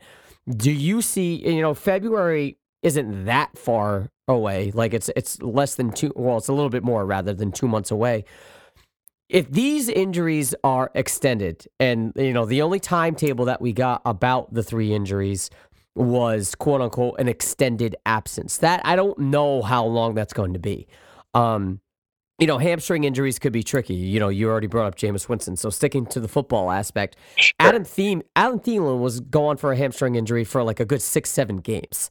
Do 0.47 0.71
you 0.71 1.01
see, 1.01 1.35
you 1.47 1.61
know, 1.61 1.73
February 1.73 2.57
isn't 2.81 3.25
that 3.25 3.57
far 3.57 4.09
away. 4.27 4.71
Like 4.71 4.93
it's 4.93 5.09
it's 5.15 5.41
less 5.41 5.75
than 5.75 5.91
two. 5.91 6.11
Well, 6.15 6.37
it's 6.37 6.49
a 6.49 6.53
little 6.53 6.69
bit 6.69 6.83
more 6.83 7.05
rather 7.05 7.33
than 7.33 7.51
two 7.51 7.67
months 7.67 7.91
away 7.91 8.25
if 9.33 9.49
these 9.49 9.89
injuries 9.89 10.53
are 10.63 10.91
extended, 10.93 11.65
and 11.79 12.13
you 12.15 12.33
know 12.33 12.45
the 12.45 12.61
only 12.61 12.79
timetable 12.79 13.45
that 13.45 13.61
we 13.61 13.73
got 13.73 14.01
about 14.05 14.53
the 14.53 14.63
three 14.63 14.93
injuries 14.93 15.49
was 15.95 16.55
quote 16.55 16.81
unquote 16.81 17.19
an 17.19 17.27
extended 17.27 17.95
absence. 18.05 18.57
That 18.57 18.81
I 18.85 18.95
don't 18.95 19.17
know 19.19 19.61
how 19.61 19.85
long 19.85 20.15
that's 20.15 20.33
going 20.33 20.53
to 20.53 20.59
be. 20.59 20.87
Um, 21.33 21.79
you 22.39 22.47
know, 22.47 22.57
hamstring 22.57 23.03
injuries 23.03 23.37
could 23.39 23.53
be 23.53 23.63
tricky. 23.63 23.93
You 23.93 24.19
know, 24.19 24.29
you 24.29 24.49
already 24.49 24.67
brought 24.67 24.87
up 24.87 24.95
Jameis 24.95 25.29
Winston. 25.29 25.55
So 25.55 25.69
sticking 25.69 26.05
to 26.07 26.19
the 26.19 26.27
football 26.27 26.71
aspect, 26.71 27.15
sure. 27.35 27.53
Adam 27.59 27.83
Thiem, 27.83 28.21
Adam 28.35 28.59
Thielen 28.59 28.99
was 28.99 29.19
gone 29.19 29.57
for 29.57 29.71
a 29.71 29.77
hamstring 29.77 30.15
injury 30.15 30.43
for 30.43 30.63
like 30.63 30.79
a 30.79 30.85
good 30.85 31.01
six, 31.01 31.29
seven 31.29 31.57
games. 31.57 32.09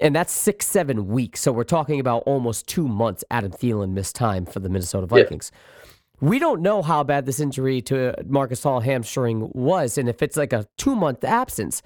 And 0.00 0.14
that's 0.14 0.32
six, 0.32 0.66
seven 0.66 1.08
weeks. 1.08 1.40
So 1.40 1.50
we're 1.50 1.64
talking 1.64 1.98
about 1.98 2.22
almost 2.24 2.68
two 2.68 2.86
months 2.86 3.24
Adam 3.32 3.50
Thielen 3.50 3.90
missed 3.90 4.14
time 4.14 4.46
for 4.46 4.60
the 4.60 4.68
Minnesota 4.68 5.06
Vikings. 5.06 5.50
Yeah 5.52 5.60
we 6.20 6.38
don't 6.38 6.62
know 6.62 6.82
how 6.82 7.04
bad 7.04 7.26
this 7.26 7.40
injury 7.40 7.80
to 7.82 8.14
Marc 8.26 8.50
Gasol 8.50 8.82
hamstring 8.82 9.50
was, 9.54 9.98
and 9.98 10.08
if 10.08 10.22
it's 10.22 10.36
like 10.36 10.52
a 10.52 10.66
two 10.76 10.96
month 10.96 11.24
absence, 11.24 11.82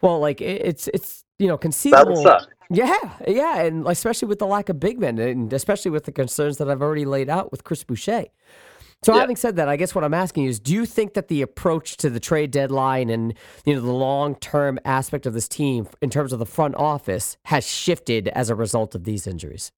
well, 0.00 0.18
like 0.20 0.40
it's 0.40 0.88
it's 0.88 1.24
you 1.38 1.46
know 1.46 1.56
conceivable. 1.56 2.24
Yeah, 2.70 3.10
yeah, 3.28 3.60
and 3.60 3.86
especially 3.86 4.28
with 4.28 4.38
the 4.38 4.46
lack 4.46 4.68
of 4.68 4.80
big 4.80 4.98
men, 4.98 5.18
and 5.18 5.52
especially 5.52 5.90
with 5.90 6.04
the 6.04 6.12
concerns 6.12 6.56
that 6.58 6.70
I've 6.70 6.80
already 6.80 7.04
laid 7.04 7.28
out 7.28 7.50
with 7.50 7.62
Chris 7.62 7.84
Boucher. 7.84 8.24
So, 9.02 9.12
yeah. 9.12 9.20
having 9.20 9.36
said 9.36 9.56
that, 9.56 9.68
I 9.68 9.76
guess 9.76 9.94
what 9.94 10.02
I'm 10.02 10.14
asking 10.14 10.44
you 10.44 10.48
is: 10.48 10.58
Do 10.58 10.72
you 10.72 10.86
think 10.86 11.12
that 11.12 11.28
the 11.28 11.42
approach 11.42 11.98
to 11.98 12.08
the 12.08 12.20
trade 12.20 12.50
deadline 12.50 13.10
and 13.10 13.34
you 13.66 13.74
know 13.74 13.80
the 13.82 13.92
long 13.92 14.34
term 14.36 14.78
aspect 14.86 15.26
of 15.26 15.34
this 15.34 15.46
team, 15.46 15.86
in 16.00 16.08
terms 16.08 16.32
of 16.32 16.38
the 16.38 16.46
front 16.46 16.74
office, 16.76 17.36
has 17.44 17.66
shifted 17.68 18.28
as 18.28 18.48
a 18.48 18.54
result 18.54 18.94
of 18.94 19.04
these 19.04 19.26
injuries? 19.26 19.72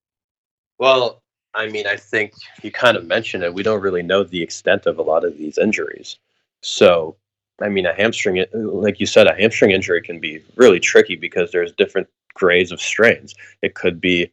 Well, 0.79 1.21
I 1.53 1.67
mean, 1.67 1.87
I 1.87 1.97
think 1.97 2.33
you 2.61 2.71
kind 2.71 2.95
of 2.95 3.05
mentioned 3.05 3.43
it. 3.43 3.53
We 3.53 3.63
don't 3.63 3.81
really 3.81 4.03
know 4.03 4.23
the 4.23 4.41
extent 4.41 4.85
of 4.85 4.97
a 4.97 5.01
lot 5.01 5.25
of 5.25 5.37
these 5.37 5.57
injuries. 5.57 6.17
So, 6.61 7.17
I 7.61 7.69
mean, 7.69 7.85
a 7.85 7.93
hamstring, 7.93 8.45
like 8.53 8.99
you 8.99 9.05
said, 9.05 9.27
a 9.27 9.33
hamstring 9.33 9.71
injury 9.71 10.01
can 10.01 10.19
be 10.19 10.43
really 10.55 10.79
tricky 10.79 11.15
because 11.15 11.51
there's 11.51 11.71
different 11.73 12.07
grades 12.33 12.71
of 12.71 12.79
strains. 12.79 13.33
It 13.61 13.73
could 13.73 13.99
be, 13.99 14.31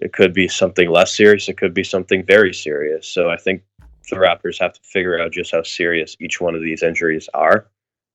it 0.00 0.12
could 0.12 0.32
be 0.32 0.48
something 0.48 0.88
less 0.88 1.14
serious. 1.14 1.48
It 1.48 1.56
could 1.56 1.74
be 1.74 1.84
something 1.84 2.24
very 2.24 2.54
serious. 2.54 3.08
So 3.08 3.30
I 3.30 3.36
think 3.36 3.62
the 4.10 4.16
Raptors 4.16 4.60
have 4.60 4.74
to 4.74 4.80
figure 4.82 5.18
out 5.20 5.32
just 5.32 5.50
how 5.50 5.62
serious 5.62 6.16
each 6.20 6.40
one 6.40 6.54
of 6.54 6.62
these 6.62 6.82
injuries 6.82 7.28
are, 7.34 7.66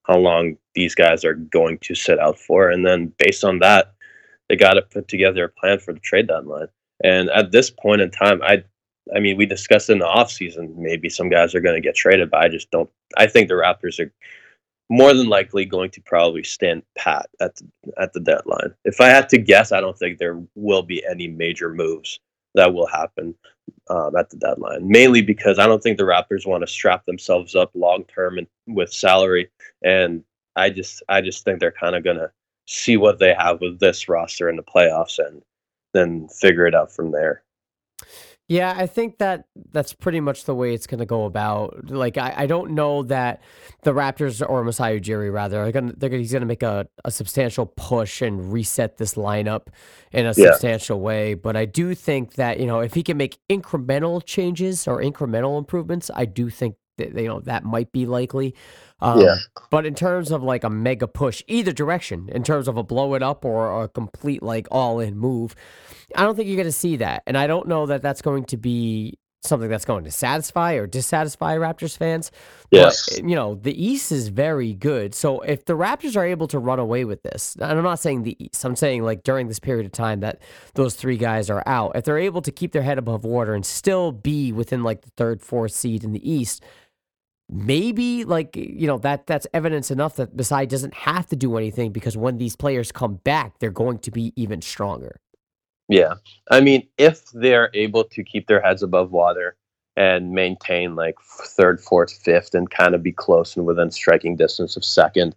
how 0.04 0.18
long 0.18 0.58
these 0.74 0.96
guys 0.96 1.26
are 1.26 1.34
going 1.34 1.78
to 1.80 1.96
sit 1.96 2.20
out 2.20 2.40
for, 2.40 2.70
and 2.70 2.86
then 2.86 3.14
based 3.18 3.44
on 3.44 3.60
that, 3.60 3.94
they 4.48 4.56
got 4.56 4.74
to 4.74 4.82
put 4.82 5.08
together 5.08 5.46
a 5.46 5.50
plan 5.50 5.80
for 5.80 5.94
the 5.94 6.00
trade 6.00 6.28
deadline. 6.28 6.68
And 7.04 7.30
at 7.30 7.52
this 7.52 7.70
point 7.70 8.02
in 8.02 8.12
time, 8.12 8.42
I 8.42 8.64
I 9.16 9.20
mean, 9.20 9.38
we 9.38 9.46
discussed 9.46 9.90
in 9.90 10.00
the 10.00 10.06
offseason 10.06 10.76
maybe 10.76 11.10
some 11.10 11.30
guys 11.30 11.56
are 11.56 11.62
going 11.62 11.76
to 11.76 11.86
get 11.86 11.96
traded, 11.96 12.30
but 12.30 12.44
I 12.44 12.50
just 12.50 12.70
don't. 12.72 12.90
I 13.18 13.28
think 13.28 13.48
the 13.48 13.56
Raptors 13.56 14.00
are 14.00 14.12
more 14.90 15.14
than 15.14 15.30
likely 15.30 15.66
going 15.66 15.92
to 15.92 16.02
probably 16.02 16.44
stand 16.44 16.84
pat 16.98 17.30
at 17.40 17.56
the, 17.56 17.68
at 18.00 18.14
the 18.14 18.20
deadline. 18.20 18.74
If 18.86 19.02
I 19.02 19.08
had 19.08 19.30
to 19.30 19.38
guess, 19.38 19.72
I 19.72 19.82
don't 19.82 19.98
think 19.98 20.18
there 20.18 20.42
will 20.56 20.84
be 20.84 21.04
any 21.10 21.28
major 21.28 21.74
moves 21.74 22.20
that 22.56 22.74
will 22.74 22.88
happen 22.88 23.36
um, 23.90 24.16
at 24.16 24.30
the 24.30 24.38
deadline. 24.38 24.88
Mainly 24.88 25.22
because 25.22 25.60
I 25.60 25.68
don't 25.68 25.82
think 25.82 25.98
the 25.98 26.04
Raptors 26.04 26.48
want 26.48 26.62
to 26.62 26.68
strap 26.68 27.06
themselves 27.06 27.56
up 27.56 27.72
long 27.74 28.04
term 28.06 28.38
and 28.38 28.48
with 28.68 28.94
salary, 28.94 29.50
and 29.84 30.24
I 30.56 30.70
just 30.70 31.04
I 31.10 31.22
just 31.22 31.44
think 31.44 31.60
they're 31.60 31.72
kind 31.72 31.96
of 31.96 32.04
going 32.04 32.18
to 32.18 32.32
see 32.68 32.98
what 32.98 33.20
they 33.20 33.34
have 33.34 33.62
with 33.62 33.80
this 33.80 34.08
roster 34.08 34.50
in 34.50 34.56
the 34.56 34.64
playoffs 34.64 35.18
and 35.18 35.42
then 35.94 36.28
figure 36.28 36.68
it 36.68 36.76
out 36.76 36.92
from 36.92 37.12
there. 37.12 37.44
Yeah, 38.50 38.74
I 38.76 38.88
think 38.88 39.20
that 39.20 39.46
that's 39.72 39.94
pretty 39.94 40.20
much 40.20 40.46
the 40.46 40.56
way 40.56 40.74
it's 40.74 40.88
going 40.88 41.00
to 41.00 41.06
go 41.06 41.26
about. 41.26 41.92
Like, 41.92 42.18
I, 42.18 42.34
I 42.36 42.46
don't 42.48 42.72
know 42.72 43.04
that 43.04 43.44
the 43.84 43.94
Raptors 43.94 44.44
or 44.48 44.64
Masai 44.64 45.00
Ujiri 45.00 45.32
rather 45.32 45.62
are 45.62 45.72
going 45.72 45.94
to 45.94 46.10
he's 46.10 46.32
going 46.32 46.42
to 46.42 46.48
make 46.48 46.64
a, 46.64 46.88
a 47.06 47.12
substantial 47.12 47.68
push 47.68 48.24
and 48.24 48.52
reset 48.52 48.98
this 48.98 49.14
lineup 49.14 49.68
in 50.12 50.26
a 50.26 50.34
yeah. 50.36 50.50
substantial 50.50 51.00
way. 51.00 51.36
But 51.36 51.56
I 51.56 51.66
do 51.66 51.94
think 51.94 52.34
that 52.34 52.60
you 52.60 52.66
know 52.66 52.80
if 52.80 52.96
he 52.96 53.04
can 53.04 53.18
make 53.18 53.38
incremental 53.52 54.26
changes 54.26 54.88
or 54.88 55.00
incremental 55.00 55.60
improvements, 55.60 56.10
I 56.16 56.26
do 56.26 56.50
think 56.50 56.76
that 57.00 57.22
you 57.22 57.28
know 57.28 57.40
that 57.42 57.64
might 57.64 57.92
be 57.92 58.06
likely. 58.06 58.56
Um, 59.02 59.22
yeah. 59.22 59.38
But 59.70 59.86
in 59.86 59.96
terms 59.96 60.32
of 60.32 60.44
like 60.44 60.64
a 60.64 60.70
mega 60.70 61.08
push, 61.08 61.42
either 61.48 61.72
direction, 61.72 62.30
in 62.32 62.44
terms 62.44 62.68
of 62.68 62.78
a 62.78 62.84
blow 62.84 63.14
it 63.14 63.24
up 63.24 63.46
or 63.46 63.84
a 63.84 63.88
complete 63.88 64.44
like 64.44 64.68
all 64.72 65.00
in 65.00 65.18
move, 65.18 65.56
I 66.16 66.24
don't 66.24 66.36
think 66.36 66.48
you're 66.48 66.58
going 66.58 66.66
to 66.66 66.72
see 66.72 66.98
that. 66.98 67.24
And 67.26 67.38
I 67.38 67.48
don't 67.48 67.68
know 67.68 67.86
that 67.86 68.02
that's 68.02 68.22
going 68.22 68.46
to 68.46 68.58
be 68.58 69.18
something 69.42 69.70
that's 69.70 69.86
going 69.86 70.04
to 70.04 70.12
satisfy 70.12 70.74
or 70.74 70.86
dissatisfy 70.86 71.56
Raptors 71.56 71.98
fans. 71.98 72.30
Yes. 72.72 73.08
But, 73.10 73.30
you 73.30 73.36
know, 73.36 73.56
the 73.56 73.72
East 73.82 74.12
is 74.12 74.28
very 74.28 74.74
good. 74.74 75.16
So 75.16 75.40
if 75.42 75.64
the 75.66 75.78
Raptors 75.78 76.18
are 76.18 76.26
able 76.26 76.48
to 76.50 76.60
run 76.60 76.80
away 76.80 77.06
with 77.06 77.24
this, 77.24 77.56
and 77.56 77.72
I'm 77.72 77.84
not 77.84 78.00
saying 78.00 78.24
the 78.24 78.36
East, 78.44 78.66
I'm 78.66 78.76
saying 78.76 79.04
like 79.04 79.24
during 79.24 79.48
this 79.48 79.60
period 79.60 79.86
of 79.86 79.94
time 79.94 80.20
that 80.20 80.42
those 80.74 80.96
three 80.96 81.18
guys 81.18 81.50
are 81.50 81.64
out, 81.66 81.94
if 81.96 82.04
they're 82.04 82.18
able 82.18 82.42
to 82.42 82.52
keep 82.52 82.74
their 82.74 82.82
head 82.82 82.98
above 82.98 83.24
water 83.24 83.54
and 83.54 83.66
still 83.66 84.12
be 84.12 84.52
within 84.52 84.84
like 84.84 85.02
the 85.04 85.12
third, 85.16 85.42
fourth 85.42 85.72
seed 85.72 86.04
in 86.04 86.12
the 86.12 86.30
East, 86.30 86.62
maybe 87.50 88.24
like 88.26 88.56
you 88.56 88.88
know 88.88 89.00
that 89.00 89.26
that's 89.26 89.48
evidence 89.54 89.90
enough 89.90 90.16
that 90.18 90.36
Masai 90.36 90.66
doesn't 90.66 90.94
have 90.94 91.28
to 91.28 91.36
do 91.36 91.58
anything 91.58 91.92
because 91.92 92.16
when 92.16 92.38
these 92.38 92.56
players 92.56 92.92
come 92.92 93.16
back, 93.16 93.60
they're 93.60 93.72
going 93.72 94.00
to 94.00 94.12
be 94.12 94.34
even 94.36 94.62
stronger. 94.62 95.20
Yeah. 95.88 96.16
I 96.52 96.62
mean, 96.62 96.88
if 96.98 97.26
they're 97.32 97.72
able 97.74 98.04
to 98.04 98.24
keep 98.24 98.48
their 98.48 98.62
heads 98.62 98.84
above 98.84 99.12
water 99.12 99.56
and 99.98 100.32
maintain 100.32 100.96
like 100.96 101.16
third, 101.22 101.82
fourth, 101.82 102.14
fifth, 102.14 102.54
and 102.54 102.70
kind 102.70 102.94
of 102.94 103.02
be 103.02 103.12
close 103.12 103.58
and 103.58 103.66
within 103.66 103.90
striking 103.90 104.36
distance 104.36 104.78
of 104.78 104.86
second, 104.86 105.36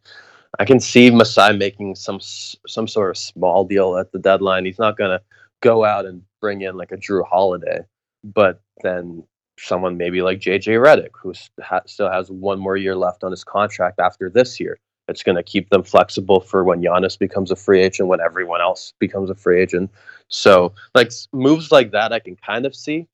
I 0.58 0.66
can 0.66 0.78
see 0.78 1.10
Masai 1.10 1.56
making 1.56 1.94
some 1.94 2.20
some 2.20 2.86
sort 2.86 3.10
of 3.10 3.16
small 3.16 3.64
deal 3.64 3.96
at 3.96 4.12
the 4.12 4.18
deadline. 4.18 4.66
He's 4.66 4.78
not 4.78 4.98
gonna 4.98 5.22
go 5.62 5.84
out 5.84 6.04
and 6.04 6.22
bring 6.42 6.60
in 6.60 6.76
like 6.76 6.92
a 6.92 6.98
Jrue 6.98 7.26
Holiday, 7.26 7.80
but 8.22 8.60
then 8.82 9.24
someone 9.62 9.96
maybe 9.96 10.22
like 10.22 10.40
JJ 10.40 10.80
Redick, 10.84 11.10
who 11.20 11.32
ha- 11.62 11.82
still 11.86 12.10
has 12.10 12.30
one 12.30 12.58
more 12.58 12.76
year 12.76 12.96
left 12.96 13.24
on 13.24 13.30
his 13.30 13.44
contract 13.44 14.00
after 14.00 14.28
this 14.28 14.58
year. 14.58 14.78
It's 15.08 15.22
going 15.22 15.36
to 15.36 15.42
keep 15.42 15.70
them 15.70 15.82
flexible 15.82 16.40
for 16.40 16.64
when 16.64 16.80
Giannis 16.80 17.18
becomes 17.18 17.50
a 17.50 17.56
free 17.56 17.82
agent, 17.82 18.08
when 18.08 18.20
everyone 18.20 18.60
else 18.60 18.92
becomes 18.98 19.30
a 19.30 19.34
free 19.34 19.60
agent. 19.60 19.90
So, 20.28 20.74
like 20.94 21.12
moves 21.32 21.72
like 21.72 21.90
that, 21.92 22.12
I 22.12 22.18
can 22.18 22.36
kind 22.36 22.66
of 22.66 22.74
see, 22.74 23.08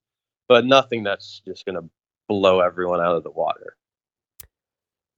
but 0.47 0.65
nothing 0.65 1.03
that's 1.03 1.41
just 1.45 1.65
going 1.65 1.75
to 1.75 1.89
blow 2.27 2.61
everyone 2.61 3.01
out 3.01 3.15
of 3.15 3.23
the 3.23 3.31
water. 3.31 3.75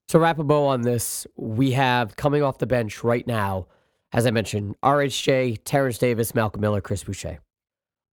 To 0.09 0.19
wrap 0.19 0.39
a 0.39 0.43
bow 0.43 0.65
on 0.67 0.81
this, 0.81 1.27
we 1.35 1.71
have 1.71 2.15
coming 2.15 2.41
off 2.41 2.57
the 2.57 2.67
bench 2.67 3.03
right 3.03 3.25
now, 3.27 3.67
as 4.11 4.25
I 4.25 4.31
mentioned, 4.31 4.75
RHJ, 4.83 5.59
Terence 5.63 5.97
Davis, 5.97 6.33
Malcolm 6.33 6.61
Miller, 6.61 6.81
Chris 6.81 7.03
Boucher. 7.03 7.39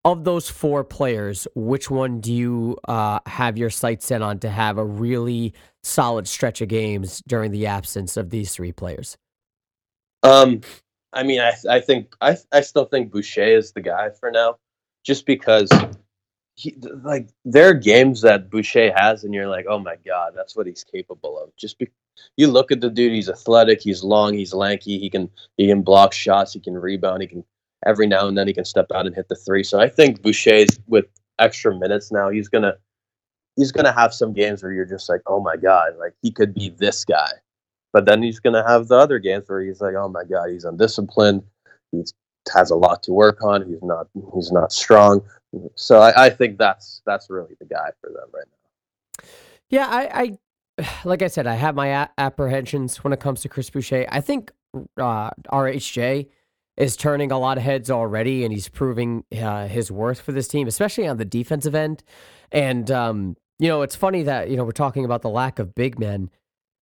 Of 0.04 0.24
those 0.24 0.48
four 0.48 0.84
players, 0.84 1.46
which 1.54 1.90
one 1.90 2.20
do 2.20 2.32
you 2.32 2.78
uh, 2.86 3.18
have 3.26 3.58
your 3.58 3.68
sights 3.68 4.06
set 4.06 4.22
on 4.22 4.38
to 4.38 4.48
have 4.48 4.78
a 4.78 4.84
really 4.84 5.52
solid 5.82 6.28
stretch 6.28 6.60
of 6.60 6.68
games 6.68 7.22
during 7.26 7.50
the 7.50 7.66
absence 7.66 8.16
of 8.16 8.30
these 8.30 8.52
three 8.52 8.72
players? 8.72 9.18
Um, 10.22 10.60
I 11.12 11.22
mean, 11.24 11.40
I 11.40 11.52
I 11.68 11.80
think 11.80 12.14
I 12.20 12.36
I 12.52 12.60
still 12.60 12.84
think 12.84 13.10
Boucher 13.10 13.56
is 13.56 13.72
the 13.72 13.80
guy 13.80 14.10
for 14.10 14.30
now, 14.30 14.58
just 15.04 15.26
because 15.26 15.70
he 16.54 16.76
like 17.02 17.28
there 17.44 17.68
are 17.68 17.74
games 17.74 18.20
that 18.22 18.50
Boucher 18.50 18.92
has, 18.94 19.24
and 19.24 19.34
you're 19.34 19.48
like, 19.48 19.66
oh 19.68 19.78
my 19.78 19.96
god, 20.06 20.32
that's 20.34 20.56
what 20.56 20.66
he's 20.66 20.84
capable 20.84 21.38
of. 21.38 21.54
Just 21.56 21.78
be, 21.78 21.88
you 22.36 22.48
look 22.48 22.72
at 22.72 22.80
the 22.80 22.90
dude, 22.90 23.12
he's 23.12 23.28
athletic, 23.28 23.80
he's 23.80 24.02
long, 24.02 24.34
he's 24.34 24.54
lanky, 24.54 24.98
he 24.98 25.10
can 25.10 25.30
he 25.56 25.66
can 25.68 25.82
block 25.82 26.12
shots, 26.12 26.52
he 26.52 26.60
can 26.60 26.76
rebound, 26.76 27.22
he 27.22 27.28
can 27.28 27.44
every 27.86 28.06
now 28.06 28.26
and 28.26 28.36
then 28.36 28.46
he 28.46 28.54
can 28.54 28.64
step 28.64 28.86
out 28.94 29.06
and 29.06 29.14
hit 29.14 29.28
the 29.28 29.36
three. 29.36 29.62
So 29.62 29.80
I 29.80 29.88
think 29.88 30.22
Boucher's 30.22 30.80
with 30.86 31.06
extra 31.38 31.74
minutes 31.76 32.10
now, 32.10 32.30
he's 32.30 32.48
gonna 32.48 32.74
he's 33.56 33.72
gonna 33.72 33.92
have 33.92 34.12
some 34.14 34.32
games 34.32 34.62
where 34.62 34.72
you're 34.72 34.84
just 34.84 35.08
like, 35.08 35.20
oh 35.26 35.40
my 35.40 35.56
god, 35.56 35.92
like 35.98 36.14
he 36.22 36.30
could 36.30 36.54
be 36.54 36.70
this 36.70 37.04
guy. 37.04 37.32
But 37.92 38.06
then 38.06 38.22
he's 38.22 38.40
gonna 38.40 38.66
have 38.66 38.88
the 38.88 38.96
other 38.96 39.18
games 39.18 39.48
where 39.48 39.62
he's 39.62 39.80
like, 39.80 39.94
oh 39.94 40.08
my 40.08 40.24
god, 40.24 40.50
he's 40.50 40.64
undisciplined. 40.64 41.42
He 41.92 42.04
has 42.52 42.70
a 42.70 42.76
lot 42.76 43.02
to 43.04 43.12
work 43.12 43.42
on. 43.42 43.66
He's 43.66 43.82
not 43.82 44.08
he's 44.34 44.52
not 44.52 44.72
strong. 44.72 45.22
So 45.74 46.00
I, 46.00 46.26
I 46.26 46.30
think 46.30 46.58
that's 46.58 47.02
that's 47.06 47.30
really 47.30 47.54
the 47.58 47.66
guy 47.66 47.90
for 48.00 48.10
them 48.10 48.28
right 48.32 48.44
now. 48.46 49.28
Yeah, 49.70 49.88
I, 49.88 50.38
I 50.78 50.88
like 51.04 51.22
I 51.22 51.28
said, 51.28 51.46
I 51.46 51.54
have 51.54 51.74
my 51.74 52.08
apprehensions 52.18 53.02
when 53.04 53.12
it 53.12 53.20
comes 53.20 53.40
to 53.42 53.48
Chris 53.48 53.70
Boucher. 53.70 54.06
I 54.10 54.20
think 54.20 54.52
uh, 54.74 55.30
RHJ 55.52 56.28
is 56.78 56.96
turning 56.96 57.32
a 57.32 57.38
lot 57.38 57.58
of 57.58 57.64
heads 57.64 57.90
already, 57.90 58.44
and 58.44 58.52
he's 58.52 58.68
proving 58.68 59.24
uh, 59.36 59.66
his 59.66 59.90
worth 59.90 60.20
for 60.20 60.32
this 60.32 60.48
team, 60.48 60.68
especially 60.68 61.06
on 61.06 61.18
the 61.18 61.24
defensive 61.24 61.74
end. 61.74 62.04
And 62.52 62.90
um, 62.90 63.36
you 63.58 63.68
know, 63.68 63.82
it's 63.82 63.96
funny 63.96 64.22
that 64.22 64.48
you 64.48 64.56
know 64.56 64.64
we're 64.64 64.70
talking 64.72 65.04
about 65.04 65.22
the 65.22 65.28
lack 65.28 65.58
of 65.58 65.74
big 65.74 65.98
men. 65.98 66.30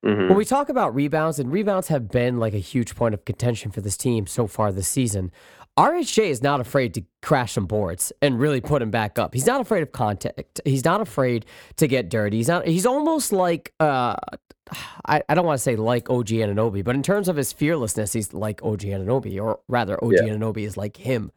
Mm-hmm. 0.05 0.29
When 0.29 0.37
we 0.37 0.45
talk 0.45 0.69
about 0.69 0.95
rebounds, 0.95 1.39
and 1.39 1.51
rebounds 1.51 1.89
have 1.89 2.09
been 2.09 2.39
like 2.39 2.55
a 2.55 2.59
huge 2.59 2.95
point 2.95 3.15
of 3.15 3.25
contention 3.25 3.71
for 3.71 3.81
this 3.81 3.97
team 3.97 4.27
so 4.27 4.47
far 4.47 4.71
this 4.71 4.87
season. 4.87 5.33
RHJ 5.79 6.31
is 6.31 6.43
not 6.43 6.61
afraid 6.61 6.95
to 6.95 7.05
crash 7.21 7.53
some 7.53 7.67
boards 7.67 8.13
and 8.23 8.41
really 8.41 8.61
put 8.63 8.81
him 8.81 8.91
back 8.91 9.19
up. 9.19 9.35
He's 9.35 9.47
not 9.47 9.61
afraid 9.61 9.83
of 9.83 9.93
contact. 9.93 10.61
He's 10.65 10.85
not 10.85 11.03
afraid 11.03 11.45
to 11.77 11.87
get 11.87 12.09
dirty. 12.09 12.39
He's 12.39 12.49
not. 12.49 12.67
He's 12.67 12.87
almost 12.87 13.31
like 13.31 13.75
uh, 13.79 14.17
I, 15.07 15.23
I 15.29 15.35
don't 15.35 15.47
want 15.47 15.59
to 15.59 15.63
say 15.63 15.77
like 15.77 16.11
OG 16.11 16.29
Anunoby, 16.29 16.83
but 16.83 16.95
in 16.95 17.03
terms 17.03 17.29
of 17.29 17.37
his 17.37 17.53
fearlessness, 17.53 18.13
he's 18.13 18.33
like 18.33 18.63
OG 18.63 18.81
Anunoby, 18.81 19.43
or 19.43 19.61
rather, 19.69 20.03
OG 20.03 20.13
yeah. 20.13 20.23
Anunoby 20.23 20.67
is 20.67 20.77
like 20.77 20.97
him. 20.97 21.31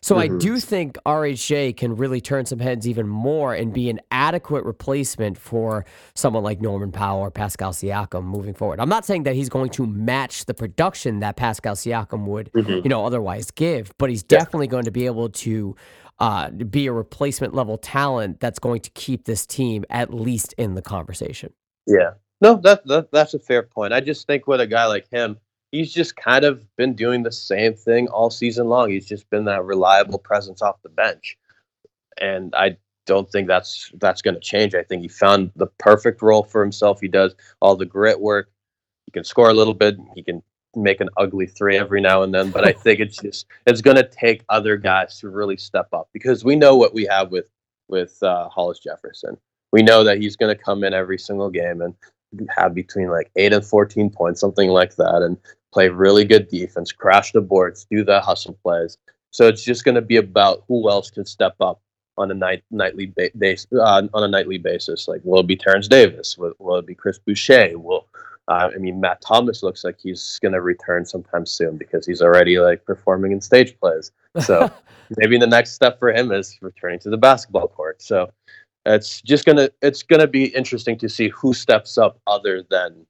So 0.00 0.16
mm-hmm. 0.16 0.34
I 0.34 0.38
do 0.38 0.58
think 0.58 0.96
RHJ 1.06 1.76
can 1.76 1.96
really 1.96 2.20
turn 2.20 2.46
some 2.46 2.58
heads 2.58 2.88
even 2.88 3.08
more 3.08 3.54
and 3.54 3.72
be 3.72 3.90
an 3.90 4.00
adequate 4.10 4.64
replacement 4.64 5.38
for 5.38 5.84
someone 6.14 6.42
like 6.42 6.60
Norman 6.60 6.92
Powell 6.92 7.20
or 7.20 7.30
Pascal 7.30 7.72
Siakam 7.72 8.24
moving 8.24 8.54
forward. 8.54 8.80
I'm 8.80 8.88
not 8.88 9.04
saying 9.04 9.24
that 9.24 9.34
he's 9.34 9.48
going 9.48 9.70
to 9.70 9.86
match 9.86 10.44
the 10.46 10.54
production 10.54 11.20
that 11.20 11.36
Pascal 11.36 11.74
Siakam 11.74 12.24
would, 12.26 12.52
mm-hmm. 12.52 12.80
you 12.84 12.88
know, 12.88 13.04
otherwise 13.04 13.50
give, 13.50 13.92
but 13.98 14.10
he's 14.10 14.24
yeah. 14.28 14.38
definitely 14.38 14.66
going 14.66 14.84
to 14.84 14.90
be 14.90 15.06
able 15.06 15.28
to 15.28 15.76
uh, 16.18 16.50
be 16.50 16.86
a 16.86 16.92
replacement 16.92 17.54
level 17.54 17.78
talent 17.78 18.40
that's 18.40 18.58
going 18.58 18.80
to 18.80 18.90
keep 18.90 19.24
this 19.24 19.46
team 19.46 19.84
at 19.90 20.12
least 20.12 20.52
in 20.58 20.74
the 20.74 20.82
conversation. 20.82 21.52
Yeah, 21.86 22.14
no, 22.40 22.56
that, 22.64 22.86
that 22.86 23.10
that's 23.12 23.34
a 23.34 23.38
fair 23.38 23.62
point. 23.62 23.92
I 23.92 24.00
just 24.00 24.26
think 24.26 24.46
with 24.46 24.60
a 24.60 24.66
guy 24.66 24.86
like 24.86 25.08
him, 25.10 25.38
he's 25.72 25.92
just 25.92 26.16
kind 26.16 26.44
of 26.44 26.64
been 26.76 26.94
doing 26.94 27.22
the 27.22 27.32
same 27.32 27.74
thing 27.74 28.08
all 28.08 28.30
season 28.30 28.68
long. 28.68 28.90
He's 28.90 29.06
just 29.06 29.28
been 29.30 29.44
that 29.46 29.64
reliable 29.64 30.18
presence 30.18 30.62
off 30.62 30.82
the 30.82 30.88
bench, 30.88 31.36
and 32.20 32.54
I 32.54 32.76
don't 33.06 33.30
think 33.30 33.48
that's 33.48 33.90
that's 34.00 34.22
going 34.22 34.34
to 34.34 34.40
change. 34.40 34.74
I 34.74 34.82
think 34.82 35.02
he 35.02 35.08
found 35.08 35.50
the 35.56 35.66
perfect 35.78 36.22
role 36.22 36.42
for 36.44 36.62
himself. 36.62 37.00
He 37.00 37.08
does 37.08 37.34
all 37.60 37.76
the 37.76 37.86
grit 37.86 38.20
work. 38.20 38.50
He 39.06 39.12
can 39.12 39.24
score 39.24 39.48
a 39.48 39.54
little 39.54 39.74
bit. 39.74 39.96
He 40.14 40.22
can 40.22 40.42
make 40.76 41.00
an 41.00 41.08
ugly 41.16 41.46
three 41.46 41.78
every 41.78 42.00
now 42.00 42.22
and 42.22 42.32
then. 42.32 42.50
But 42.50 42.66
I 42.66 42.72
think 42.72 43.00
it's 43.00 43.16
just 43.16 43.46
it's 43.66 43.80
going 43.80 43.96
to 43.96 44.08
take 44.08 44.44
other 44.48 44.76
guys 44.76 45.18
to 45.20 45.28
really 45.28 45.56
step 45.56 45.88
up 45.92 46.08
because 46.12 46.44
we 46.44 46.56
know 46.56 46.76
what 46.76 46.94
we 46.94 47.06
have 47.06 47.30
with 47.30 47.50
with 47.88 48.22
uh, 48.22 48.48
Hollis 48.48 48.78
Jefferson. 48.78 49.36
We 49.72 49.82
know 49.82 50.04
that 50.04 50.18
he's 50.18 50.36
going 50.36 50.54
to 50.54 50.62
come 50.62 50.84
in 50.84 50.94
every 50.94 51.18
single 51.18 51.50
game 51.50 51.82
and 51.82 51.94
have 52.56 52.74
between 52.74 53.08
like 53.08 53.30
eight 53.36 53.52
and 53.52 53.64
14 53.64 54.10
points, 54.10 54.40
something 54.40 54.70
like 54.70 54.96
that, 54.96 55.22
and 55.22 55.36
play 55.72 55.88
really 55.88 56.24
good 56.24 56.48
defense, 56.48 56.92
crash 56.92 57.32
the 57.32 57.40
boards, 57.40 57.86
do 57.90 58.04
the 58.04 58.20
hustle 58.20 58.58
plays. 58.62 58.98
So 59.30 59.46
it's 59.46 59.64
just 59.64 59.84
going 59.84 59.94
to 59.94 60.02
be 60.02 60.16
about 60.16 60.64
who 60.68 60.88
else 60.88 61.10
can 61.10 61.24
step 61.24 61.54
up 61.60 61.80
on 62.16 62.30
a 62.30 62.34
night 62.34 62.64
nightly 62.70 63.06
ba- 63.06 63.30
base 63.38 63.66
uh, 63.72 64.02
on 64.12 64.22
a 64.22 64.28
nightly 64.28 64.58
basis. 64.58 65.06
Like, 65.06 65.20
will 65.24 65.40
it 65.40 65.46
be 65.46 65.56
Terence 65.56 65.88
Davis? 65.88 66.36
Will, 66.36 66.52
will 66.58 66.76
it 66.76 66.86
be 66.86 66.94
Chris 66.94 67.18
Boucher? 67.18 67.78
Will 67.78 68.06
uh, 68.48 68.70
I 68.74 68.78
mean 68.78 69.00
Matt 69.00 69.20
Thomas 69.20 69.62
looks 69.62 69.84
like 69.84 69.98
he's 70.02 70.38
going 70.40 70.52
to 70.52 70.60
return 70.60 71.04
sometime 71.04 71.44
soon 71.46 71.76
because 71.76 72.06
he's 72.06 72.22
already 72.22 72.58
like 72.58 72.84
performing 72.84 73.32
in 73.32 73.40
stage 73.40 73.78
plays. 73.78 74.10
So 74.40 74.70
maybe 75.16 75.38
the 75.38 75.46
next 75.46 75.72
step 75.72 75.98
for 75.98 76.12
him 76.12 76.32
is 76.32 76.58
returning 76.62 76.98
to 77.00 77.10
the 77.10 77.18
basketball 77.18 77.68
court. 77.68 78.00
So 78.02 78.30
it's 78.86 79.20
just 79.20 79.44
gonna 79.44 79.68
it's 79.82 80.02
gonna 80.02 80.26
be 80.26 80.46
interesting 80.46 80.96
to 80.98 81.08
see 81.08 81.28
who 81.28 81.52
steps 81.52 81.98
up 81.98 82.20
other 82.26 82.64
than 82.70 83.06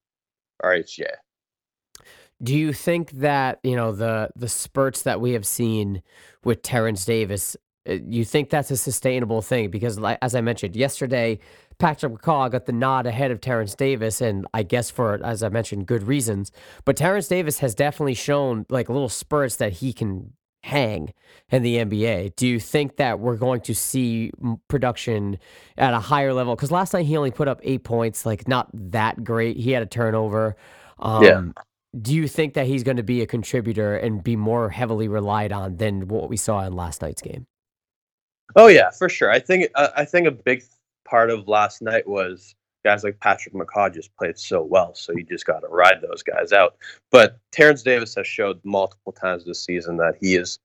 RHJ. 0.62 1.06
Do 2.42 2.56
you 2.56 2.72
think 2.72 3.10
that 3.12 3.58
you 3.62 3.76
know 3.76 3.92
the 3.92 4.30
the 4.36 4.48
spurts 4.48 5.02
that 5.02 5.20
we 5.20 5.32
have 5.32 5.46
seen 5.46 6.02
with 6.44 6.62
Terence 6.62 7.04
Davis? 7.04 7.56
Uh, 7.88 7.94
you 8.06 8.24
think 8.24 8.50
that's 8.50 8.70
a 8.70 8.76
sustainable 8.76 9.42
thing? 9.42 9.70
Because, 9.70 9.98
as 10.22 10.34
I 10.34 10.40
mentioned 10.40 10.76
yesterday, 10.76 11.40
Patrick 11.78 12.12
McCaw 12.12 12.50
got 12.50 12.66
the 12.66 12.72
nod 12.72 13.06
ahead 13.06 13.30
of 13.30 13.40
Terence 13.40 13.74
Davis, 13.74 14.20
and 14.20 14.46
I 14.54 14.62
guess 14.62 14.90
for 14.90 15.24
as 15.24 15.42
I 15.42 15.48
mentioned, 15.48 15.86
good 15.86 16.04
reasons. 16.04 16.52
But 16.84 16.96
Terence 16.96 17.28
Davis 17.28 17.58
has 17.58 17.74
definitely 17.74 18.14
shown 18.14 18.66
like 18.68 18.88
little 18.88 19.08
spurts 19.08 19.56
that 19.56 19.74
he 19.74 19.92
can 19.92 20.32
hang 20.64 21.12
in 21.50 21.62
the 21.62 21.76
NBA. 21.76 22.36
Do 22.36 22.46
you 22.46 22.60
think 22.60 22.96
that 22.96 23.20
we're 23.20 23.36
going 23.36 23.60
to 23.62 23.74
see 23.74 24.32
production 24.68 25.38
at 25.76 25.94
a 25.94 26.00
higher 26.00 26.34
level? 26.34 26.54
Because 26.54 26.70
last 26.70 26.92
night 26.92 27.06
he 27.06 27.16
only 27.16 27.30
put 27.30 27.48
up 27.48 27.60
eight 27.62 27.84
points, 27.84 28.26
like 28.26 28.46
not 28.48 28.68
that 28.72 29.24
great. 29.24 29.56
He 29.56 29.70
had 29.70 29.82
a 29.82 29.86
turnover. 29.86 30.56
Um, 30.98 31.22
yeah. 31.24 31.42
Do 32.00 32.14
you 32.14 32.28
think 32.28 32.54
that 32.54 32.66
he's 32.66 32.82
going 32.82 32.98
to 32.98 33.02
be 33.02 33.22
a 33.22 33.26
contributor 33.26 33.96
and 33.96 34.22
be 34.22 34.36
more 34.36 34.68
heavily 34.68 35.08
relied 35.08 35.52
on 35.52 35.76
than 35.76 36.08
what 36.08 36.28
we 36.28 36.36
saw 36.36 36.64
in 36.64 36.74
last 36.74 37.00
night's 37.02 37.22
game? 37.22 37.46
Oh 38.56 38.66
yeah, 38.66 38.90
for 38.90 39.08
sure. 39.08 39.30
I 39.30 39.38
think 39.40 39.70
uh, 39.74 39.88
I 39.96 40.04
think 40.04 40.26
a 40.26 40.30
big 40.30 40.62
part 41.04 41.30
of 41.30 41.48
last 41.48 41.80
night 41.82 42.06
was 42.06 42.54
guys 42.84 43.04
like 43.04 43.18
Patrick 43.20 43.54
McCaw 43.54 43.92
just 43.92 44.14
played 44.16 44.38
so 44.38 44.62
well, 44.62 44.94
so 44.94 45.12
you 45.12 45.24
just 45.24 45.46
got 45.46 45.60
to 45.60 45.68
ride 45.68 46.00
those 46.02 46.22
guys 46.22 46.52
out. 46.52 46.76
But 47.10 47.38
Terence 47.52 47.82
Davis 47.82 48.14
has 48.14 48.26
showed 48.26 48.60
multiple 48.64 49.12
times 49.12 49.44
this 49.44 49.64
season 49.64 49.96
that 49.98 50.14
he 50.20 50.36
is 50.36 50.58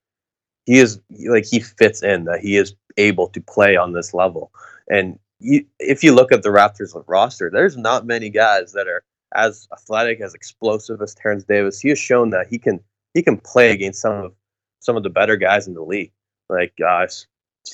he 0.66 0.78
is 0.78 1.00
like 1.26 1.46
he 1.46 1.60
fits 1.60 2.02
in 2.02 2.24
that 2.24 2.40
he 2.40 2.56
is 2.56 2.74
able 2.96 3.28
to 3.28 3.40
play 3.40 3.76
on 3.76 3.92
this 3.92 4.14
level 4.14 4.52
And 4.88 5.18
you, 5.40 5.64
if 5.78 6.04
you 6.04 6.14
look 6.14 6.32
at 6.32 6.42
the 6.42 6.48
Raptors 6.48 6.94
roster, 7.06 7.50
there's 7.50 7.76
not 7.76 8.06
many 8.06 8.30
guys 8.30 8.72
that 8.72 8.86
are 8.86 9.02
as 9.34 9.68
athletic, 9.72 10.20
as 10.20 10.34
explosive 10.34 11.00
as 11.02 11.14
Terence 11.14 11.44
Davis. 11.44 11.80
He 11.80 11.88
has 11.90 11.98
shown 11.98 12.30
that 12.30 12.46
he 12.48 12.58
can 12.58 12.80
he 13.14 13.22
can 13.22 13.38
play 13.38 13.70
against 13.72 14.00
some 14.00 14.12
of 14.12 14.34
some 14.80 14.96
of 14.96 15.02
the 15.02 15.10
better 15.10 15.36
guys 15.36 15.66
in 15.66 15.74
the 15.74 15.82
league. 15.82 16.12
Like 16.48 16.74
uh, 16.80 16.84
guys, 16.84 17.26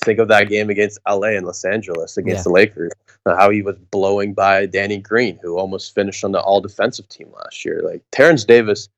think 0.04 0.18
of 0.18 0.28
that 0.28 0.48
game 0.48 0.70
against 0.70 0.98
LA 1.08 1.28
and 1.28 1.46
Los 1.46 1.64
Angeles 1.64 2.16
against 2.16 2.40
yeah. 2.40 2.44
the 2.44 2.50
Lakers, 2.50 2.92
uh, 3.26 3.36
how 3.36 3.50
he 3.50 3.62
was 3.62 3.76
blowing 3.90 4.34
by 4.34 4.66
Danny 4.66 4.98
Green, 4.98 5.38
who 5.42 5.58
almost 5.58 5.94
finished 5.94 6.24
on 6.24 6.32
the 6.32 6.40
all 6.40 6.60
defensive 6.60 7.08
team 7.08 7.30
last 7.32 7.64
year. 7.64 7.82
Like 7.82 8.02
Terence 8.12 8.44
Davis 8.44 8.88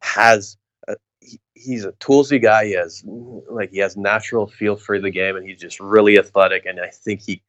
has 0.00 0.56
a, 0.88 0.96
he, 1.20 1.38
he's 1.54 1.84
a 1.84 1.92
toolsy 1.92 2.40
guy. 2.40 2.66
He 2.66 2.72
has 2.72 3.04
like 3.06 3.70
he 3.70 3.78
has 3.78 3.96
natural 3.96 4.46
feel 4.46 4.76
for 4.76 4.98
the 4.98 5.10
game, 5.10 5.36
and 5.36 5.46
he's 5.46 5.60
just 5.60 5.78
really 5.80 6.18
athletic. 6.18 6.66
And 6.66 6.80
I 6.80 6.88
think 6.88 7.20
he, 7.20 7.42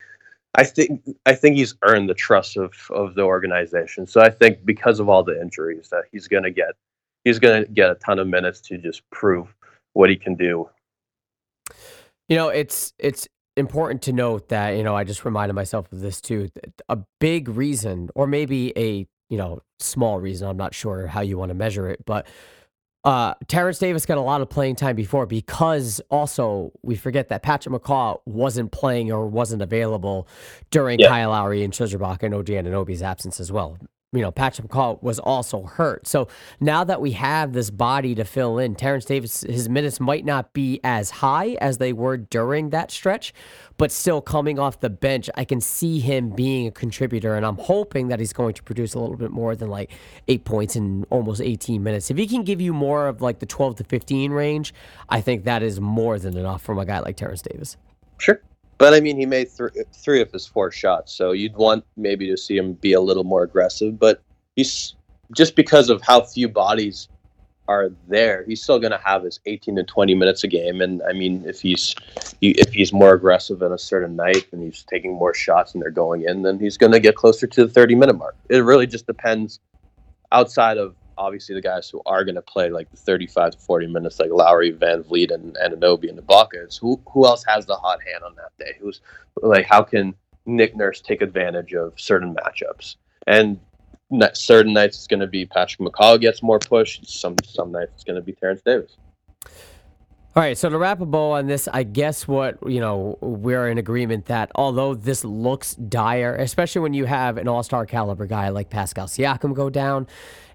I 0.56 0.63
think 0.63 1.02
I 1.26 1.34
think 1.36 1.56
he's 1.56 1.76
earned 1.84 2.10
the 2.10 2.13
trust 2.13 2.58
of 2.58 2.74
of 2.92 3.16
the 3.16 3.24
organization. 3.24 4.06
So 4.06 4.22
I 4.22 4.30
think 4.30 4.66
because 4.66 5.00
of 5.00 5.10
all 5.10 5.24
the 5.24 5.39
injuries 5.42 5.89
that 5.89 6.04
he's 6.12 6.28
gonna 6.28 6.52
get, 6.52 6.76
he's 7.24 7.39
gonna 7.39 7.66
get 7.66 7.89
a 7.89 7.96
ton 7.96 8.20
of 8.20 8.28
minutes 8.28 8.62
to 8.62 8.78
just 8.78 9.02
prove 9.10 9.54
what 9.94 10.10
he 10.10 10.16
can 10.16 10.36
do 10.36 10.70
you 12.30 12.38
know, 12.38 12.50
it's 12.50 12.94
it's 13.00 13.28
important 13.56 14.02
to 14.04 14.13
note 14.13 14.50
that 14.50 14.72
you 14.72 14.84
know 14.84 14.96
I 14.96 15.04
just 15.04 15.26
reminded 15.26 15.54
myself 15.54 15.92
of 15.92 16.00
this 16.00 16.22
too. 16.22 16.50
A 16.89 16.98
big 17.20 17.50
reason, 17.50 18.10
or 18.16 18.28
maybe 18.28 18.74
a 18.78 19.08
you 19.30 19.38
know 19.38 19.62
small 19.80 20.20
reason, 20.20 20.48
I'm 20.48 20.58
not 20.58 20.74
sure 20.74 21.08
how 21.08 21.22
you 21.22 21.38
want 21.38 21.50
to 21.50 21.56
measure 21.56 21.89
it, 21.89 22.06
but 22.06 22.28
uh, 23.04 23.34
Terence 23.48 23.80
Davis 23.80 24.06
got 24.06 24.18
a 24.18 24.22
lot 24.22 24.42
of 24.42 24.50
playing 24.50 24.76
time 24.76 24.96
before 24.96 25.26
because 25.26 26.00
also 26.10 26.72
we 26.84 26.96
forget 26.96 27.30
that 27.30 27.44
Patrick 27.44 27.82
McCaw 27.82 28.20
wasn't 28.26 28.72
playing 28.72 29.12
or 29.12 29.28
wasn't 29.28 29.62
available 29.62 30.28
during 30.72 31.00
yeah. 31.00 31.10
Kyle 31.10 31.32
Lowry 31.32 31.63
and 31.63 31.76
Serge 31.76 31.94
Ibaka 31.94 32.24
and 32.24 32.34
OG 32.34 32.48
Anunoby's 32.48 33.02
absence 33.02 33.39
as 33.39 33.52
well 33.52 33.78
you 34.13 34.21
know, 34.21 34.32
Patrick 34.32 34.67
McCaw 34.67 35.02
was 35.02 35.19
also 35.19 35.63
hurt. 35.63 36.08
So 36.08 36.28
now 36.60 36.84
that 36.84 37.02
we 37.02 37.12
have 37.12 37.54
this 37.54 37.71
body 37.71 38.13
to 38.15 38.23
fill 38.23 38.60
in, 38.60 38.76
Terence 38.76 39.06
Davis, 39.06 39.41
his 39.41 39.67
minutes 39.67 39.99
might 39.99 40.23
not 40.23 40.54
be 40.54 40.80
as 40.84 41.10
high 41.10 41.58
as 41.60 41.80
they 41.80 41.93
were 41.93 42.17
during 42.17 42.69
that 42.69 42.91
stretch, 42.91 43.34
but 43.78 43.91
still 43.91 44.21
coming 44.21 44.60
off 44.60 44.80
the 44.80 44.89
bench, 44.89 45.30
I 45.36 45.45
can 45.45 45.60
see 45.60 45.99
him 45.99 46.30
being 46.30 46.67
a 46.67 46.71
contributor. 46.71 47.34
And 47.36 47.45
I'm 47.45 47.58
hoping 47.58 48.10
that 48.10 48.19
he's 48.19 48.34
going 48.34 48.54
to 48.54 48.63
produce 48.63 48.93
a 48.93 48.99
little 48.99 49.17
bit 49.17 49.32
more 49.32 49.56
than 49.56 49.69
like 49.69 49.91
eight 50.28 50.45
points 50.45 50.76
in 50.76 51.06
almost 51.10 51.41
18 51.41 51.82
minutes. 51.82 52.12
If 52.12 52.17
he 52.17 52.28
can 52.28 52.43
give 52.43 52.62
you 52.62 52.71
more 52.71 53.08
of 53.08 53.21
like 53.21 53.39
the 53.39 53.47
12 53.47 53.78
to 53.78 53.84
15 53.84 54.32
range, 54.32 54.73
I 55.10 55.21
think 55.21 55.45
that 55.45 55.63
is 55.63 55.82
more 55.82 56.19
than 56.19 56.38
enough 56.38 56.62
from 56.62 56.78
a 56.78 56.86
guy 56.86 56.99
like 56.99 57.17
Terence 57.17 57.41
Davis. 57.41 57.78
Sure. 58.19 58.39
But 58.77 58.93
I 58.93 58.99
mean, 58.99 59.17
he 59.17 59.25
made 59.25 59.49
th- 59.55 59.86
three 59.93 60.21
of 60.21 60.31
his 60.31 60.45
four 60.45 60.71
shots, 60.71 61.13
so 61.13 61.31
you'd 61.31 61.55
want 61.55 61.86
maybe 61.95 62.27
to 62.29 62.38
see 62.38 62.57
him 62.57 62.73
be 62.73 62.93
a 62.93 63.01
little 63.01 63.23
more 63.23 63.43
aggressive. 63.43 63.99
But 63.99 64.21
he's 64.55 64.95
just 65.36 65.55
because 65.55 65.89
of 65.89 66.01
how 66.01 66.21
few 66.21 66.49
bodies 66.49 67.07
are 67.67 67.91
there, 68.07 68.43
he's 68.45 68.62
still 68.62 68.79
going 68.79 68.91
to 68.91 69.01
have 69.03 69.23
his 69.23 69.39
18 69.45 69.77
to 69.77 69.83
20 69.83 70.15
minutes 70.15 70.43
a 70.43 70.47
game. 70.47 70.81
And 70.81 71.01
I 71.03 71.13
mean, 71.13 71.43
if 71.45 71.62
he's 71.62 71.95
if 72.41 72.73
he's 72.73 72.91
more 72.91 73.13
aggressive 73.13 73.62
in 73.62 73.71
a 73.71 73.77
certain 73.77 74.15
night 74.15 74.47
and 74.51 74.62
he's 74.62 74.83
taking 74.83 75.13
more 75.13 75.33
shots 75.33 75.73
and 75.73 75.81
they're 75.81 75.91
going 75.91 76.23
in, 76.23 76.41
then 76.41 76.59
he's 76.59 76.77
going 76.77 76.91
to 76.91 76.99
get 76.99 77.15
closer 77.15 77.47
to 77.47 77.65
the 77.65 77.71
30 77.71 77.95
minute 77.95 78.17
mark. 78.17 78.36
It 78.49 78.59
really 78.59 78.88
just 78.88 79.07
depends 79.07 79.59
outside 80.31 80.77
of 80.77 80.95
obviously 81.17 81.56
the 81.56 81.62
guys 81.62 81.89
who 81.89 82.02
are 82.06 82.23
going 82.23 82.36
to 82.36 82.41
play 82.41 82.69
like 82.69 82.89
the 82.91 82.97
35 82.97 83.52
to 83.52 83.58
40 83.58 83.88
minutes, 83.88 84.19
like 84.19 84.32
Lowry, 84.32 84.71
Van 84.71 85.04
Vleet, 85.04 85.32
and, 85.32 85.56
Anunoby 85.56 86.10
and 86.10 86.19
Ibaka. 86.19 86.78
Who 86.80 87.02
who 87.10 87.26
else 87.26 87.43
has 87.47 87.65
the 87.65 87.76
hot 87.76 87.99
hand 88.12 88.23
on 88.23 88.36
that 88.36 88.52
day? 88.58 88.78
Who's 88.80 89.02
like 89.41 89.65
how 89.65 89.84
can 89.84 90.15
Nick 90.45 90.76
Nurse 90.76 91.02
take 91.02 91.21
advantage 91.21 91.73
of 91.73 91.93
certain 91.99 92.36
matchups? 92.36 92.95
And 93.28 93.60
certain 94.34 94.73
nights 94.73 94.97
it's 94.97 95.08
going 95.08 95.21
to 95.21 95.28
be 95.28 95.45
Patrick 95.45 95.88
McCaw 95.88 96.19
gets 96.19 96.43
more 96.43 96.60
push. 96.60 96.99
Some 97.04 97.36
some 97.45 97.71
nights 97.71 97.91
it's 97.95 98.04
going 98.04 98.15
to 98.15 98.21
be 98.21 98.34
Terence 98.34 98.62
Davis. 98.62 98.97
All 100.36 100.41
right, 100.41 100.58
so 100.58 100.67
to 100.67 100.80
wrap 100.80 101.00
a 101.00 101.06
bow 101.06 101.34
on 101.34 101.46
this, 101.46 101.67
I 101.72 101.84
guess 101.84 102.28
what, 102.28 102.58
you 102.67 102.80
know, 102.80 103.19
we're 103.22 103.67
in 103.67 103.78
agreement 103.78 104.26
that 104.26 104.52
although 104.56 104.96
this 104.96 105.24
looks 105.24 105.76
dire, 105.76 106.36
especially 106.36 106.82
when 106.82 106.96
you 106.96 107.06
have 107.06 107.38
an 107.38 107.48
all 107.48 107.62
star 107.62 107.86
caliber 107.86 108.26
guy 108.26 108.50
like 108.50 108.72
Pascal 108.72 109.06
Siakam 109.06 109.54
go 109.54 109.69
down 109.69 110.08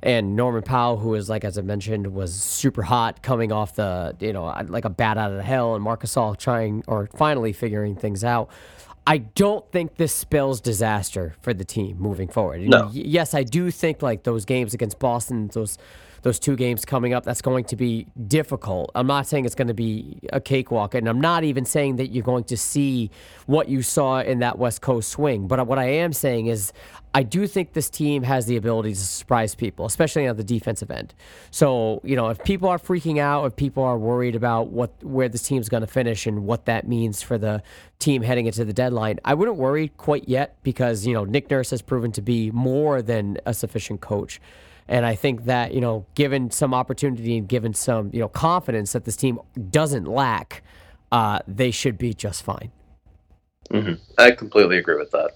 and 0.02 0.34
Norman 0.34 0.62
Powell, 0.64 0.96
who 0.96 1.14
is, 1.14 1.30
like, 1.30 1.44
as 1.44 1.58
I 1.58 1.62
mentioned, 1.62 2.08
was 2.08 2.34
super 2.34 2.82
hot 2.82 3.22
coming 3.22 3.52
off 3.52 3.76
the, 3.76 4.16
you 4.18 4.32
know, 4.32 4.46
like 4.66 4.84
a 4.84 4.90
bat 4.90 5.16
out 5.16 5.30
of 5.30 5.36
the 5.36 5.44
hell, 5.44 5.76
and 5.76 5.84
Marc 5.84 6.02
Gasol 6.02 6.36
trying 6.36 6.82
or 6.88 7.08
finally 7.14 7.52
figuring 7.52 7.94
things 7.94 8.24
out. 8.24 8.50
I 9.06 9.18
don't 9.18 9.70
think 9.70 9.94
this 9.94 10.12
spells 10.12 10.60
disaster 10.60 11.36
for 11.40 11.54
the 11.54 11.64
team 11.64 11.98
moving 12.00 12.26
forward. 12.26 12.62
No. 12.62 12.90
Yes, 12.92 13.32
I 13.32 13.44
do 13.44 13.70
think 13.70 14.02
like 14.02 14.24
those 14.24 14.44
games 14.44 14.74
against 14.74 14.98
Boston, 14.98 15.48
those 15.54 15.78
those 16.22 16.38
two 16.38 16.56
games 16.56 16.84
coming 16.84 17.14
up, 17.14 17.24
that's 17.24 17.42
going 17.42 17.64
to 17.64 17.76
be 17.76 18.06
difficult. 18.26 18.90
I'm 18.94 19.06
not 19.06 19.26
saying 19.26 19.44
it's 19.44 19.54
going 19.54 19.68
to 19.68 19.74
be 19.74 20.18
a 20.32 20.40
cakewalk, 20.40 20.94
and 20.94 21.08
I'm 21.08 21.20
not 21.20 21.44
even 21.44 21.64
saying 21.64 21.96
that 21.96 22.08
you're 22.08 22.24
going 22.24 22.44
to 22.44 22.56
see 22.56 23.10
what 23.46 23.68
you 23.68 23.82
saw 23.82 24.20
in 24.20 24.40
that 24.40 24.58
West 24.58 24.80
Coast 24.80 25.10
swing. 25.10 25.46
But 25.46 25.66
what 25.66 25.78
I 25.78 25.86
am 25.86 26.12
saying 26.12 26.46
is, 26.46 26.72
I 27.14 27.22
do 27.22 27.46
think 27.46 27.72
this 27.72 27.88
team 27.88 28.22
has 28.22 28.46
the 28.46 28.56
ability 28.56 28.90
to 28.90 29.00
surprise 29.00 29.54
people, 29.54 29.86
especially 29.86 30.28
on 30.28 30.36
the 30.36 30.44
defensive 30.44 30.90
end. 30.90 31.14
So, 31.50 32.00
you 32.04 32.14
know, 32.14 32.28
if 32.28 32.42
people 32.44 32.68
are 32.68 32.78
freaking 32.78 33.18
out, 33.18 33.46
if 33.46 33.56
people 33.56 33.82
are 33.82 33.96
worried 33.96 34.36
about 34.36 34.68
what 34.68 34.92
where 35.02 35.28
this 35.28 35.42
team's 35.42 35.68
going 35.68 35.80
to 35.80 35.86
finish 35.86 36.26
and 36.26 36.44
what 36.44 36.66
that 36.66 36.86
means 36.86 37.22
for 37.22 37.38
the 37.38 37.62
team 37.98 38.22
heading 38.22 38.46
into 38.46 38.64
the 38.64 38.74
deadline, 38.74 39.18
I 39.24 39.34
wouldn't 39.34 39.56
worry 39.56 39.88
quite 39.96 40.28
yet 40.28 40.56
because, 40.62 41.06
you 41.06 41.14
know, 41.14 41.24
Nick 41.24 41.50
Nurse 41.50 41.70
has 41.70 41.80
proven 41.80 42.12
to 42.12 42.22
be 42.22 42.50
more 42.50 43.00
than 43.00 43.38
a 43.46 43.54
sufficient 43.54 44.00
coach. 44.00 44.40
And 44.88 45.04
I 45.04 45.14
think 45.14 45.44
that, 45.44 45.74
you 45.74 45.80
know, 45.80 46.06
given 46.14 46.50
some 46.50 46.72
opportunity 46.72 47.36
and 47.36 47.46
given 47.46 47.74
some, 47.74 48.10
you 48.12 48.20
know, 48.20 48.28
confidence 48.28 48.92
that 48.92 49.04
this 49.04 49.16
team 49.16 49.38
doesn't 49.70 50.06
lack, 50.06 50.62
uh, 51.12 51.40
they 51.46 51.70
should 51.70 51.98
be 51.98 52.14
just 52.14 52.42
fine. 52.42 52.72
Mm-hmm. 53.70 53.94
I 54.16 54.30
completely 54.30 54.78
agree 54.78 54.96
with 54.96 55.10
that. 55.10 55.32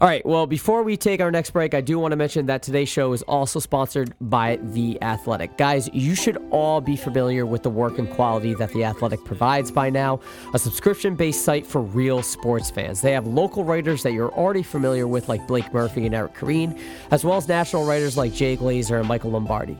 All 0.00 0.08
right. 0.08 0.26
Well, 0.26 0.46
before 0.46 0.82
we 0.82 0.96
take 0.96 1.20
our 1.20 1.30
next 1.30 1.50
break, 1.50 1.72
I 1.72 1.80
do 1.80 2.00
want 2.00 2.10
to 2.12 2.16
mention 2.16 2.46
that 2.46 2.62
today's 2.62 2.88
show 2.88 3.12
is 3.12 3.22
also 3.22 3.60
sponsored 3.60 4.12
by 4.20 4.58
The 4.60 5.00
Athletic. 5.02 5.56
Guys, 5.56 5.88
you 5.92 6.16
should 6.16 6.36
all 6.50 6.80
be 6.80 6.96
familiar 6.96 7.46
with 7.46 7.62
the 7.62 7.70
work 7.70 7.98
and 7.98 8.10
quality 8.10 8.54
that 8.54 8.72
The 8.72 8.82
Athletic 8.82 9.24
provides 9.24 9.70
by 9.70 9.90
now, 9.90 10.18
a 10.52 10.58
subscription 10.58 11.14
based 11.14 11.44
site 11.44 11.64
for 11.64 11.80
real 11.80 12.22
sports 12.22 12.70
fans. 12.70 13.02
They 13.02 13.12
have 13.12 13.28
local 13.28 13.62
writers 13.62 14.02
that 14.02 14.12
you're 14.12 14.32
already 14.32 14.64
familiar 14.64 15.06
with, 15.06 15.28
like 15.28 15.46
Blake 15.46 15.72
Murphy 15.72 16.06
and 16.06 16.14
Eric 16.14 16.34
Koreen, 16.34 16.76
as 17.12 17.24
well 17.24 17.36
as 17.36 17.46
national 17.46 17.86
writers 17.86 18.16
like 18.16 18.32
Jay 18.32 18.56
Glazer 18.56 18.98
and 18.98 19.06
Michael 19.06 19.30
Lombardi. 19.30 19.78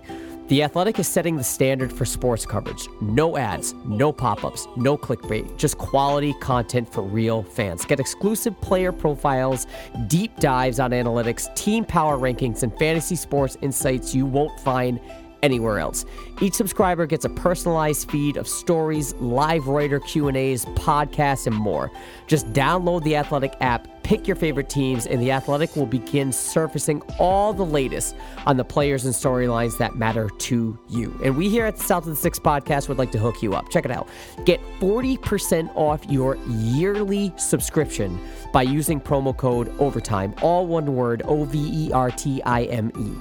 The 0.49 0.63
Athletic 0.63 0.99
is 0.99 1.09
setting 1.09 1.37
the 1.37 1.43
standard 1.43 1.91
for 1.91 2.05
sports 2.05 2.45
coverage. 2.45 2.87
No 3.01 3.39
ads, 3.39 3.73
no 3.87 4.13
pop 4.13 4.45
ups, 4.45 4.69
no 4.77 4.95
clickbait, 4.95 5.57
just 5.57 5.79
quality 5.79 6.35
content 6.35 6.93
for 6.93 7.01
real 7.01 7.43
fans. 7.43 7.87
Get 7.87 7.99
exclusive 7.99 8.61
player 8.61 8.93
profiles, 8.93 9.67
deep 10.07 10.37
dives 10.41 10.81
on 10.81 10.91
analytics, 10.91 11.55
team 11.57 11.83
power 11.87 12.19
rankings, 12.19 12.63
and 12.63 12.79
fantasy 12.79 13.17
sports 13.17 13.57
insights 13.63 14.15
you 14.15 14.27
won't 14.27 14.61
find 14.61 15.01
anywhere 15.45 15.79
else. 15.79 16.07
Each 16.41 16.55
subscriber 16.55 17.07
gets 17.07 17.25
a 17.25 17.29
personalized 17.29 18.11
feed 18.11 18.37
of 18.37 18.49
stories, 18.49 19.15
live 19.17 19.69
writer 19.69 20.01
Q&As, 20.01 20.65
podcasts, 20.65 21.47
and 21.47 21.55
more. 21.55 21.91
Just 22.27 22.51
download 22.53 23.05
the 23.05 23.15
Athletic 23.15 23.55
app, 23.61 23.87
pick 24.03 24.27
your 24.27 24.37
favorite 24.37 24.71
teams, 24.71 25.07
and 25.07 25.21
the 25.21 25.31
Athletic 25.31 25.77
will 25.77 25.87
begin 25.87 26.33
surfacing 26.33 27.03
all 27.19 27.53
the 27.53 27.65
latest 27.65 28.17
on 28.47 28.57
the 28.57 28.65
players 28.65 29.05
and 29.05 29.15
storylines 29.15 29.77
that 29.79 29.97
matter 29.97 30.31
to 30.31 30.79
you. 30.89 31.21
And 31.23 31.37
we 31.37 31.51
here 31.51 31.67
at 31.67 31.77
the 31.77 31.83
South 31.83 32.05
of 32.05 32.11
the 32.11 32.17
Six 32.17 32.39
podcast 32.39 32.89
would 32.89 32.99
like 32.99 33.13
to 33.13 33.19
hook 33.19 33.43
you 33.43 33.55
up. 33.55 33.69
Check 33.71 33.85
it 33.85 33.91
out. 33.91 34.09
Get 34.47 34.61
40% 34.81 35.71
off 35.77 36.05
your 36.07 36.37
yearly 36.49 37.33
subscription 37.37 38.19
by 38.53 38.63
using 38.63 39.01
promo 39.01 39.37
code 39.37 39.69
OVERTIME, 39.79 40.35
all 40.41 40.67
one 40.67 40.97
word, 40.97 41.23
O 41.27 41.45
V 41.45 41.87
E 41.87 41.93
R 41.93 42.11
T 42.11 42.43
I 42.43 42.63
M 42.65 42.91
E. 42.99 43.13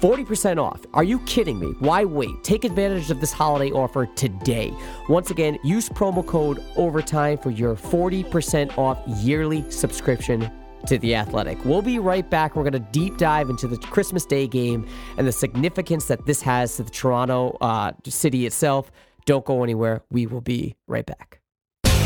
40% 0.00 0.62
off. 0.62 0.84
Are 0.94 1.04
you 1.04 1.18
kidding 1.20 1.58
me? 1.58 1.68
Why 1.78 2.04
wait? 2.04 2.42
Take 2.42 2.64
advantage 2.64 3.10
of 3.10 3.20
this 3.20 3.32
holiday 3.32 3.72
offer 3.72 4.06
today. 4.06 4.72
Once 5.08 5.30
again, 5.30 5.58
use 5.64 5.88
promo 5.88 6.24
code 6.24 6.62
OVERTIME 6.76 7.38
for 7.38 7.50
your 7.50 7.74
40% 7.74 8.76
off 8.78 8.98
yearly 9.06 9.68
subscription 9.70 10.50
to 10.86 10.98
The 10.98 11.14
Athletic. 11.14 11.64
We'll 11.64 11.82
be 11.82 11.98
right 11.98 12.28
back. 12.28 12.56
We're 12.56 12.62
going 12.62 12.72
to 12.72 12.78
deep 12.78 13.16
dive 13.18 13.50
into 13.50 13.66
the 13.66 13.76
Christmas 13.78 14.24
Day 14.24 14.46
game 14.46 14.86
and 15.16 15.26
the 15.26 15.32
significance 15.32 16.06
that 16.06 16.26
this 16.26 16.42
has 16.42 16.76
to 16.76 16.84
the 16.84 16.90
Toronto 16.90 17.56
uh, 17.60 17.92
city 18.04 18.46
itself. 18.46 18.90
Don't 19.24 19.44
go 19.44 19.62
anywhere. 19.62 20.02
We 20.10 20.26
will 20.26 20.40
be 20.40 20.76
right 20.86 21.06
back. 21.06 21.40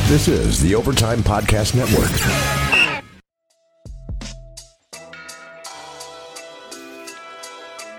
This 0.08 0.26
is 0.26 0.60
the 0.60 0.74
Overtime 0.74 1.20
Podcast 1.20 1.74
Network. 1.74 2.69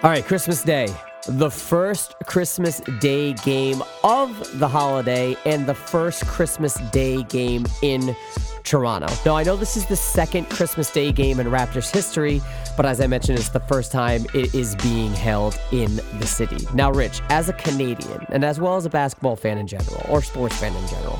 All 0.04 0.10
right, 0.10 0.26
Christmas 0.26 0.64
Day. 0.64 0.88
the 1.28 1.52
first 1.52 2.16
Christmas 2.26 2.80
Day 3.00 3.34
game 3.34 3.84
of 4.04 4.60
the 4.60 4.68
holiday 4.68 5.38
and 5.46 5.68
the 5.68 5.76
first 5.76 6.26
Christmas 6.26 6.74
Day 6.92 7.22
game 7.24 7.68
in 7.84 8.16
Toronto. 8.64 9.08
Now, 9.26 9.38
I 9.38 9.44
know 9.44 9.56
this 9.56 9.78
is 9.78 9.86
the 9.86 9.96
second 9.96 10.50
Christmas 10.50 10.90
Day 10.90 11.12
game 11.12 11.40
in 11.40 11.46
Raptors 11.48 11.92
history, 11.94 12.42
but 12.76 12.88
as 12.88 13.00
I 13.00 13.06
mentioned, 13.06 13.38
it's 13.38 13.50
the 13.50 13.60
first 13.60 13.92
time 13.92 14.26
it 14.34 14.56
is 14.56 14.76
being 14.78 15.14
held 15.14 15.60
in 15.72 15.98
the 16.18 16.26
city. 16.26 16.66
Now, 16.74 16.92
Rich, 16.92 17.22
as 17.30 17.50
a 17.50 17.54
Canadian 17.54 18.26
and 18.30 18.44
as 18.44 18.60
well 18.60 18.76
as 18.76 18.86
a 18.86 18.90
basketball 18.90 19.36
fan 19.36 19.60
in 19.60 19.68
general 19.68 20.04
or 20.10 20.24
sports 20.24 20.58
fan 20.58 20.76
in 20.76 20.88
general, 20.88 21.18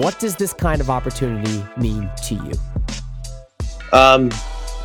what 0.00 0.18
does 0.18 0.34
this 0.34 0.52
kind 0.52 0.80
of 0.80 0.90
opportunity 0.90 1.64
mean 1.76 2.10
to 2.24 2.34
you? 2.34 2.52
Um, 3.92 4.30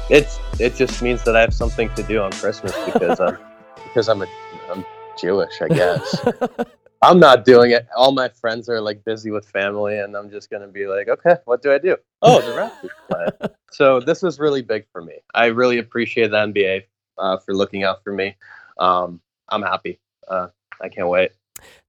it's 0.09 0.39
it 0.59 0.75
just 0.75 1.01
means 1.01 1.23
that 1.23 1.35
I 1.35 1.41
have 1.41 1.53
something 1.53 1.93
to 1.95 2.03
do 2.03 2.21
on 2.21 2.31
Christmas 2.31 2.73
because 2.85 3.19
I'm 3.19 3.37
because 3.83 4.09
I'm 4.09 4.21
a 4.21 4.27
I'm 4.69 4.85
Jewish, 5.17 5.61
I 5.61 5.67
guess. 5.67 6.25
I'm 7.01 7.19
not 7.19 7.45
doing 7.45 7.71
it. 7.71 7.87
All 7.95 8.11
my 8.11 8.29
friends 8.29 8.67
are 8.69 8.81
like 8.81 9.03
busy 9.03 9.29
with 9.29 9.47
family, 9.47 9.99
and 9.99 10.15
I'm 10.15 10.29
just 10.29 10.49
gonna 10.49 10.67
be 10.67 10.87
like, 10.87 11.07
okay, 11.07 11.35
what 11.45 11.61
do 11.61 11.71
I 11.71 11.77
do? 11.77 11.97
Oh, 12.21 12.41
the 12.41 12.51
Raptors 12.53 13.39
play. 13.39 13.49
so 13.71 13.99
this 13.99 14.23
is 14.23 14.39
really 14.39 14.61
big 14.61 14.85
for 14.91 15.03
me. 15.03 15.15
I 15.33 15.47
really 15.47 15.77
appreciate 15.77 16.31
the 16.31 16.37
NBA 16.37 16.83
uh, 17.17 17.37
for 17.37 17.53
looking 17.53 17.83
out 17.83 18.03
for 18.03 18.13
me. 18.13 18.35
Um, 18.77 19.21
I'm 19.49 19.61
happy. 19.61 19.99
Uh, 20.27 20.47
I 20.81 20.89
can't 20.89 21.07
wait. 21.07 21.31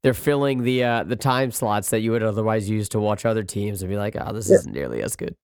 They're 0.02 0.14
filling 0.14 0.62
the 0.62 0.85
uh, 0.85 1.05
the 1.05 1.16
time 1.16 1.50
slots 1.50 1.90
that 1.90 2.00
you 2.00 2.12
would 2.12 2.22
otherwise 2.22 2.68
use 2.68 2.88
to 2.90 3.00
watch 3.00 3.24
other 3.24 3.42
teams 3.42 3.83
and 3.83 3.90
be 3.90 3.96
like, 3.96 4.16
oh, 4.18 4.33
this 4.33 4.48
yeah. 4.48 4.57
isn't 4.57 4.72
nearly 4.72 5.02
as 5.02 5.16
good. 5.16 5.35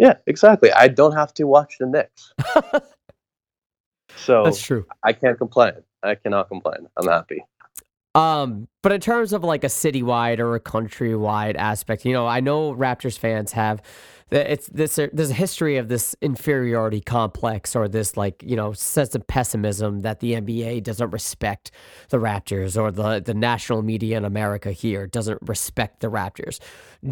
Yeah, 0.00 0.14
exactly. 0.26 0.72
I 0.72 0.88
don't 0.88 1.12
have 1.12 1.34
to 1.34 1.44
watch 1.44 1.76
the 1.78 1.84
Knicks. 1.84 2.32
so 4.16 4.44
that's 4.44 4.62
true. 4.62 4.86
I 5.04 5.12
can't 5.12 5.36
complain. 5.36 5.74
I 6.02 6.14
cannot 6.14 6.48
complain. 6.48 6.88
I'm 6.96 7.06
happy. 7.06 7.44
Um, 8.14 8.66
but 8.82 8.92
in 8.92 9.00
terms 9.02 9.34
of 9.34 9.44
like 9.44 9.62
a 9.62 9.66
citywide 9.66 10.38
or 10.38 10.54
a 10.54 10.60
countrywide 10.60 11.54
aspect, 11.56 12.06
you 12.06 12.14
know, 12.14 12.26
I 12.26 12.40
know 12.40 12.74
Raptors 12.74 13.18
fans 13.18 13.52
have 13.52 13.82
it's 14.30 14.68
this 14.68 14.96
there's 15.12 15.30
a 15.30 15.34
history 15.34 15.76
of 15.76 15.88
this 15.88 16.14
inferiority 16.20 17.00
complex 17.00 17.74
or 17.74 17.88
this 17.88 18.16
like 18.16 18.42
you 18.46 18.56
know 18.56 18.72
sense 18.72 19.14
of 19.14 19.26
pessimism 19.26 20.00
that 20.00 20.20
the 20.20 20.34
NBA 20.34 20.82
doesn't 20.82 21.10
respect 21.10 21.70
the 22.10 22.18
Raptors 22.18 22.80
or 22.80 22.90
the 22.90 23.20
the 23.20 23.34
national 23.34 23.82
media 23.82 24.16
in 24.16 24.24
America 24.24 24.72
here 24.72 25.06
doesn't 25.06 25.38
respect 25.42 26.00
the 26.00 26.08
Raptors. 26.08 26.60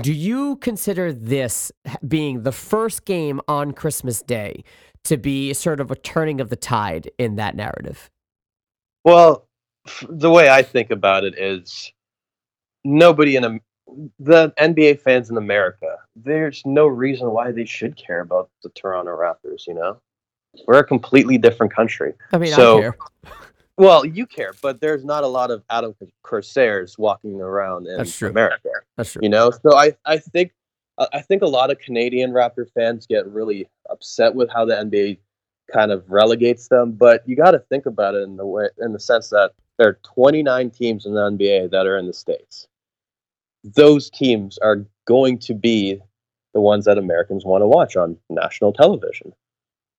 Do 0.01 0.13
you 0.13 0.57
consider 0.57 1.13
this 1.13 1.73
being 2.07 2.43
the 2.43 2.53
first 2.53 3.05
game 3.05 3.41
on 3.49 3.73
Christmas 3.73 4.23
Day 4.23 4.63
to 5.05 5.17
be 5.17 5.55
sort 5.55 5.81
of 5.81 5.91
a 5.91 5.97
turning 5.97 6.41
of 6.41 6.51
the 6.51 6.57
tide 6.57 7.11
in 7.19 7.37
that 7.37 7.57
narrative? 7.57 8.11
Well, 9.05 9.49
the 10.09 10.31
way 10.31 10.51
I 10.51 10.63
think 10.63 10.91
about 10.91 11.25
it 11.25 11.39
is 11.39 11.93
nobody 12.85 13.37
in 13.37 13.45
a, 13.45 13.59
the 14.19 14.53
NBA 14.59 15.01
fans 15.01 15.31
in 15.31 15.37
America, 15.37 15.97
there's 16.17 16.63
no 16.65 16.87
reason 16.87 17.31
why 17.31 17.53
they 17.53 17.65
should 17.65 17.97
care 17.97 18.21
about 18.21 18.51
the 18.63 18.69
Toronto 18.71 19.17
Raptors, 19.17 19.67
you 19.67 19.75
know? 19.75 19.99
We're 20.67 20.79
a 20.79 20.85
completely 20.85 21.39
different 21.39 21.73
country. 21.73 22.15
I 22.33 22.39
mean, 22.39 22.53
so, 22.53 22.79
I 22.79 22.81
care. 22.81 22.99
Well, 23.79 24.05
you 24.05 24.27
care, 24.27 24.55
but 24.61 24.81
there's 24.81 25.05
not 25.05 25.23
a 25.23 25.29
lot 25.29 25.53
of 25.53 25.63
Adam 25.71 25.95
Corsairs 26.25 26.99
walking 26.99 27.41
around 27.41 27.87
in 27.87 27.97
That's 27.97 28.19
true. 28.19 28.29
America. 28.29 28.71
That's 28.97 29.13
true. 29.13 29.21
You 29.23 29.29
know, 29.29 29.53
so 29.53 29.77
I, 29.77 29.93
I 30.05 30.19
think 30.19 30.53
uh, 30.99 31.07
I 31.13 31.21
think 31.21 31.43
a 31.43 31.47
lot 31.47 31.71
of 31.71 31.79
Canadian 31.79 32.33
Raptor 32.33 32.67
fans 32.75 33.07
get 33.07 33.25
really 33.29 33.69
upset 33.89 34.35
with 34.35 34.51
how 34.51 34.65
the 34.65 34.75
NBA 34.75 35.19
kind 35.73 35.93
of 35.93 36.03
relegates 36.11 36.67
them, 36.67 36.91
but 36.91 37.23
you 37.29 37.37
got 37.37 37.53
to 37.53 37.61
think 37.61 37.87
about 37.87 38.17
it 38.17 38.23
in 38.23 38.37
the 38.37 38.45
way 38.45 38.69
in 38.79 38.93
the 38.93 38.99
sense 38.99 39.29
that 39.29 39.53
there 39.79 39.89
are 39.89 39.99
29 40.03 40.71
teams 40.71 41.07
in 41.07 41.15
the 41.15 41.31
NBA 41.31 41.71
that 41.71 41.87
are 41.87 41.99
in 41.99 42.09
the 42.09 42.13
states. 42.13 42.67
Those 43.65 44.11
teams 44.11 44.59
are 44.59 44.85
going 45.07 45.39
to 45.41 45.55
be 45.55 46.01
the 46.55 46.61
ones 46.61 46.85
that 46.85 46.99
Americans 46.99 47.45
want 47.45 47.63
to 47.63 47.67
watch 47.67 47.97
on 47.97 48.17
national 48.31 48.73
television. 48.73 49.33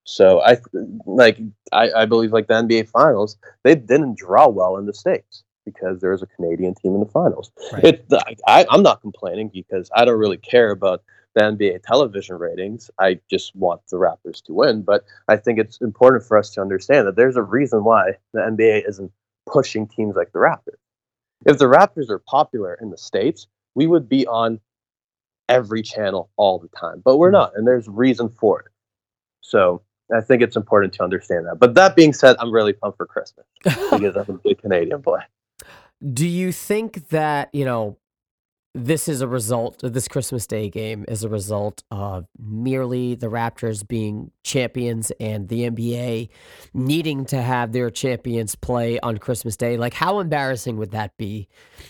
So 0.03 0.41
I 0.41 0.57
like 1.05 1.37
I, 1.71 1.91
I 1.91 2.05
believe 2.05 2.31
like 2.31 2.47
the 2.47 2.55
NBA 2.55 2.89
finals, 2.89 3.37
they 3.63 3.75
didn't 3.75 4.17
draw 4.17 4.47
well 4.47 4.77
in 4.77 4.85
the 4.85 4.93
states 4.93 5.43
because 5.65 5.99
there's 6.01 6.23
a 6.23 6.27
Canadian 6.27 6.73
team 6.73 6.95
in 6.95 6.99
the 6.99 7.05
finals. 7.05 7.51
Right. 7.71 7.83
It, 7.83 8.05
I, 8.47 8.65
I'm 8.71 8.81
not 8.81 9.01
complaining 9.01 9.51
because 9.53 9.89
I 9.95 10.05
don't 10.05 10.17
really 10.17 10.37
care 10.37 10.71
about 10.71 11.03
the 11.35 11.41
NBA 11.41 11.83
television 11.83 12.37
ratings. 12.37 12.89
I 12.99 13.19
just 13.29 13.55
want 13.55 13.81
the 13.89 13.97
Raptors 13.97 14.43
to 14.45 14.53
win. 14.53 14.81
But 14.81 15.05
I 15.27 15.37
think 15.37 15.59
it's 15.59 15.79
important 15.79 16.23
for 16.23 16.37
us 16.37 16.49
to 16.51 16.61
understand 16.61 17.07
that 17.07 17.15
there's 17.15 17.37
a 17.37 17.43
reason 17.43 17.83
why 17.83 18.13
the 18.33 18.41
NBA 18.41 18.89
isn't 18.89 19.11
pushing 19.45 19.87
teams 19.87 20.15
like 20.15 20.31
the 20.31 20.39
Raptors. 20.39 20.79
If 21.45 21.57
the 21.57 21.65
Raptors 21.65 22.09
are 22.09 22.19
popular 22.19 22.77
in 22.81 22.89
the 22.89 22.97
States, 22.97 23.47
we 23.75 23.87
would 23.87 24.09
be 24.09 24.27
on 24.27 24.59
every 25.47 25.81
channel 25.81 26.29
all 26.37 26.59
the 26.59 26.69
time. 26.69 27.01
But 27.03 27.17
we're 27.17 27.29
hmm. 27.29 27.33
not, 27.33 27.53
and 27.55 27.67
there's 27.67 27.87
reason 27.87 28.29
for 28.29 28.59
it. 28.61 28.67
So 29.41 29.81
I 30.15 30.21
think 30.21 30.41
it's 30.41 30.55
important 30.55 30.93
to 30.93 31.03
understand 31.03 31.45
that. 31.47 31.59
But 31.59 31.75
that 31.75 31.95
being 31.95 32.13
said, 32.13 32.35
I'm 32.39 32.51
really 32.51 32.73
pumped 32.73 32.97
for 32.97 33.05
Christmas 33.05 33.45
because 33.63 34.15
I'm 34.15 34.35
a 34.35 34.39
big 34.43 34.61
Canadian 34.61 35.01
boy. 35.01 35.19
Do 36.13 36.27
you 36.27 36.51
think 36.51 37.09
that, 37.09 37.49
you 37.53 37.65
know, 37.65 37.97
this 38.75 39.07
is 39.07 39.21
a 39.21 39.27
result 39.27 39.83
of 39.83 39.93
this 39.93 40.07
Christmas 40.07 40.45
Day 40.45 40.69
game 40.69 41.03
is 41.07 41.23
a 41.23 41.29
result 41.29 41.83
of 41.89 42.27
merely 42.37 43.15
the 43.15 43.27
Raptors 43.27 43.87
being 43.87 44.31
champions 44.43 45.11
and 45.19 45.49
the 45.49 45.69
NBA 45.69 46.29
needing 46.73 47.25
to 47.25 47.41
have 47.41 47.71
their 47.71 47.89
champions 47.89 48.53
play 48.53 48.99
on 48.99 49.17
Christmas 49.17 49.57
Day. 49.57 49.75
Like, 49.75 49.95
how 49.95 50.19
embarrassing 50.19 50.77
would 50.77 50.91
that 50.91 51.17
be 51.17 51.47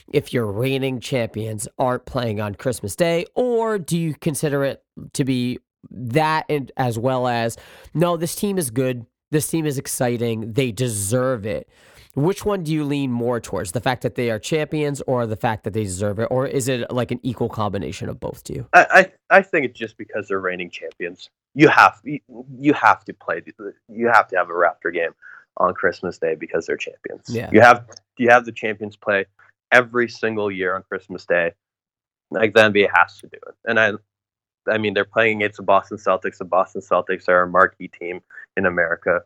if 0.08 0.32
your 0.34 0.46
reigning 0.46 1.02
champions 1.02 1.68
aren't 1.78 2.06
playing 2.06 2.40
on 2.40 2.56
Christmas 2.56 2.96
Day? 2.96 3.26
Or 3.36 3.78
do 3.78 3.98
you 3.98 4.16
consider 4.16 4.64
it 4.64 4.82
to 5.14 5.26
be 5.26 5.60
that 5.92 6.46
and 6.48 6.72
as 6.78 6.98
well 6.98 7.28
as 7.28 7.58
no, 7.94 8.16
this 8.16 8.36
team 8.36 8.58
is 8.58 8.72
good, 8.72 9.06
this 9.32 9.50
team 9.50 9.66
is 9.66 9.78
exciting, 9.78 10.54
they 10.54 10.72
deserve 10.72 11.46
it? 11.46 11.70
Which 12.16 12.44
one 12.44 12.64
do 12.64 12.74
you 12.74 12.84
lean 12.84 13.12
more 13.12 13.40
towards? 13.40 13.72
The 13.72 13.82
fact 13.82 14.02
that 14.02 14.16
they 14.16 14.32
are 14.32 14.40
champions 14.40 15.02
or 15.02 15.28
the 15.28 15.36
fact 15.36 15.64
that 15.64 15.74
they 15.74 15.84
deserve 15.84 16.20
it? 16.20 16.28
Or 16.32 16.48
is 16.48 16.68
it 16.68 16.90
like 16.92 17.12
an 17.12 17.20
equal 17.22 17.50
combination 17.50 18.10
of 18.10 18.20
both 18.20 18.44
to 18.46 18.54
you? 18.54 18.68
I, 18.74 19.12
I, 19.30 19.38
I 19.38 19.42
think 19.42 19.66
it's 19.66 19.78
just 19.78 19.96
because 19.98 20.28
they're 20.28 20.40
reigning 20.40 20.72
champions. 20.72 21.30
You 21.54 21.68
have 21.68 22.00
you 22.04 22.74
have 22.74 23.04
to 23.06 23.14
play 23.14 23.42
you 23.90 24.08
have 24.08 24.28
to 24.30 24.38
have 24.38 24.50
a 24.50 24.54
Raptor 24.54 24.94
game 24.94 25.12
on 25.58 25.74
Christmas 25.74 26.18
Day 26.18 26.36
because 26.36 26.66
they're 26.66 26.78
champions. 26.78 27.26
Yeah. 27.28 27.50
You 27.52 27.62
have 27.62 27.86
you 28.18 28.30
have 28.30 28.46
the 28.46 28.52
champions 28.52 28.96
play 28.96 29.26
every 29.72 30.10
single 30.10 30.52
year 30.52 30.76
on 30.76 30.84
Christmas 30.84 31.26
Day. 31.26 31.54
Like 32.32 32.54
the 32.54 32.62
NBA 32.62 32.90
has 32.94 33.18
to 33.20 33.28
do 33.28 33.38
it. 33.48 33.56
And 33.66 33.80
I 33.80 33.94
I 34.68 34.78
mean 34.78 34.94
they're 34.94 35.06
playing 35.06 35.38
against 35.38 35.58
the 35.58 35.64
Boston 35.64 35.98
Celtics. 35.98 36.38
The 36.38 36.46
Boston 36.46 36.82
Celtics 36.82 37.28
are 37.28 37.44
a 37.44 37.48
marquee 37.48 37.88
team 37.88 38.22
in 38.58 38.66
America. 38.66 39.22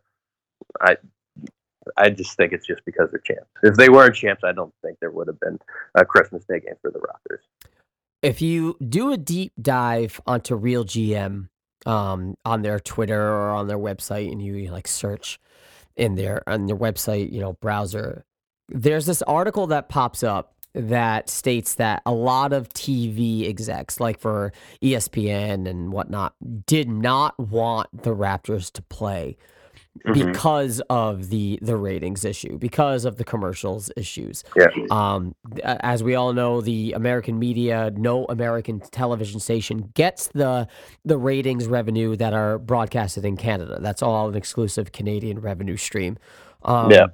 I 0.81 0.97
I 1.97 2.09
just 2.09 2.35
think 2.37 2.53
it's 2.53 2.65
just 2.65 2.83
because 2.85 3.09
they're 3.11 3.19
champs. 3.19 3.49
If 3.63 3.75
they 3.75 3.89
weren't 3.89 4.15
champs, 4.15 4.43
I 4.43 4.51
don't 4.51 4.73
think 4.81 4.99
there 4.99 5.11
would 5.11 5.27
have 5.27 5.39
been 5.39 5.59
a 5.95 6.05
Christmas 6.05 6.43
Day 6.45 6.59
game 6.59 6.75
for 6.81 6.91
the 6.91 6.99
Raptors. 6.99 7.69
If 8.21 8.41
you 8.41 8.77
do 8.87 9.11
a 9.11 9.17
deep 9.17 9.51
dive 9.61 10.21
onto 10.25 10.55
Real 10.55 10.85
GM 10.85 11.49
um, 11.85 12.35
on 12.45 12.61
their 12.61 12.79
Twitter 12.79 13.21
or 13.21 13.49
on 13.49 13.67
their 13.67 13.77
website, 13.77 14.31
and 14.31 14.41
you 14.41 14.71
like 14.71 14.87
search 14.87 15.39
in 15.95 16.15
their 16.15 16.47
on 16.47 16.67
their 16.67 16.77
website, 16.77 17.31
you 17.31 17.41
know, 17.41 17.53
browser, 17.53 18.23
there's 18.69 19.05
this 19.05 19.21
article 19.23 19.67
that 19.67 19.89
pops 19.89 20.23
up 20.23 20.53
that 20.73 21.29
states 21.29 21.75
that 21.75 22.01
a 22.05 22.11
lot 22.11 22.51
of 22.51 22.69
TV 22.69 23.47
execs, 23.47 23.99
like 23.99 24.19
for 24.19 24.51
ESPN 24.81 25.67
and 25.67 25.91
whatnot, 25.91 26.33
did 26.65 26.89
not 26.89 27.37
want 27.37 27.89
the 28.03 28.15
Raptors 28.15 28.71
to 28.71 28.81
play 28.83 29.37
mm-hmm. 30.05 30.31
because 30.31 30.81
of 30.89 31.29
the 31.29 31.59
the 31.61 31.77
ratings 31.77 32.25
issue, 32.25 32.57
because 32.57 33.05
of 33.05 33.17
the 33.17 33.23
commercials 33.23 33.91
issues. 33.95 34.43
Yeah. 34.55 34.67
Um, 34.91 35.35
as 35.63 36.03
we 36.03 36.15
all 36.15 36.33
know, 36.33 36.61
the 36.61 36.93
American 36.93 37.39
media, 37.39 37.91
no 37.95 38.25
American 38.25 38.79
television 38.79 39.39
station 39.39 39.91
gets 39.93 40.27
the 40.27 40.67
the 41.05 41.17
ratings 41.17 41.67
revenue 41.67 42.15
that 42.15 42.33
are 42.33 42.57
broadcasted 42.59 43.25
in 43.25 43.37
Canada. 43.37 43.79
That's 43.81 44.01
all 44.01 44.29
an 44.29 44.35
exclusive 44.35 44.91
Canadian 44.91 45.39
revenue 45.39 45.77
stream. 45.77 46.17
Um, 46.63 46.91
yeah. 46.91 47.07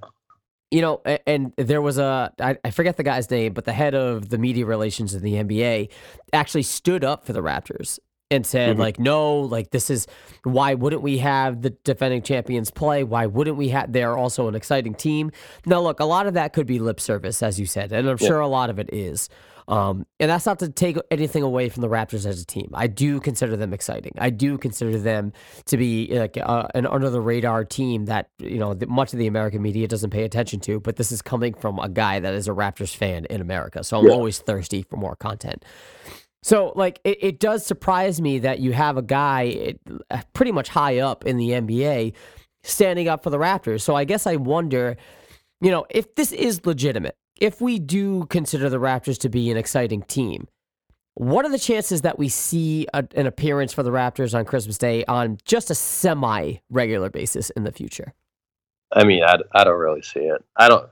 You 0.72 0.82
know, 0.82 1.02
and 1.26 1.52
there 1.58 1.82
was 1.82 1.98
a 1.98 2.32
I 2.40 2.69
forget 2.69 2.96
the 2.96 3.04
guy's 3.04 3.30
name, 3.32 3.54
but 3.54 3.65
the 3.65 3.73
head 3.73 3.96
of 3.96 4.30
the 4.30 4.38
media 4.38 4.67
relations 4.67 5.15
in 5.15 5.23
the 5.23 5.34
NBA 5.34 5.90
actually 6.32 6.62
stood 6.62 7.04
up 7.04 7.25
for 7.25 7.34
the 7.34 7.42
Raptors 7.42 7.98
and 8.32 8.46
said 8.46 8.71
mm-hmm. 8.71 8.82
like 8.82 9.00
no 9.00 9.40
like 9.40 9.71
this 9.71 9.90
is 9.90 10.08
why 10.44 10.73
wouldn't 10.73 11.02
we 11.02 11.17
have 11.17 11.62
the 11.62 11.71
defending 11.84 12.21
champions 12.21 12.71
play 12.71 13.04
why 13.04 13.25
wouldn't 13.25 13.58
we 13.58 13.69
have 13.69 13.92
they're 13.92 14.17
also 14.17 14.48
an 14.48 14.56
exciting 14.56 14.94
team 14.94 15.32
now 15.65 15.80
look 15.80 16.00
a 16.00 16.06
lot 16.06 16.27
of 16.27 16.34
that 16.34 16.54
could 16.54 16.67
be 16.67 16.80
lip 16.80 17.00
service 17.00 17.42
as 17.42 17.60
you 17.60 17.65
said 17.65 17.92
and 17.92 18.08
i'm 18.08 18.17
yeah. 18.19 18.27
sure 18.27 18.40
a 18.40 18.48
lot 18.48 18.69
of 18.69 18.80
it 18.80 18.90
is 18.94 19.30
um, 19.69 20.08
and 20.19 20.32
that's 20.32 20.48
not 20.48 20.58
to 20.60 20.69
take 20.69 20.98
anything 21.12 21.44
away 21.44 21.69
from 21.69 21.82
the 21.82 21.90
Raptors 21.90 22.25
as 22.25 22.42
a 22.42 22.46
team. 22.46 22.71
I 22.73 22.88
do 22.88 23.19
consider 23.19 23.56
them 23.56 23.71
exciting. 23.71 24.13
I 24.17 24.32
do 24.32 24.58
consider 24.58 24.98
them 24.98 25.32
to 25.65 25.77
be 25.77 26.10
like 26.12 26.38
uh, 26.42 26.67
an 26.73 26.88
under 26.88 27.12
the 27.12 27.21
radar 27.21 27.65
team 27.65 28.06
that 28.06 28.32
you 28.40 28.58
know 28.58 28.75
much 28.88 29.13
of 29.13 29.19
the 29.19 29.27
American 29.27 29.62
media 29.62 29.88
doesn't 29.88 30.10
pay 30.10 30.23
attention 30.23 30.60
to. 30.62 30.80
But 30.80 30.96
this 30.96 31.12
is 31.12 31.21
coming 31.21 31.54
from 31.54 31.77
a 31.77 31.88
guy 31.88 32.19
that 32.19 32.34
is 32.34 32.48
a 32.48 32.52
Raptors 32.52 32.96
fan 32.96 33.25
in 33.25 33.42
America, 33.42 33.84
so 33.84 34.00
I'm 34.00 34.08
yeah. 34.08 34.13
always 34.13 34.40
thirsty 34.40 34.82
for 34.82 34.98
more 34.98 35.15
content. 35.15 35.63
So, 36.42 36.71
like, 36.75 37.00
it, 37.04 37.17
it 37.21 37.40
does 37.40 37.65
surprise 37.65 38.21
me 38.21 38.40
that 38.40 38.60
you 38.60 38.71
have 38.71 38.98
a 38.98 39.02
guy 39.02 39.75
uh, 40.10 40.21
pretty 40.33 40.52
much 40.52 40.69
high 40.69 41.00
up 41.00 41.25
in 41.25 41.37
the 41.37 41.50
NBA 41.50 42.13
standing 42.63 43.08
up 43.08 43.23
for 43.23 43.29
the 43.29 43.37
Raptors. 43.37 43.81
So, 43.81 43.96
I 43.96 44.06
guess 44.06 44.25
I 44.25 44.37
wonder, 44.37 44.96
you 45.60 45.69
know, 45.69 45.85
if 45.90 46.15
this 46.15 46.31
is 46.31 46.65
legitimate 46.65 47.17
if 47.40 47.62
we 47.62 47.79
do 47.79 48.25
consider 48.25 48.69
the 48.69 48.79
Raptors 48.79 49.17
to 49.19 49.29
be 49.29 49.50
an 49.50 49.58
exciting 49.58 50.04
team, 50.04 50.48
what 51.15 51.46
are 51.46 51.50
the 51.50 51.60
chances 51.60 52.02
that 52.02 52.19
we 52.19 52.29
see 52.29 52.87
a, 52.94 53.06
an 53.15 53.25
appearance 53.25 53.73
for 53.73 53.83
the 53.83 53.92
Raptors 53.92 54.37
on 54.37 54.46
Christmas 54.46 54.77
Day 54.77 55.04
on 55.06 55.37
just 55.46 55.71
a 55.71 55.75
semi 55.75 56.56
regular 56.69 57.10
basis 57.10 57.50
in 57.52 57.63
the 57.63 57.71
future? 57.71 58.13
I 58.92 59.04
mean, 59.04 59.23
I, 59.23 59.37
I 59.54 59.63
don't 59.63 59.77
really 59.77 60.02
see 60.02 60.21
it. 60.21 60.44
I 60.56 60.67
don't, 60.67 60.90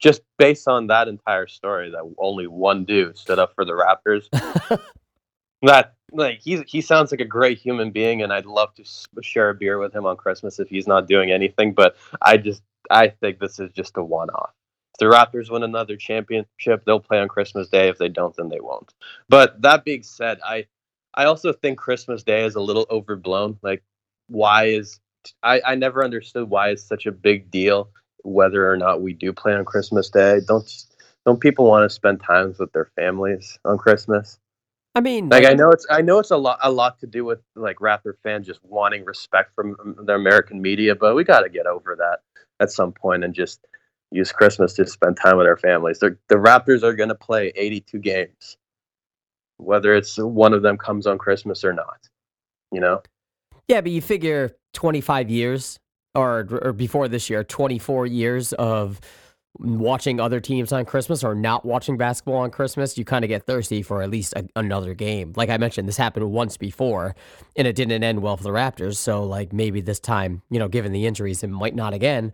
just 0.00 0.22
based 0.38 0.66
on 0.66 0.86
that 0.88 1.08
entire 1.08 1.46
story 1.46 1.90
that 1.90 2.14
only 2.18 2.46
one 2.46 2.84
dude 2.84 3.16
stood 3.16 3.38
up 3.38 3.54
for 3.54 3.64
the 3.64 3.72
Raptors. 3.72 4.28
that, 5.62 5.94
like, 6.10 6.40
he, 6.40 6.62
he 6.66 6.80
sounds 6.80 7.12
like 7.12 7.20
a 7.20 7.26
great 7.26 7.58
human 7.58 7.90
being, 7.90 8.22
and 8.22 8.32
I'd 8.32 8.46
love 8.46 8.74
to 8.76 8.84
share 9.22 9.50
a 9.50 9.54
beer 9.54 9.78
with 9.78 9.94
him 9.94 10.06
on 10.06 10.16
Christmas 10.16 10.58
if 10.58 10.68
he's 10.68 10.86
not 10.86 11.06
doing 11.06 11.30
anything, 11.30 11.74
but 11.74 11.96
I 12.22 12.38
just, 12.38 12.62
I 12.90 13.08
think 13.08 13.38
this 13.38 13.60
is 13.60 13.70
just 13.72 13.96
a 13.98 14.02
one 14.02 14.30
off 14.30 14.54
If 14.94 14.98
the 14.98 15.04
Raptors 15.06 15.50
win 15.50 15.62
another 15.62 15.96
championship, 15.96 16.84
they'll 16.84 16.98
play 16.98 17.20
on 17.20 17.28
Christmas 17.28 17.68
Day. 17.68 17.88
If 17.88 17.98
they 17.98 18.08
don't, 18.08 18.34
then 18.34 18.48
they 18.48 18.60
won't. 18.60 18.94
But 19.28 19.60
that 19.62 19.84
being 19.84 20.02
said, 20.02 20.40
I 20.44 20.66
I 21.14 21.24
also 21.24 21.52
think 21.52 21.78
Christmas 21.78 22.22
Day 22.22 22.44
is 22.44 22.54
a 22.54 22.60
little 22.60 22.86
overblown. 22.90 23.58
Like, 23.62 23.82
why 24.28 24.66
is 24.66 24.98
I, 25.42 25.60
I 25.64 25.74
never 25.74 26.02
understood 26.04 26.48
why 26.48 26.70
it's 26.70 26.82
such 26.82 27.06
a 27.06 27.12
big 27.12 27.50
deal 27.50 27.90
whether 28.24 28.70
or 28.70 28.76
not 28.76 29.02
we 29.02 29.12
do 29.12 29.32
play 29.32 29.54
on 29.54 29.64
Christmas 29.64 30.10
Day. 30.10 30.40
Don't 30.46 30.70
don't 31.26 31.40
people 31.40 31.66
want 31.66 31.88
to 31.88 31.94
spend 31.94 32.22
times 32.22 32.58
with 32.58 32.72
their 32.72 32.90
families 32.96 33.58
on 33.64 33.78
Christmas? 33.78 34.38
I 34.94 35.00
mean, 35.00 35.28
like, 35.28 35.46
I 35.46 35.52
know 35.52 35.70
it's 35.70 35.86
I 35.88 36.02
know 36.02 36.18
it's 36.18 36.32
a 36.32 36.36
lot 36.36 36.58
a 36.62 36.70
lot 36.70 36.98
to 37.00 37.06
do 37.06 37.24
with 37.24 37.40
like 37.54 37.76
Raptor 37.76 38.14
fans 38.22 38.46
just 38.46 38.60
wanting 38.64 39.04
respect 39.04 39.54
from 39.54 39.76
um, 39.80 39.96
the 40.04 40.14
American 40.14 40.60
media, 40.60 40.94
but 40.94 41.14
we 41.14 41.22
got 41.24 41.40
to 41.40 41.48
get 41.48 41.66
over 41.66 41.96
that 41.96 42.18
at 42.58 42.72
some 42.72 42.92
point 42.92 43.22
and 43.22 43.34
just 43.34 43.66
use 44.10 44.32
Christmas 44.32 44.74
to 44.74 44.86
spend 44.86 45.16
time 45.16 45.36
with 45.36 45.46
our 45.46 45.56
families. 45.56 46.00
They're, 46.00 46.18
the 46.28 46.34
Raptors 46.34 46.82
are 46.82 46.94
going 46.94 47.10
to 47.10 47.14
play 47.14 47.52
82 47.54 47.98
games, 47.98 48.56
whether 49.58 49.94
it's 49.94 50.16
one 50.18 50.52
of 50.52 50.62
them 50.62 50.76
comes 50.76 51.06
on 51.06 51.18
Christmas 51.18 51.64
or 51.64 51.72
not. 51.72 52.08
You 52.72 52.80
know? 52.80 53.02
Yeah, 53.68 53.80
but 53.80 53.92
you 53.92 54.02
figure 54.02 54.56
25 54.74 55.30
years 55.30 55.78
or 56.14 56.46
or 56.62 56.72
before 56.72 57.08
this 57.08 57.30
year, 57.30 57.44
24 57.44 58.06
years 58.06 58.52
of 58.54 59.00
watching 59.58 60.20
other 60.20 60.40
teams 60.40 60.72
on 60.72 60.84
Christmas 60.84 61.24
or 61.24 61.34
not 61.34 61.64
watching 61.64 61.96
basketball 61.96 62.36
on 62.36 62.50
Christmas, 62.50 62.96
you 62.96 63.04
kind 63.04 63.24
of 63.24 63.28
get 63.28 63.46
thirsty 63.46 63.82
for 63.82 64.00
at 64.02 64.10
least 64.10 64.32
a, 64.34 64.46
another 64.56 64.94
game. 64.94 65.32
Like 65.36 65.50
I 65.50 65.58
mentioned, 65.58 65.88
this 65.88 65.96
happened 65.96 66.30
once 66.30 66.56
before 66.56 67.14
and 67.56 67.66
it 67.66 67.74
didn't 67.74 68.02
end 68.02 68.22
well 68.22 68.36
for 68.36 68.44
the 68.44 68.50
Raptors. 68.50 68.96
So, 68.96 69.24
like, 69.24 69.52
maybe 69.52 69.80
this 69.80 70.00
time, 70.00 70.42
you 70.50 70.58
know, 70.58 70.68
given 70.68 70.92
the 70.92 71.06
injuries, 71.06 71.42
it 71.42 71.48
might 71.48 71.74
not 71.74 71.92
again. 71.92 72.32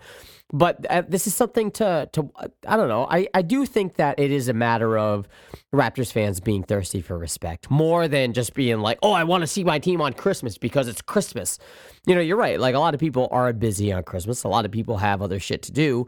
But 0.53 0.87
uh, 0.89 1.03
this 1.09 1.27
is 1.27 1.35
something 1.35 1.73
to, 1.73 2.09
to 2.13 2.31
I 2.69 2.77
don't 2.77 2.89
know. 2.89 3.09
I, 3.11 3.27
I 3.35 3.43
do 3.43 3.67
think 3.67 3.97
that 3.97 4.21
it 4.21 4.31
is 4.31 4.49
a 4.49 4.53
matter 4.53 4.97
of 4.97 5.27
Raptors 5.75 6.13
fans 6.13 6.39
being 6.39 6.63
thirsty 6.63 7.01
for 7.01 7.19
respect 7.19 7.69
more 7.71 8.07
than 8.07 8.33
just 8.33 8.55
being 8.55 8.79
like, 8.79 8.99
oh, 9.03 9.13
I 9.13 9.25
want 9.25 9.41
to 9.43 9.49
see 9.49 9.65
my 9.65 9.81
team 9.81 10.01
on 10.01 10.13
Christmas 10.13 10.59
because 10.59 10.87
it's 10.87 11.03
Christmas. 11.03 11.59
You 12.07 12.15
know, 12.15 12.21
you're 12.21 12.37
right. 12.37 12.61
Like, 12.61 12.77
a 12.77 12.79
lot 12.79 12.95
of 12.95 13.01
people 13.01 13.27
are 13.33 13.53
busy 13.53 13.93
on 13.93 14.05
Christmas, 14.05 14.45
a 14.45 14.49
lot 14.49 14.65
of 14.65 14.71
people 14.71 14.99
have 14.99 15.23
other 15.23 15.41
shit 15.41 15.63
to 15.63 15.73
do. 15.73 16.07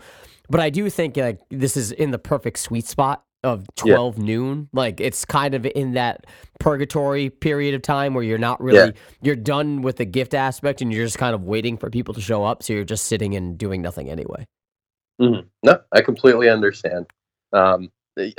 But 0.50 0.60
I 0.60 0.70
do 0.70 0.88
think 0.90 1.16
like 1.16 1.40
this 1.50 1.76
is 1.76 1.92
in 1.92 2.10
the 2.10 2.18
perfect 2.18 2.58
sweet 2.58 2.86
spot 2.86 3.24
of 3.44 3.66
12 3.76 4.18
yeah. 4.18 4.24
noon. 4.24 4.68
Like 4.72 5.00
it's 5.00 5.24
kind 5.24 5.54
of 5.54 5.64
in 5.66 5.92
that 5.92 6.26
purgatory 6.58 7.30
period 7.30 7.74
of 7.74 7.82
time 7.82 8.14
where 8.14 8.24
you're 8.24 8.38
not 8.38 8.60
really 8.60 8.78
yeah. 8.78 9.00
you're 9.22 9.36
done 9.36 9.82
with 9.82 9.96
the 9.96 10.04
gift 10.04 10.34
aspect 10.34 10.80
and 10.80 10.92
you're 10.92 11.04
just 11.04 11.18
kind 11.18 11.34
of 11.34 11.44
waiting 11.44 11.76
for 11.76 11.90
people 11.90 12.14
to 12.14 12.20
show 12.20 12.44
up. 12.44 12.62
So 12.62 12.72
you're 12.72 12.84
just 12.84 13.06
sitting 13.06 13.34
and 13.34 13.56
doing 13.56 13.82
nothing 13.82 14.10
anyway. 14.10 14.46
Mm-hmm. 15.20 15.46
No, 15.62 15.80
I 15.92 16.00
completely 16.00 16.48
understand. 16.48 17.06
Um, 17.52 17.90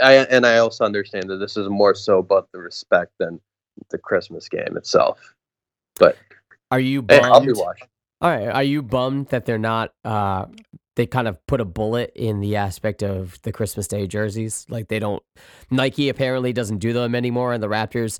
I 0.01 0.16
and 0.30 0.45
I 0.45 0.57
also 0.57 0.84
understand 0.84 1.30
that 1.30 1.38
this 1.38 1.55
is 1.55 1.70
more 1.70 1.95
so 1.95 2.20
about 2.20 2.49
the 2.51 2.60
respect 2.60 3.14
than 3.20 3.39
the 3.89 3.97
Christmas 3.97 4.49
game 4.49 4.76
itself. 4.76 5.34
But 5.97 6.18
are 6.72 6.80
you 6.80 7.01
bummed? 7.01 7.22
Hey, 7.22 7.30
I'll 7.30 7.41
be 7.41 7.53
watching. 7.53 7.88
All 8.22 8.30
right. 8.30 8.49
Are 8.49 8.63
you 8.63 8.82
bummed 8.82 9.28
that 9.28 9.45
they're 9.45 9.57
not 9.57 9.93
uh, 10.03 10.45
they 10.99 11.07
kind 11.07 11.30
of 11.30 11.47
put 11.47 11.61
a 11.61 11.65
bullet 11.65 12.11
in 12.13 12.41
the 12.41 12.57
aspect 12.57 13.01
of 13.03 13.41
the 13.43 13.53
Christmas 13.53 13.88
Day 13.88 14.05
jerseys. 14.05 14.65
Like 14.67 14.89
they 14.89 14.99
don't 14.99 15.24
Nike 15.72 16.09
apparently 16.09 16.51
doesn't 16.51 16.80
do 16.80 16.91
them 16.91 17.15
anymore 17.15 17.53
and 17.53 17.63
the 17.63 17.70
Raptors 17.70 18.20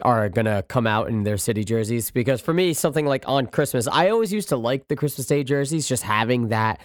are 0.00 0.30
to 0.46 0.64
come 0.66 0.86
out 0.86 1.10
in 1.10 1.24
their 1.24 1.36
city 1.36 1.64
jerseys 1.64 2.10
because 2.10 2.40
for 2.40 2.54
me 2.54 2.72
something 2.72 3.04
like 3.04 3.28
on 3.28 3.46
Christmas, 3.46 3.86
I 3.86 4.08
always 4.08 4.32
used 4.32 4.48
to 4.48 4.56
like 4.56 4.88
the 4.88 4.96
Christmas 4.96 5.26
Day 5.26 5.44
jerseys 5.44 5.86
just 5.86 6.02
having 6.02 6.48
that 6.48 6.80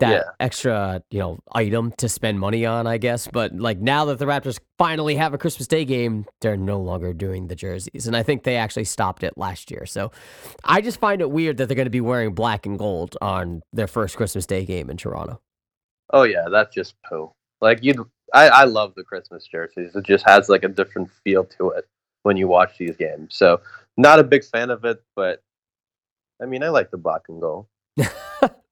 that 0.00 0.10
yeah. 0.10 0.30
extra, 0.40 1.02
you 1.10 1.18
know, 1.18 1.38
item 1.52 1.92
to 1.92 2.08
spend 2.08 2.40
money 2.40 2.66
on, 2.66 2.86
I 2.86 2.98
guess. 2.98 3.26
But 3.26 3.54
like 3.54 3.78
now 3.78 4.04
that 4.06 4.18
the 4.18 4.26
Raptors 4.26 4.58
finally 4.76 5.14
have 5.14 5.32
a 5.32 5.38
Christmas 5.38 5.66
Day 5.66 5.84
game, 5.84 6.26
they're 6.40 6.56
no 6.56 6.80
longer 6.80 7.12
doing 7.12 7.46
the 7.46 7.54
jerseys. 7.54 8.06
And 8.06 8.16
I 8.16 8.22
think 8.22 8.42
they 8.42 8.56
actually 8.56 8.84
stopped 8.84 9.22
it 9.22 9.38
last 9.38 9.70
year. 9.70 9.86
So 9.86 10.10
I 10.64 10.80
just 10.80 11.00
find 11.00 11.20
it 11.20 11.30
weird 11.30 11.58
that 11.58 11.66
they're 11.68 11.76
going 11.76 11.86
to 11.86 11.90
be 11.90 12.00
wearing 12.00 12.34
black 12.34 12.66
and 12.66 12.78
gold 12.78 13.16
on 13.20 13.62
their 13.72 13.86
first 13.86 14.16
Christmas 14.16 14.46
Day 14.46 14.64
game 14.64 14.90
in 14.90 14.96
Toronto. 14.96 15.40
Oh 16.12 16.24
yeah, 16.24 16.46
that's 16.50 16.74
just 16.74 16.94
poo. 17.08 17.32
Like 17.60 17.78
you 17.82 18.10
I, 18.32 18.48
I 18.48 18.64
love 18.64 18.94
the 18.94 19.04
Christmas 19.04 19.46
jerseys. 19.46 19.94
It 19.94 20.04
just 20.04 20.24
has 20.26 20.48
like 20.48 20.64
a 20.64 20.68
different 20.68 21.10
feel 21.24 21.44
to 21.44 21.70
it 21.70 21.86
when 22.22 22.36
you 22.36 22.48
watch 22.48 22.78
these 22.78 22.96
games. 22.96 23.36
So 23.36 23.60
not 23.96 24.18
a 24.18 24.24
big 24.24 24.44
fan 24.44 24.70
of 24.70 24.84
it, 24.84 25.02
but 25.14 25.42
I 26.42 26.46
mean 26.46 26.62
I 26.62 26.68
like 26.68 26.90
the 26.90 26.98
black 26.98 27.22
and 27.28 27.40
gold. 27.40 27.66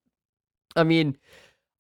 I 0.79 0.85
mean, 0.85 1.17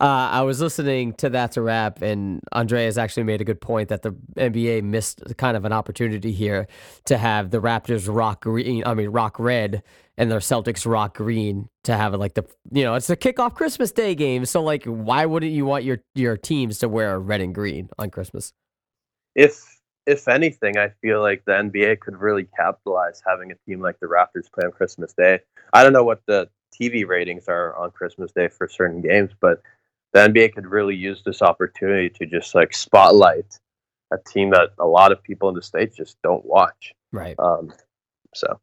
uh, 0.00 0.30
I 0.30 0.42
was 0.42 0.60
listening 0.60 1.14
to 1.14 1.28
That's 1.28 1.56
a 1.56 1.62
Wrap, 1.62 2.02
and 2.02 2.40
Andreas 2.52 2.96
actually 2.96 3.24
made 3.24 3.40
a 3.40 3.44
good 3.44 3.60
point 3.60 3.88
that 3.88 4.02
the 4.02 4.12
NBA 4.36 4.84
missed 4.84 5.22
kind 5.38 5.56
of 5.56 5.64
an 5.64 5.72
opportunity 5.72 6.30
here 6.30 6.68
to 7.06 7.18
have 7.18 7.50
the 7.50 7.58
Raptors 7.58 8.12
rock 8.12 8.44
green, 8.44 8.84
I 8.86 8.94
mean, 8.94 9.08
rock 9.08 9.40
red, 9.40 9.82
and 10.16 10.30
the 10.30 10.36
Celtics 10.36 10.88
rock 10.88 11.16
green 11.16 11.68
to 11.84 11.96
have 11.96 12.14
it 12.14 12.18
like 12.18 12.34
the, 12.34 12.44
you 12.70 12.84
know, 12.84 12.94
it's 12.94 13.10
a 13.10 13.16
kickoff 13.16 13.54
Christmas 13.54 13.90
Day 13.90 14.14
game. 14.14 14.44
So, 14.44 14.62
like, 14.62 14.84
why 14.84 15.26
wouldn't 15.26 15.52
you 15.52 15.66
want 15.66 15.82
your, 15.82 15.98
your 16.14 16.36
teams 16.36 16.78
to 16.78 16.88
wear 16.88 17.18
red 17.18 17.40
and 17.40 17.52
green 17.52 17.88
on 17.98 18.10
Christmas? 18.10 18.52
If, 19.34 19.80
if 20.06 20.28
anything, 20.28 20.78
I 20.78 20.90
feel 21.02 21.20
like 21.20 21.44
the 21.44 21.52
NBA 21.52 21.98
could 21.98 22.16
really 22.16 22.46
capitalize 22.56 23.20
having 23.26 23.50
a 23.50 23.56
team 23.66 23.80
like 23.80 23.98
the 23.98 24.06
Raptors 24.06 24.50
play 24.52 24.64
on 24.64 24.70
Christmas 24.70 25.12
Day. 25.12 25.40
I 25.72 25.82
don't 25.82 25.92
know 25.92 26.04
what 26.04 26.22
the 26.26 26.48
TV 26.78 27.06
ratings 27.06 27.44
are 27.48 27.76
on 27.76 27.90
Christmas 27.90 28.32
Day 28.32 28.48
for 28.48 28.68
certain 28.68 29.00
games, 29.00 29.30
but 29.40 29.62
the 30.12 30.20
NBA 30.20 30.54
could 30.54 30.66
really 30.66 30.94
use 30.94 31.22
this 31.24 31.42
opportunity 31.42 32.08
to 32.10 32.26
just 32.26 32.54
like 32.54 32.74
spotlight 32.74 33.58
a 34.12 34.16
team 34.30 34.50
that 34.50 34.70
a 34.78 34.86
lot 34.86 35.12
of 35.12 35.22
people 35.22 35.48
in 35.48 35.54
the 35.54 35.62
states 35.62 35.96
just 35.96 36.16
don't 36.22 36.44
watch. 36.44 36.92
Right. 37.12 37.38
Um, 37.38 37.72
so, 38.34 38.58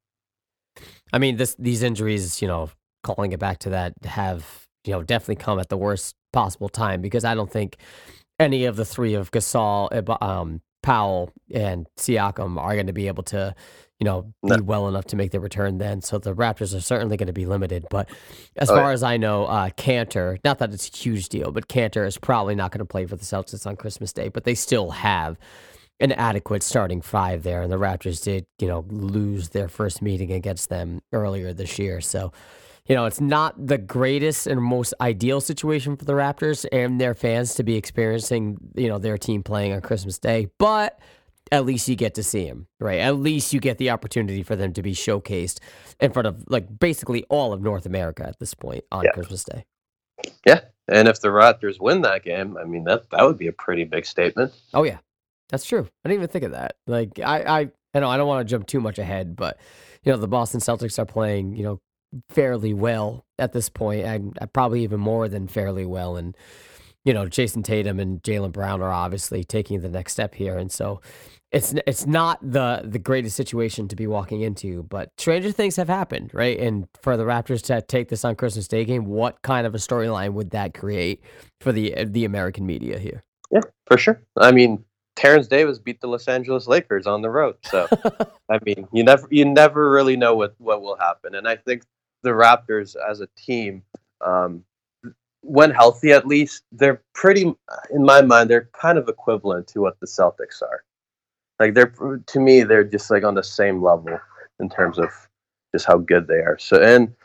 I 1.14 1.20
mean, 1.20 1.38
this 1.38 1.56
these 1.60 1.84
injuries, 1.84 2.42
you 2.42 2.48
know, 2.48 2.70
calling 3.04 3.32
it 3.32 3.40
back 3.40 3.60
to 3.60 3.70
that, 3.72 3.94
have 4.04 4.66
you 4.86 4.94
know 4.94 5.04
definitely 5.04 5.36
come 5.36 5.60
at 5.60 5.70
the 5.70 5.78
worst 5.78 6.16
possible 6.34 6.70
time 6.70 7.02
because 7.02 7.24
I 7.24 7.36
don't 7.36 7.52
think 7.52 7.78
any 8.40 8.66
of 8.66 8.76
the 8.76 8.86
three 8.86 9.14
of 9.14 9.32
Gasol, 9.32 10.22
um, 10.22 10.62
Powell, 10.86 11.32
and 11.52 11.88
Siakam 11.98 12.58
are 12.58 12.76
going 12.76 12.88
to 12.88 12.94
be 12.94 13.08
able 13.08 13.24
to 13.24 13.56
you 14.00 14.06
know, 14.06 14.34
be 14.44 14.60
well 14.62 14.90
enough 14.90 15.06
to 15.06 15.16
make 15.16 15.32
the 15.32 15.40
return 15.40 15.78
then. 15.78 16.02
So 16.02 16.18
the 16.18 16.36
Raptors 16.36 16.76
are 16.76 16.82
certainly 16.82 17.16
going 17.16 17.28
to 17.28 17.34
be 17.34 17.46
limited. 17.46 17.86
But 17.90 18.10
as 18.58 18.70
far 18.70 18.92
as 18.92 19.04
I 19.04 19.16
know, 19.16 19.46
uh, 19.46 19.70
Kanter, 19.70 20.38
not 20.44 20.60
that 20.60 20.74
it's 20.74 20.90
a 20.90 20.98
huge 20.98 21.30
deal, 21.30 21.52
but 21.52 21.70
Kanter 21.70 22.06
is 22.06 22.18
probably 22.18 22.56
not 22.56 22.72
going 22.72 22.80
to 22.80 22.86
play 22.86 23.06
for 23.06 23.16
the 23.16 23.24
Celtics 23.24 23.66
on 23.66 23.78
Christmas 23.78 24.12
Day, 24.12 24.28
but 24.28 24.44
they 24.44 24.54
still 24.54 24.92
have 24.92 25.38
an 26.02 26.12
adequate 26.12 26.62
starting 26.62 27.02
five 27.02 27.44
there. 27.44 27.62
And 27.62 27.72
the 27.72 27.78
Raptors 27.78 28.22
did, 28.22 28.46
you 28.60 28.68
know, 28.68 28.86
lose 28.90 29.50
their 29.50 29.70
first 29.70 30.02
meeting 30.02 30.34
against 30.34 30.68
them 30.70 31.02
earlier 31.14 31.54
this 31.54 31.80
year. 31.80 32.02
So, 32.02 32.34
you 32.88 32.96
know, 32.96 33.06
it's 33.06 33.22
not 33.22 33.68
the 33.68 33.78
greatest 33.78 34.46
and 34.46 34.62
most 34.62 34.94
ideal 35.02 35.42
situation 35.42 35.98
for 35.98 36.06
the 36.06 36.14
Raptors 36.14 36.66
and 36.72 37.02
their 37.02 37.16
fans 37.16 37.56
to 37.56 37.64
be 37.64 37.76
experiencing, 37.76 38.58
you 38.76 38.88
know, 38.88 39.00
their 39.00 39.18
team 39.18 39.42
playing 39.42 39.74
on 39.74 39.82
Christmas 39.82 40.20
Day. 40.20 40.48
But 40.60 41.00
at 41.52 41.66
least 41.66 41.88
you 41.88 41.96
get 41.96 42.16
to 42.16 42.24
see 42.24 42.46
him, 42.46 42.68
right? 42.80 43.00
At 43.00 43.18
least 43.18 43.54
you 43.54 43.60
get 43.60 43.78
the 43.78 43.90
opportunity 43.90 44.44
for 44.44 44.56
them 44.56 44.74
to 44.74 44.82
be 44.82 44.94
showcased 44.94 45.60
in 46.00 46.12
front 46.12 46.28
of 46.28 46.44
like 46.48 46.80
basically 46.80 47.24
all 47.30 47.54
of 47.54 47.62
North 47.62 47.86
America 47.86 48.26
at 48.28 48.40
this 48.40 48.54
point 48.54 48.84
on 48.92 49.04
yeah. 49.04 49.12
Christmas 49.12 49.44
Day. 49.44 49.66
Yeah, 50.46 50.62
and 50.88 51.08
if 51.08 51.22
the 51.22 51.28
Raptors 51.28 51.80
win 51.80 52.02
that 52.02 52.24
game, 52.24 52.58
I 52.58 52.64
mean 52.66 52.84
that 52.86 53.10
that 53.12 53.24
would 53.24 53.38
be 53.38 53.48
a 53.48 53.54
pretty 53.54 53.84
big 53.84 54.06
statement. 54.06 54.54
Oh 54.74 54.84
yeah, 54.84 54.98
that's 55.50 55.66
true. 55.66 55.88
I 56.04 56.10
didn't 56.10 56.20
even 56.20 56.30
think 56.30 56.46
of 56.46 56.52
that. 56.52 56.76
Like 56.88 57.20
I, 57.20 57.42
I, 57.42 57.70
I 57.94 58.00
know 58.00 58.10
I 58.10 58.18
don't 58.18 58.28
want 58.28 58.48
to 58.48 58.52
jump 58.52 58.68
too 58.68 58.80
much 58.80 58.98
ahead, 58.98 59.36
but 59.36 59.60
you 60.04 60.12
know 60.12 60.18
the 60.18 60.28
Boston 60.28 60.62
Celtics 60.62 60.98
are 60.98 61.06
playing, 61.06 61.56
you 61.56 61.64
know, 61.64 61.80
fairly 62.30 62.74
well 62.74 63.26
at 63.40 63.54
this 63.54 63.70
point, 63.70 64.06
and 64.06 64.38
uh, 64.42 64.46
probably 64.48 64.84
even 64.84 65.00
more 65.00 65.28
than 65.28 65.48
fairly 65.48 65.86
well, 65.86 66.18
and 66.18 66.36
you 67.04 67.14
know 67.14 67.28
Jayson 67.28 67.64
Tatum 67.64 68.00
and 68.00 68.22
Jaylen 68.24 68.52
Brown 68.52 68.82
are 68.82 68.92
obviously 68.92 69.44
taking 69.44 69.82
the 69.82 69.90
next 69.90 70.14
step 70.14 70.36
here, 70.36 70.58
and 70.58 70.72
so 70.72 71.02
it's 71.56 71.74
it's 71.88 72.06
not 72.06 72.40
the 72.42 72.82
the 72.84 73.00
greatest 73.00 73.36
situation 73.36 73.88
to 73.88 73.96
be 73.96 74.08
walking 74.08 74.42
into, 74.42 74.84
but 74.84 75.12
stranger 75.18 75.52
things 75.52 75.78
have 75.78 75.88
happened, 75.88 76.32
right? 76.34 76.60
And 76.60 76.88
for 77.02 77.16
the 77.16 77.24
Raptors 77.24 77.64
to 77.64 77.82
take 77.82 78.10
this 78.10 78.26
on 78.26 78.36
Christmas 78.36 78.68
Day 78.68 78.84
game, 78.84 79.06
what 79.06 79.42
kind 79.42 79.66
of 79.66 79.74
a 79.74 79.78
storyline 79.78 80.34
would 80.34 80.52
that 80.52 80.74
create 80.74 81.22
for 81.62 81.72
the 81.72 82.04
the 82.06 82.26
American 82.26 82.66
media 82.66 83.00
here? 83.00 83.24
Yeah, 83.52 83.62
for 83.86 83.98
sure. 83.98 84.22
I 84.38 84.52
mean, 84.52 84.84
Terence 85.16 85.48
Davis 85.48 85.80
beat 85.80 86.02
the 86.02 86.08
Los 86.08 86.28
Angeles 86.28 86.68
Lakers 86.68 87.08
on 87.08 87.22
the 87.22 87.30
road, 87.30 87.56
so 87.64 87.88
I 88.50 88.60
mean, 88.66 88.88
you 88.92 89.04
never 89.04 89.28
you 89.32 89.46
never 89.46 89.90
really 89.90 90.18
know 90.18 90.36
what 90.36 90.56
what 90.58 90.82
will 90.82 90.98
happen, 90.98 91.36
and 91.36 91.48
I 91.48 91.56
think 91.56 91.84
the 92.26 92.32
Raptors 92.32 92.96
as 93.10 93.22
a 93.22 93.28
team. 93.38 93.84
Um, 94.20 94.66
when 95.42 95.70
healthy, 95.70 96.12
at 96.12 96.26
least, 96.26 96.64
they're 96.72 97.02
pretty, 97.14 97.54
in 97.92 98.04
my 98.04 98.22
mind, 98.22 98.50
they're 98.50 98.70
kind 98.74 98.98
of 98.98 99.08
equivalent 99.08 99.68
to 99.68 99.80
what 99.80 100.00
the 100.00 100.08
Celtics 100.08 100.62
are. 100.62 100.84
Like 101.60 101.74
they're 101.74 101.94
to 102.26 102.40
me, 102.40 102.64
they're 102.64 102.84
just 102.84 103.10
like 103.10 103.24
on 103.24 103.36
the 103.36 103.44
same 103.44 103.82
level 103.82 104.20
in 104.60 104.70
terms 104.70 105.00
of 105.00 105.10
just 105.74 105.86
how 105.86 105.98
good 105.98 106.28
they 106.28 106.40
are. 106.40 106.58
So 106.60 106.82
and 106.82 107.16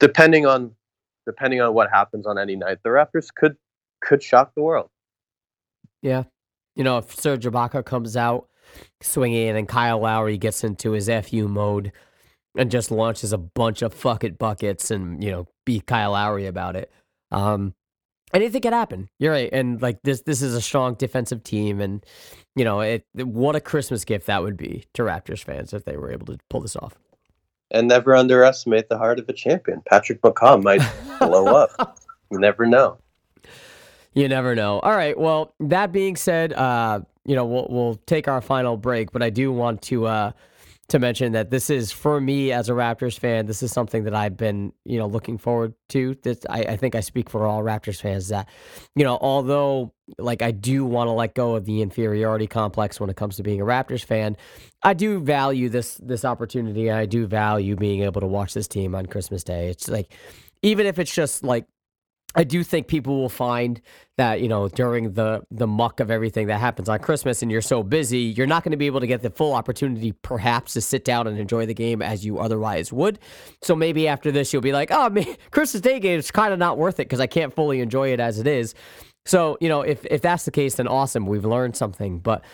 depending 0.00 0.46
on 0.46 0.74
depending 1.26 1.60
on 1.60 1.74
what 1.74 1.90
happens 1.90 2.26
on 2.26 2.38
any 2.38 2.56
night, 2.56 2.78
the 2.82 2.88
Raptors 2.88 3.28
could 3.34 3.56
could 4.00 4.22
shock 4.22 4.54
the 4.54 4.62
world. 4.62 4.88
Yeah, 6.00 6.24
you 6.76 6.84
know, 6.84 6.96
if 6.96 7.14
Serge 7.14 7.44
Ibaka 7.44 7.84
comes 7.84 8.16
out 8.16 8.48
swinging 9.02 9.54
and 9.54 9.68
Kyle 9.68 9.98
Lowry 9.98 10.38
gets 10.38 10.64
into 10.64 10.92
his 10.92 11.10
fu 11.28 11.46
mode 11.46 11.92
and 12.56 12.70
just 12.70 12.90
launches 12.90 13.32
a 13.32 13.38
bunch 13.38 13.82
of 13.82 13.92
fuck 13.92 14.24
it 14.24 14.38
buckets 14.38 14.90
and 14.90 15.22
you 15.22 15.30
know 15.30 15.46
beat 15.64 15.86
Kyle 15.86 16.12
Lowry 16.12 16.46
about 16.46 16.76
it. 16.76 16.92
Um, 17.30 17.74
anything 18.32 18.60
could 18.60 18.72
happen. 18.72 19.08
You're 19.18 19.32
right, 19.32 19.50
and 19.52 19.80
like 19.80 20.02
this, 20.02 20.22
this 20.22 20.42
is 20.42 20.54
a 20.54 20.60
strong 20.60 20.94
defensive 20.94 21.42
team, 21.42 21.80
and 21.80 22.04
you 22.56 22.64
know, 22.64 22.80
it, 22.80 23.04
what 23.14 23.56
a 23.56 23.60
Christmas 23.60 24.04
gift 24.04 24.26
that 24.26 24.42
would 24.42 24.56
be 24.56 24.84
to 24.94 25.02
Raptors 25.02 25.42
fans 25.42 25.72
if 25.72 25.84
they 25.84 25.96
were 25.96 26.12
able 26.12 26.26
to 26.26 26.38
pull 26.48 26.60
this 26.60 26.76
off. 26.76 26.94
And 27.70 27.88
never 27.88 28.14
underestimate 28.14 28.88
the 28.88 28.98
heart 28.98 29.18
of 29.18 29.28
a 29.28 29.32
champion. 29.32 29.82
Patrick 29.86 30.20
McCaw 30.20 30.62
might 30.62 30.82
blow 31.18 31.46
up. 31.46 31.98
You 32.30 32.40
never 32.40 32.66
know. 32.66 32.98
You 34.14 34.26
never 34.28 34.56
know. 34.56 34.80
All 34.80 34.96
right. 34.96 35.16
Well, 35.16 35.54
that 35.60 35.92
being 35.92 36.16
said, 36.16 36.52
uh, 36.54 37.00
you 37.24 37.36
know, 37.36 37.44
we'll 37.44 37.66
we'll 37.68 37.94
take 38.06 38.26
our 38.26 38.40
final 38.40 38.76
break, 38.76 39.12
but 39.12 39.22
I 39.22 39.30
do 39.30 39.52
want 39.52 39.82
to 39.82 40.06
uh, 40.06 40.32
to 40.88 40.98
mention 40.98 41.32
that 41.32 41.50
this 41.50 41.70
is 41.70 41.90
for 41.92 42.20
me 42.20 42.52
as 42.52 42.68
a 42.68 42.72
Raptors 42.72 43.18
fan. 43.18 43.46
This 43.46 43.62
is 43.62 43.72
something 43.72 44.04
that 44.04 44.14
I've 44.14 44.36
been, 44.36 44.72
you 44.84 44.98
know, 44.98 45.06
looking 45.06 45.38
forward 45.38 45.74
to. 45.90 46.14
This, 46.22 46.40
I, 46.48 46.60
I 46.60 46.76
think 46.76 46.94
I 46.94 47.00
speak 47.00 47.30
for 47.30 47.46
all 47.46 47.62
Raptors 47.62 48.00
fans 48.00 48.28
that, 48.28 48.48
you 48.94 49.04
know, 49.04 49.16
although 49.20 49.94
like 50.18 50.42
I 50.42 50.50
do 50.50 50.84
want 50.84 51.08
to 51.08 51.12
let 51.12 51.34
go 51.34 51.56
of 51.56 51.64
the 51.64 51.80
inferiority 51.80 52.46
complex 52.46 53.00
when 53.00 53.08
it 53.08 53.16
comes 53.16 53.36
to 53.36 53.42
being 53.42 53.60
a 53.60 53.64
Raptors 53.64 54.04
fan, 54.04 54.36
I 54.82 54.92
do 54.92 55.20
value 55.20 55.70
this 55.70 55.94
this 56.02 56.24
opportunity. 56.24 56.90
I 56.90 57.06
do 57.06 57.26
value 57.26 57.76
being 57.76 58.02
able 58.02 58.20
to 58.20 58.26
watch 58.26 58.52
this 58.52 58.68
team 58.68 58.94
on 58.94 59.06
Christmas 59.06 59.42
Day. 59.42 59.68
It's 59.68 59.88
like 59.88 60.12
even 60.60 60.86
if 60.86 60.98
it's 60.98 61.14
just 61.14 61.42
like 61.44 61.66
I 62.34 62.44
do 62.44 62.64
think 62.64 62.88
people 62.88 63.16
will 63.16 63.28
find 63.28 63.80
that 64.16 64.40
you 64.40 64.48
know 64.48 64.68
during 64.68 65.12
the 65.12 65.42
the 65.50 65.66
muck 65.66 66.00
of 66.00 66.10
everything 66.10 66.46
that 66.48 66.58
happens 66.58 66.88
on 66.88 66.98
Christmas 66.98 67.42
and 67.42 67.50
you're 67.50 67.60
so 67.60 67.82
busy, 67.82 68.18
you're 68.18 68.46
not 68.46 68.64
going 68.64 68.70
to 68.72 68.76
be 68.76 68.86
able 68.86 69.00
to 69.00 69.06
get 69.06 69.22
the 69.22 69.30
full 69.30 69.54
opportunity 69.54 70.12
perhaps 70.12 70.74
to 70.74 70.80
sit 70.80 71.04
down 71.04 71.26
and 71.26 71.38
enjoy 71.38 71.66
the 71.66 71.74
game 71.74 72.02
as 72.02 72.24
you 72.24 72.38
otherwise 72.38 72.92
would. 72.92 73.18
So 73.62 73.74
maybe 73.74 74.08
after 74.08 74.30
this 74.30 74.52
you'll 74.52 74.62
be 74.62 74.72
like, 74.72 74.90
"Oh, 74.90 75.08
man, 75.10 75.26
Christmas 75.50 75.80
Day 75.80 76.00
game 76.00 76.18
is 76.18 76.30
kind 76.30 76.52
of 76.52 76.58
not 76.58 76.78
worth 76.78 77.00
it 77.00 77.08
because 77.08 77.20
I 77.20 77.26
can't 77.26 77.54
fully 77.54 77.80
enjoy 77.80 78.12
it 78.12 78.20
as 78.20 78.38
it 78.38 78.46
is." 78.46 78.74
So, 79.26 79.56
you 79.60 79.68
know, 79.68 79.82
if 79.82 80.04
if 80.06 80.20
that's 80.20 80.44
the 80.44 80.50
case 80.50 80.74
then 80.74 80.88
awesome, 80.88 81.26
we've 81.26 81.44
learned 81.44 81.76
something, 81.76 82.18
but 82.18 82.44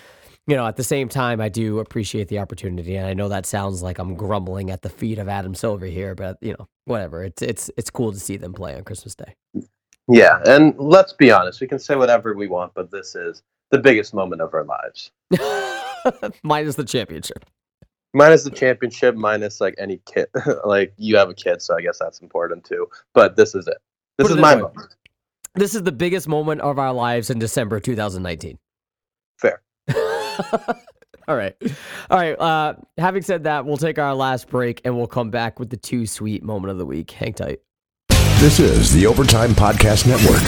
you 0.50 0.56
know, 0.56 0.66
at 0.66 0.76
the 0.76 0.82
same 0.82 1.08
time, 1.08 1.40
I 1.40 1.48
do 1.48 1.78
appreciate 1.78 2.26
the 2.26 2.40
opportunity, 2.40 2.96
and 2.96 3.06
I 3.06 3.14
know 3.14 3.28
that 3.28 3.46
sounds 3.46 3.84
like 3.84 4.00
I'm 4.00 4.16
grumbling 4.16 4.70
at 4.70 4.82
the 4.82 4.88
feet 4.88 5.18
of 5.18 5.28
Adam 5.28 5.54
Silver 5.54 5.86
here, 5.86 6.16
but 6.16 6.38
you 6.40 6.56
know, 6.58 6.66
whatever. 6.86 7.22
It's 7.22 7.40
it's 7.40 7.70
it's 7.76 7.88
cool 7.88 8.10
to 8.12 8.18
see 8.18 8.36
them 8.36 8.52
play 8.52 8.74
on 8.74 8.82
Christmas 8.82 9.14
Day. 9.14 9.36
Yeah, 10.08 10.42
and 10.44 10.74
let's 10.76 11.12
be 11.12 11.30
honest, 11.30 11.60
we 11.60 11.68
can 11.68 11.78
say 11.78 11.94
whatever 11.94 12.34
we 12.34 12.48
want, 12.48 12.74
but 12.74 12.90
this 12.90 13.14
is 13.14 13.44
the 13.70 13.78
biggest 13.78 14.12
moment 14.12 14.42
of 14.42 14.52
our 14.52 14.64
lives. 14.64 15.12
minus 16.42 16.74
the 16.74 16.84
championship. 16.84 17.44
Minus 18.12 18.42
the 18.42 18.50
championship, 18.50 19.14
minus 19.14 19.60
like 19.60 19.76
any 19.78 20.00
kid. 20.04 20.26
like 20.64 20.92
you 20.96 21.16
have 21.16 21.28
a 21.30 21.34
kid, 21.34 21.62
so 21.62 21.76
I 21.76 21.80
guess 21.80 21.98
that's 22.00 22.18
important 22.18 22.64
too. 22.64 22.88
But 23.14 23.36
this 23.36 23.54
is 23.54 23.68
it. 23.68 23.78
This 24.18 24.26
Put 24.26 24.36
is 24.36 24.42
my 24.42 24.56
moment. 24.56 24.96
This 25.54 25.76
is 25.76 25.84
the 25.84 25.92
biggest 25.92 26.26
moment 26.26 26.60
of 26.60 26.80
our 26.80 26.92
lives 26.92 27.30
in 27.30 27.38
December 27.38 27.78
2019. 27.78 28.58
Fair. 29.38 29.62
All 31.28 31.36
right. 31.36 31.54
All 32.10 32.18
right. 32.18 32.32
Uh, 32.32 32.74
having 32.98 33.22
said 33.22 33.44
that, 33.44 33.64
we'll 33.64 33.76
take 33.76 33.98
our 33.98 34.14
last 34.14 34.48
break 34.48 34.80
and 34.84 34.96
we'll 34.96 35.06
come 35.06 35.30
back 35.30 35.60
with 35.60 35.70
the 35.70 35.76
too 35.76 36.06
sweet 36.06 36.42
moment 36.42 36.72
of 36.72 36.78
the 36.78 36.86
week. 36.86 37.10
Hang 37.12 37.34
tight. 37.34 37.60
This 38.38 38.58
is 38.58 38.92
the 38.92 39.06
Overtime 39.06 39.50
Podcast 39.50 40.06
Network. 40.06 40.40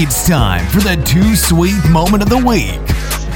It's 0.00 0.28
time 0.28 0.64
for 0.68 0.78
the 0.80 1.02
too 1.04 1.34
sweet 1.34 1.82
moment 1.88 2.22
of 2.22 2.28
the 2.28 2.38
week 2.38 2.78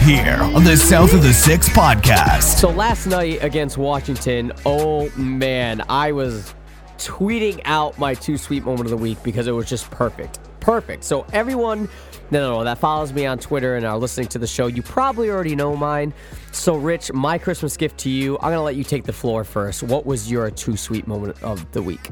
here 0.03 0.39
on 0.41 0.65
the 0.65 0.77
South 0.77 1.13
of 1.15 1.23
the 1.23 1.33
Six 1.33 1.69
podcast. 1.69 2.59
So 2.59 2.71
last 2.71 3.07
night 3.07 3.43
against 3.43 3.79
Washington, 3.79 4.53
oh 4.67 5.09
man, 5.17 5.83
I 5.89 6.13
was 6.13 6.55
tweeting 6.99 7.61
out 7.65 7.99
my 7.99 8.15
too 8.15 8.37
sweet 8.37 8.65
moment 8.65 8.87
of 8.87 8.91
the 8.91 8.97
week 8.97 9.23
because 9.23 9.47
it 9.47 9.53
was 9.53 9.69
just 9.69 9.91
perfect. 9.91 10.39
Perfect. 10.61 11.03
So 11.05 11.27
everyone 11.33 11.89
no, 12.33 12.41
no, 12.41 12.59
no, 12.59 12.65
that 12.65 12.79
follows 12.79 13.13
me 13.13 13.27
on 13.27 13.39
Twitter 13.39 13.77
and 13.77 13.85
are 13.85 13.99
listening 13.99 14.27
to 14.29 14.39
the 14.39 14.47
show, 14.47 14.67
you 14.67 14.83
probably 14.83 15.29
already 15.29 15.55
know 15.55 15.77
mine. 15.77 16.15
So, 16.51 16.77
Rich, 16.77 17.13
my 17.13 17.37
Christmas 17.37 17.77
gift 17.77 17.99
to 17.99 18.11
you, 18.11 18.37
I'm 18.37 18.45
going 18.49 18.55
to 18.55 18.63
let 18.63 18.75
you 18.75 18.85
take 18.85 19.05
the 19.05 19.13
floor 19.13 19.45
first. 19.45 19.83
What 19.83 20.07
was 20.07 20.31
your 20.31 20.51
too 20.51 20.79
sweet 20.79 21.07
moment 21.07 21.41
of 21.43 21.71
the 21.73 21.83
week? 21.83 22.11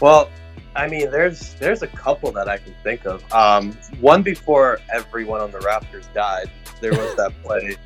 Well, 0.00 0.30
I 0.76 0.86
mean, 0.86 1.10
there's 1.10 1.54
there's 1.54 1.82
a 1.82 1.88
couple 1.88 2.30
that 2.32 2.48
I 2.48 2.58
can 2.58 2.74
think 2.84 3.04
of. 3.04 3.30
Um, 3.32 3.72
one 4.00 4.22
before 4.22 4.78
everyone 4.92 5.40
on 5.40 5.50
the 5.50 5.58
Raptors 5.58 6.12
died, 6.14 6.48
there 6.80 6.92
was 6.92 7.14
that 7.16 7.32
play 7.42 7.76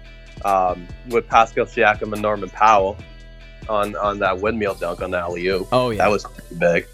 um, 0.45 0.87
with 1.09 1.27
Pascal 1.27 1.65
Siakam 1.65 2.13
and 2.13 2.21
Norman 2.21 2.51
Powell 2.51 2.97
on 3.71 3.97
on 3.97 4.19
that 4.19 4.39
windmill 4.39 4.75
dunk 4.75 5.01
on 5.01 5.13
the 5.13 5.19
alley 5.19 5.47
oop. 5.47 5.69
Oh 5.73 5.91
yeah, 5.91 6.05
that 6.05 6.11
was 6.11 6.25
pretty 6.25 6.57
big. 6.57 6.87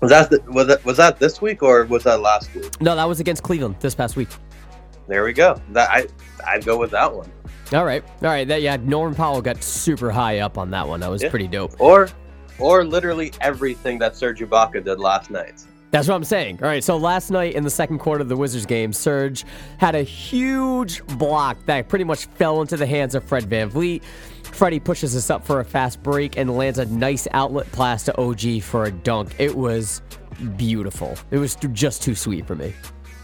Was 0.00 0.10
that 0.10 0.30
the, 0.30 0.42
was 0.50 0.66
that 0.66 0.84
was 0.84 0.96
that 0.98 1.18
this 1.18 1.40
week 1.40 1.62
or 1.62 1.84
was 1.86 2.04
that 2.04 2.20
last 2.20 2.54
week? 2.54 2.80
No, 2.80 2.94
that 2.94 3.04
was 3.04 3.20
against 3.20 3.42
Cleveland 3.42 3.76
this 3.80 3.94
past 3.94 4.16
week. 4.16 4.28
There 5.08 5.24
we 5.24 5.32
go. 5.32 5.60
That 5.70 5.90
I 5.90 6.06
I'd 6.46 6.64
go 6.64 6.78
with 6.78 6.90
that 6.90 7.14
one. 7.14 7.30
All 7.72 7.84
right, 7.84 8.04
all 8.22 8.28
right. 8.28 8.46
That 8.46 8.62
yeah, 8.62 8.76
Norman 8.76 9.14
Powell 9.14 9.40
got 9.40 9.62
super 9.62 10.10
high 10.10 10.40
up 10.40 10.58
on 10.58 10.70
that 10.70 10.86
one. 10.86 11.00
That 11.00 11.10
was 11.10 11.22
yeah. 11.22 11.30
pretty 11.30 11.48
dope. 11.48 11.80
Or 11.80 12.08
or 12.58 12.84
literally 12.84 13.32
everything 13.40 13.98
that 13.98 14.16
Serge 14.16 14.40
Ibaka 14.40 14.84
did 14.84 15.00
last 15.00 15.30
night. 15.30 15.62
That's 15.90 16.08
what 16.08 16.16
I'm 16.16 16.24
saying. 16.24 16.58
All 16.60 16.68
right, 16.68 16.82
so 16.82 16.96
last 16.96 17.30
night 17.30 17.54
in 17.54 17.62
the 17.62 17.70
second 17.70 18.00
quarter 18.00 18.22
of 18.22 18.28
the 18.28 18.36
Wizards 18.36 18.66
game, 18.66 18.92
Serge 18.92 19.44
had 19.78 19.94
a 19.94 20.02
huge 20.02 21.06
block 21.06 21.56
that 21.66 21.88
pretty 21.88 22.04
much 22.04 22.26
fell 22.26 22.60
into 22.62 22.76
the 22.76 22.86
hands 22.86 23.14
of 23.14 23.22
Fred 23.22 23.44
Van 23.44 23.70
VanVleet. 23.70 24.02
Freddie 24.54 24.80
pushes 24.80 25.16
us 25.16 25.30
up 25.30 25.44
for 25.44 25.60
a 25.60 25.64
fast 25.64 26.02
break 26.02 26.38
and 26.38 26.56
lands 26.56 26.78
a 26.78 26.86
nice 26.86 27.26
outlet 27.32 27.70
pass 27.72 28.04
to 28.04 28.16
OG 28.18 28.62
for 28.62 28.84
a 28.84 28.90
dunk. 28.90 29.34
It 29.38 29.54
was 29.54 30.00
beautiful. 30.56 31.18
It 31.30 31.38
was 31.38 31.56
just 31.72 32.02
too 32.02 32.14
sweet 32.14 32.46
for 32.46 32.54
me. 32.54 32.72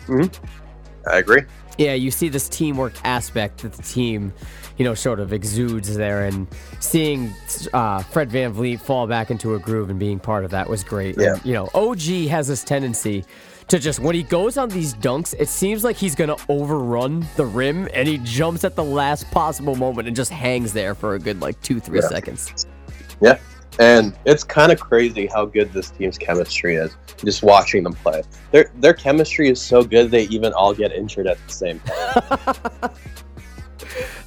Mm-hmm. 0.07 1.09
I 1.09 1.19
agree. 1.19 1.43
Yeah, 1.79 1.95
you 1.95 2.11
see 2.11 2.29
this 2.29 2.49
teamwork 2.49 2.95
aspect 3.05 3.63
that 3.63 3.73
the 3.73 3.83
team 3.83 4.33
you 4.81 4.85
know, 4.85 4.95
sort 4.95 5.21
of 5.21 5.35
exudes 5.35 5.95
there. 5.95 6.25
And 6.25 6.49
seeing 6.81 7.35
uh, 7.75 8.03
Fred 8.03 8.31
VanVleet 8.31 8.81
fall 8.81 9.07
back 9.07 9.31
into 9.31 9.55
a 9.55 9.59
groove 9.59 9.91
and 9.91 9.99
being 9.99 10.19
part 10.19 10.43
of 10.43 10.51
that 10.53 10.71
was 10.71 10.83
great. 10.85 11.21
Yeah. 11.21 11.35
And, 11.35 11.45
you 11.45 11.53
know, 11.53 11.69
OG 11.75 12.29
has 12.31 12.49
this 12.49 12.65
tendency 12.65 13.27
to 13.71 13.79
just, 13.79 14.01
when 14.01 14.15
he 14.15 14.23
goes 14.23 14.57
on 14.57 14.69
these 14.69 14.95
dunks, 14.95 15.35
it 15.39 15.49
seems 15.49 15.85
like 15.85 15.97
he's 15.97 16.15
going 16.15 16.35
to 16.35 16.45
overrun 16.49 17.25
the 17.37 17.47
rim 17.47 17.89
and 17.95 18.07
he 18.07 18.19
jumps 18.19 18.65
at 18.65 18.77
the 18.77 18.85
last 18.85 19.31
possible 19.31 19.77
moment 19.77 20.09
and 20.09 20.17
just 20.17 20.31
hangs 20.31 20.73
there 20.73 20.95
for 20.95 21.15
a 21.15 21.19
good, 21.19 21.41
like, 21.41 21.61
two, 21.63 21.81
three 21.81 22.01
yeah. 22.01 22.09
seconds. 22.09 22.67
Yeah. 23.21 23.39
and 23.79 24.17
it's 24.25 24.45
kind 24.45 24.73
of 24.73 24.81
crazy 24.81 25.27
how 25.27 25.45
good 25.45 25.73
this 25.73 25.91
team's 25.91 26.19
chemistry 26.19 26.77
is. 26.77 26.97
Just 27.25 27.43
watching 27.43 27.85
them 27.85 27.93
play, 27.93 28.23
their 28.51 28.71
their 28.77 28.95
chemistry 28.95 29.49
is 29.49 29.61
so 29.61 29.85
good 29.85 30.11
they 30.11 30.23
even 30.25 30.53
all 30.55 30.75
get 30.75 30.91
injured 30.91 31.27
at 31.27 31.39
the 31.47 31.53
same 31.53 31.81
time. 31.81 32.91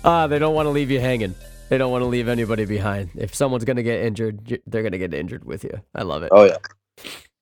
uh, 0.04 0.28
they 0.28 0.40
don't 0.40 0.54
want 0.54 0.68
to 0.68 0.70
leave 0.70 0.92
you 0.92 1.00
hanging. 1.00 1.34
They 1.70 1.78
don't 1.80 1.92
want 1.92 2.04
to 2.04 2.08
leave 2.08 2.28
anybody 2.28 2.66
behind. 2.66 3.10
If 3.16 3.34
someone's 3.34 3.66
gonna 3.66 3.84
get 3.84 4.02
injured, 4.02 4.62
they're 4.68 4.84
gonna 4.84 5.00
get 5.00 5.14
injured 5.14 5.44
with 5.44 5.64
you. 5.64 5.82
I 5.96 6.04
love 6.04 6.22
it. 6.22 6.30
Oh 6.32 6.46
yeah. 6.46 6.58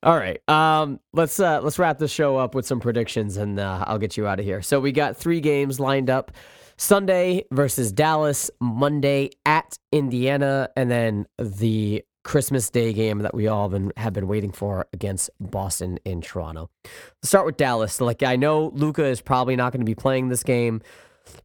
All 0.04 0.18
right. 0.18 0.42
Um, 0.50 1.00
let's 1.14 1.40
uh, 1.40 1.62
let's 1.62 1.78
wrap 1.78 2.00
the 2.00 2.08
show 2.08 2.38
up 2.38 2.56
with 2.56 2.66
some 2.66 2.80
predictions, 2.80 3.38
and 3.38 3.60
uh, 3.60 3.84
I'll 3.88 4.00
get 4.00 4.18
you 4.18 4.26
out 4.26 4.40
of 4.40 4.46
here. 4.46 4.62
So 4.64 4.80
we 4.80 4.92
got 4.92 5.16
three 5.16 5.42
games 5.42 5.80
lined 5.80 6.10
up: 6.10 6.32
Sunday 6.76 7.44
versus 7.52 7.92
Dallas, 7.92 8.50
Monday 8.60 9.30
at 9.46 9.78
Indiana, 9.92 10.70
and 10.76 10.90
then 10.90 11.28
the 11.38 12.04
Christmas 12.24 12.72
Day 12.72 12.94
game 12.94 13.20
that 13.20 13.36
we 13.36 13.48
all 13.48 13.70
been 13.70 13.92
have 13.96 14.14
been 14.14 14.28
waiting 14.28 14.52
for 14.52 14.88
against 14.92 15.30
Boston 15.40 16.00
in 16.04 16.22
Toronto. 16.22 16.72
Let's 16.84 17.30
start 17.30 17.46
with 17.46 17.58
Dallas. 17.58 18.02
Like 18.02 18.24
I 18.24 18.38
know 18.38 18.72
Luka 18.74 19.06
is 19.06 19.22
probably 19.22 19.56
not 19.56 19.72
going 19.72 19.82
to 19.82 19.86
be 19.86 19.94
playing 19.94 20.30
this 20.30 20.42
game, 20.42 20.82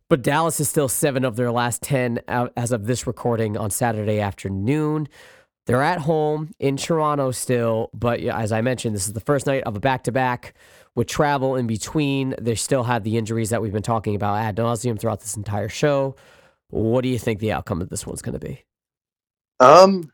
but 0.09 0.23
Dallas 0.23 0.61
is 0.61 0.69
still 0.71 0.89
seven 0.89 1.27
of 1.27 1.37
their 1.37 1.51
last 1.51 1.83
ten 1.83 2.21
as 2.27 2.73
of 2.73 2.87
this 2.87 3.07
recording 3.07 3.59
on 3.59 3.71
Saturday 3.71 4.19
afternoon. 4.21 5.09
They're 5.67 5.83
at 5.83 5.99
home 5.99 6.53
in 6.61 6.77
Toronto 6.77 7.33
still, 7.33 7.91
but 7.93 8.21
as 8.21 8.53
I 8.53 8.61
mentioned, 8.61 8.95
this 8.95 9.07
is 9.07 9.13
the 9.15 9.21
first 9.21 9.47
night 9.47 9.65
of 9.65 9.77
a 9.77 9.81
back 9.81 10.05
to 10.05 10.13
back 10.13 10.55
with 10.95 11.09
travel 11.09 11.57
in 11.57 11.67
between. 11.67 12.37
They 12.41 12.55
still 12.55 12.85
have 12.85 13.03
the 13.03 13.17
injuries 13.17 13.51
that 13.51 13.61
we've 13.61 13.73
been 13.73 13.83
talking 13.83 14.15
about 14.15 14.37
ad 14.37 14.57
nauseum 14.57 14.99
throughout 14.99 15.21
this 15.21 15.37
entire 15.37 15.69
show. 15.69 16.15
What 16.71 17.03
do 17.03 17.09
you 17.09 17.19
think 17.19 17.41
the 17.41 17.53
outcome 17.53 17.83
of 17.83 17.89
this 17.89 18.07
one's 18.07 18.23
going 18.23 18.39
to 18.39 18.45
be? 18.45 18.63
Um, 19.59 20.11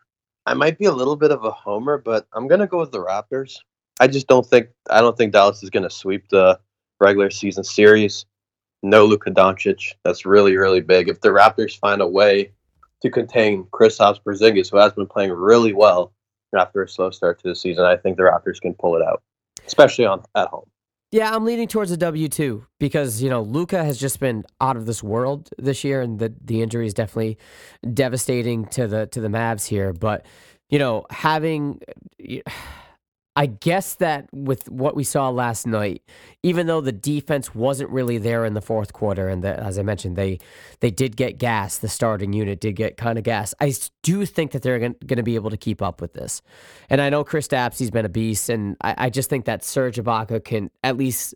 I 0.46 0.55
might 0.55 0.78
be 0.78 0.86
a 0.86 0.92
little 0.92 1.16
bit 1.16 1.30
of 1.30 1.44
a 1.44 1.50
homer, 1.50 1.98
but 1.98 2.26
I'm 2.32 2.48
going 2.48 2.61
to 2.61 2.66
go 2.66 2.78
with 2.78 2.92
the 2.92 3.05
Raptors. 3.05 3.59
I 4.00 4.07
just 4.07 4.26
don't 4.26 4.46
think 4.46 4.68
I 4.90 5.00
don't 5.00 5.16
think 5.16 5.32
Dallas 5.32 5.62
is 5.62 5.70
going 5.70 5.82
to 5.82 5.90
sweep 5.90 6.28
the 6.30 6.59
regular 6.98 7.30
season 7.30 7.62
series. 7.62 8.24
No 8.82 9.05
Luka 9.05 9.30
Doncic. 9.30 9.92
That's 10.03 10.24
really 10.24 10.57
really 10.57 10.80
big. 10.80 11.09
If 11.09 11.20
the 11.20 11.28
Raptors 11.28 11.78
find 11.78 12.00
a 12.00 12.07
way 12.09 12.53
to 13.03 13.11
contain 13.11 13.66
Chris 13.72 13.98
Kristaps 13.98 14.20
Porzingis, 14.24 14.70
who 14.70 14.78
has 14.78 14.92
been 14.92 15.07
playing 15.07 15.32
really 15.32 15.72
well 15.72 16.12
after 16.57 16.82
a 16.82 16.88
slow 16.88 17.11
start 17.11 17.40
to 17.42 17.48
the 17.48 17.55
season. 17.55 17.84
I 17.84 17.96
think 17.96 18.16
the 18.16 18.22
Raptors 18.22 18.61
can 18.61 18.74
pull 18.74 18.96
it 18.96 19.03
out, 19.03 19.22
especially 19.66 20.07
on 20.07 20.22
at 20.34 20.48
home. 20.48 20.66
Yeah, 21.11 21.34
I'm 21.34 21.44
leaning 21.44 21.68
towards 21.68 21.90
a 21.90 21.96
W 21.98 22.28
two 22.28 22.64
because 22.80 23.22
you 23.22 23.28
know 23.28 23.42
Luka 23.42 23.84
has 23.84 23.98
just 23.98 24.18
been 24.18 24.44
out 24.61 24.76
of 24.76 24.86
this 24.86 25.03
world 25.03 25.50
this 25.59 25.84
year, 25.84 26.00
and 26.00 26.18
the 26.18 26.32
the 26.42 26.62
injury 26.62 26.86
is 26.86 26.94
definitely 26.94 27.38
devastating 27.92 28.64
to 28.66 28.86
the 28.86 29.07
to 29.09 29.20
the 29.20 29.28
Mavs 29.28 29.66
here. 29.66 29.92
But 29.92 30.24
you 30.70 30.78
know, 30.78 31.05
having 31.11 31.80
I 33.35 33.47
guess 33.47 33.95
that 33.95 34.28
with 34.33 34.70
what 34.70 34.95
we 34.95 35.05
saw 35.05 35.30
last 35.30 35.66
night, 35.66 36.03
even 36.43 36.66
though 36.66 36.83
the 36.83 36.93
defense 36.93 37.55
wasn't 37.55 37.89
really 37.89 38.18
there 38.18 38.45
in 38.45 38.53
the 38.53 38.61
fourth 38.61 38.93
quarter, 38.93 39.28
and 39.28 39.43
the, 39.43 39.59
as 39.59 39.78
I 39.78 39.83
mentioned, 39.83 40.16
they 40.16 40.39
they 40.80 40.91
did 40.91 41.16
get 41.16 41.39
gas. 41.39 41.78
The 41.78 41.89
starting 41.89 42.35
unit 42.35 42.61
did 42.61 42.76
get 42.76 42.99
kind 42.99 43.16
of 43.16 43.24
gas. 43.24 43.55
I 43.59 43.72
do 44.03 44.26
think 44.26 44.51
that 44.51 44.61
they're 44.61 44.78
going 44.78 44.97
to 45.09 45.22
be 45.22 45.35
able 45.35 45.49
to 45.49 45.57
keep 45.57 45.80
up 45.80 46.03
with 46.03 46.12
this. 46.12 46.43
And 46.91 47.01
I 47.01 47.09
know 47.09 47.24
Kristaps, 47.24 47.78
he's 47.78 47.91
been 47.91 48.05
a 48.05 48.11
beast, 48.11 48.51
and 48.51 48.76
I, 48.83 49.07
I 49.07 49.11
just 49.11 49.30
think 49.30 49.47
that 49.47 49.64
Serge 49.64 49.97
Ibaka 49.97 50.45
can 50.45 50.70
at 50.83 50.99
least. 50.99 51.35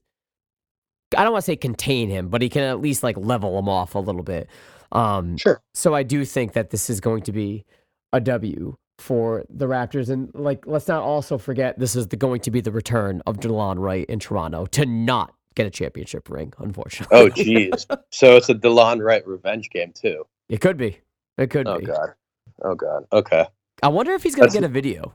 I 1.17 1.23
don't 1.23 1.33
want 1.33 1.45
to 1.45 1.53
say 1.53 1.57
contain 1.57 2.11
him, 2.11 2.29
but 2.29 2.43
he 2.43 2.51
can 2.51 2.65
at 2.65 2.81
least 2.81 3.03
like 3.03 3.17
level 3.17 3.59
him 3.59 3.71
off 3.71 3.95
a 3.95 4.01
little 4.01 4.25
bit. 4.25 4.51
Um, 4.93 5.39
sure. 5.39 5.63
So 5.73 5.95
I 5.95 6.03
do 6.03 6.27
think 6.27 6.53
that 6.53 6.71
this 6.71 6.91
is 6.91 7.01
going 7.01 7.23
to 7.23 7.33
be 7.33 7.65
a 8.13 8.21
W 8.21 8.77
for 8.99 9.45
the 9.51 9.67
Raptors. 9.67 10.11
And 10.11 10.31
like, 10.35 10.67
let's 10.67 10.89
not 10.89 11.03
also 11.03 11.39
forget 11.39 11.79
this 11.79 11.97
is 11.97 12.09
the, 12.09 12.17
going 12.17 12.41
to 12.41 12.51
be 12.51 12.61
the 12.61 12.73
return 12.73 13.23
of 13.27 13.39
Delon 13.39 13.79
Wright 13.79 14.07
in 14.09 14.19
Toronto 14.19 14.67
to 14.67 14.87
not 14.87 15.35
get 15.55 15.67
a 15.67 15.71
championship 15.71 16.29
ring, 16.29 16.53
unfortunately. 16.59 17.19
Oh, 17.19 17.29
jeez. 17.29 17.87
so 18.11 18.37
it's 18.37 18.49
a 18.49 18.55
Delon 18.55 19.05
Wright 19.05 19.27
revenge 19.27 19.71
game 19.71 19.93
too. 19.93 20.27
It 20.49 20.61
could 20.61 20.77
be. 20.77 21.01
It 21.39 21.51
could 21.51 21.67
oh, 21.67 21.79
be. 21.79 21.87
Oh 21.87 21.95
god. 21.95 22.15
Oh 22.63 22.75
god. 22.75 23.07
Okay. 23.13 23.47
I 23.83 23.89
wonder 23.89 24.13
if 24.13 24.23
he's 24.23 24.35
gonna 24.35 24.51
get 24.51 24.65
a 24.65 24.69
video. 24.69 25.15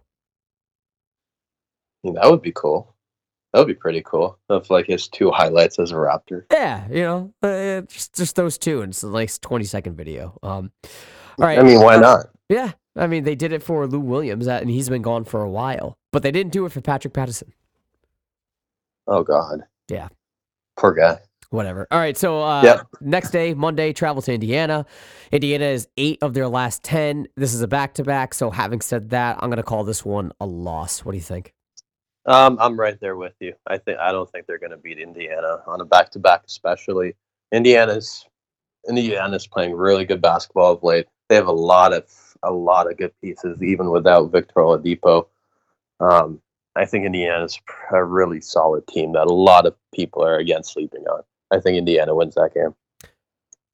That 2.03 2.29
would 2.29 2.41
be 2.41 2.51
cool. 2.51 2.93
That 3.53 3.59
would 3.59 3.67
be 3.67 3.73
pretty 3.73 4.01
cool. 4.05 4.37
Of 4.49 4.69
like 4.69 4.87
his 4.87 5.07
two 5.07 5.31
highlights 5.31 5.79
as 5.79 5.91
a 5.91 5.95
Raptor. 5.95 6.45
Yeah, 6.51 6.87
you 6.89 7.01
know, 7.01 7.33
uh, 7.41 7.81
just 7.81 8.15
just 8.15 8.35
those 8.35 8.57
two, 8.57 8.81
and 8.81 8.91
it's 8.91 9.03
a 9.03 9.09
nice 9.09 9.37
twenty 9.39 9.65
second 9.65 9.95
video. 9.95 10.37
Um, 10.43 10.71
all 10.83 11.45
right. 11.45 11.59
I 11.59 11.63
mean, 11.63 11.81
why 11.81 11.97
not? 11.97 12.27
Yeah, 12.49 12.71
I 12.95 13.07
mean, 13.07 13.23
they 13.23 13.35
did 13.35 13.53
it 13.53 13.63
for 13.63 13.87
Lou 13.87 13.99
Williams, 13.99 14.47
and 14.47 14.69
he's 14.69 14.89
been 14.89 15.01
gone 15.01 15.23
for 15.23 15.41
a 15.41 15.49
while, 15.49 15.97
but 16.11 16.23
they 16.23 16.31
didn't 16.31 16.51
do 16.51 16.65
it 16.65 16.71
for 16.71 16.81
Patrick 16.81 17.13
Patterson. 17.13 17.53
Oh 19.07 19.23
God. 19.23 19.63
Yeah. 19.89 20.09
Poor 20.77 20.93
guy. 20.93 21.19
Whatever. 21.49 21.85
All 21.91 21.99
right. 21.99 22.17
So 22.17 22.41
uh, 22.41 22.63
yep. 22.63 22.87
next 23.01 23.31
day, 23.31 23.53
Monday, 23.53 23.91
travel 23.91 24.21
to 24.21 24.33
Indiana. 24.33 24.85
Indiana 25.31 25.65
is 25.65 25.87
eight 25.97 26.19
of 26.21 26.33
their 26.33 26.47
last 26.47 26.83
ten. 26.83 27.27
This 27.35 27.53
is 27.53 27.61
a 27.61 27.67
back 27.67 27.93
to 27.95 28.03
back. 28.03 28.33
So 28.33 28.49
having 28.51 28.79
said 28.79 29.09
that, 29.09 29.37
I'm 29.39 29.49
going 29.49 29.57
to 29.57 29.63
call 29.63 29.83
this 29.83 30.05
one 30.05 30.31
a 30.39 30.45
loss. 30.45 31.03
What 31.03 31.11
do 31.11 31.17
you 31.17 31.23
think? 31.23 31.53
Um, 32.25 32.57
I'm 32.61 32.79
right 32.79 32.99
there 33.01 33.15
with 33.15 33.33
you. 33.39 33.53
I 33.67 33.77
think 33.77 33.99
I 33.99 34.11
don't 34.11 34.31
think 34.31 34.45
they're 34.45 34.59
going 34.59 34.71
to 34.71 34.77
beat 34.77 34.99
Indiana 34.99 35.61
on 35.67 35.81
a 35.81 35.85
back 35.85 36.11
to 36.11 36.19
back, 36.19 36.43
especially 36.45 37.15
Indiana's 37.51 38.25
Indiana's 38.87 39.47
playing 39.47 39.73
really 39.73 40.05
good 40.05 40.21
basketball 40.21 40.73
of 40.73 40.83
late. 40.83 41.07
They 41.29 41.35
have 41.35 41.47
a 41.47 41.51
lot 41.51 41.93
of 41.93 42.30
a 42.43 42.51
lot 42.51 42.89
of 42.89 42.97
good 42.97 43.13
pieces, 43.21 43.61
even 43.61 43.91
without 43.91 44.31
Victor 44.31 44.55
Oladipo. 44.55 45.27
Um, 45.99 46.41
I 46.75 46.85
think 46.85 47.05
Indiana's 47.05 47.59
a 47.91 48.03
really 48.03 48.41
solid 48.41 48.87
team 48.87 49.13
that 49.13 49.27
a 49.27 49.33
lot 49.33 49.65
of 49.65 49.75
people 49.93 50.23
are 50.23 50.37
again 50.37 50.63
sleeping 50.63 51.03
on. 51.07 51.23
I 51.51 51.59
think 51.59 51.77
Indiana 51.77 52.15
wins 52.15 52.35
that 52.35 52.53
game. 52.53 52.73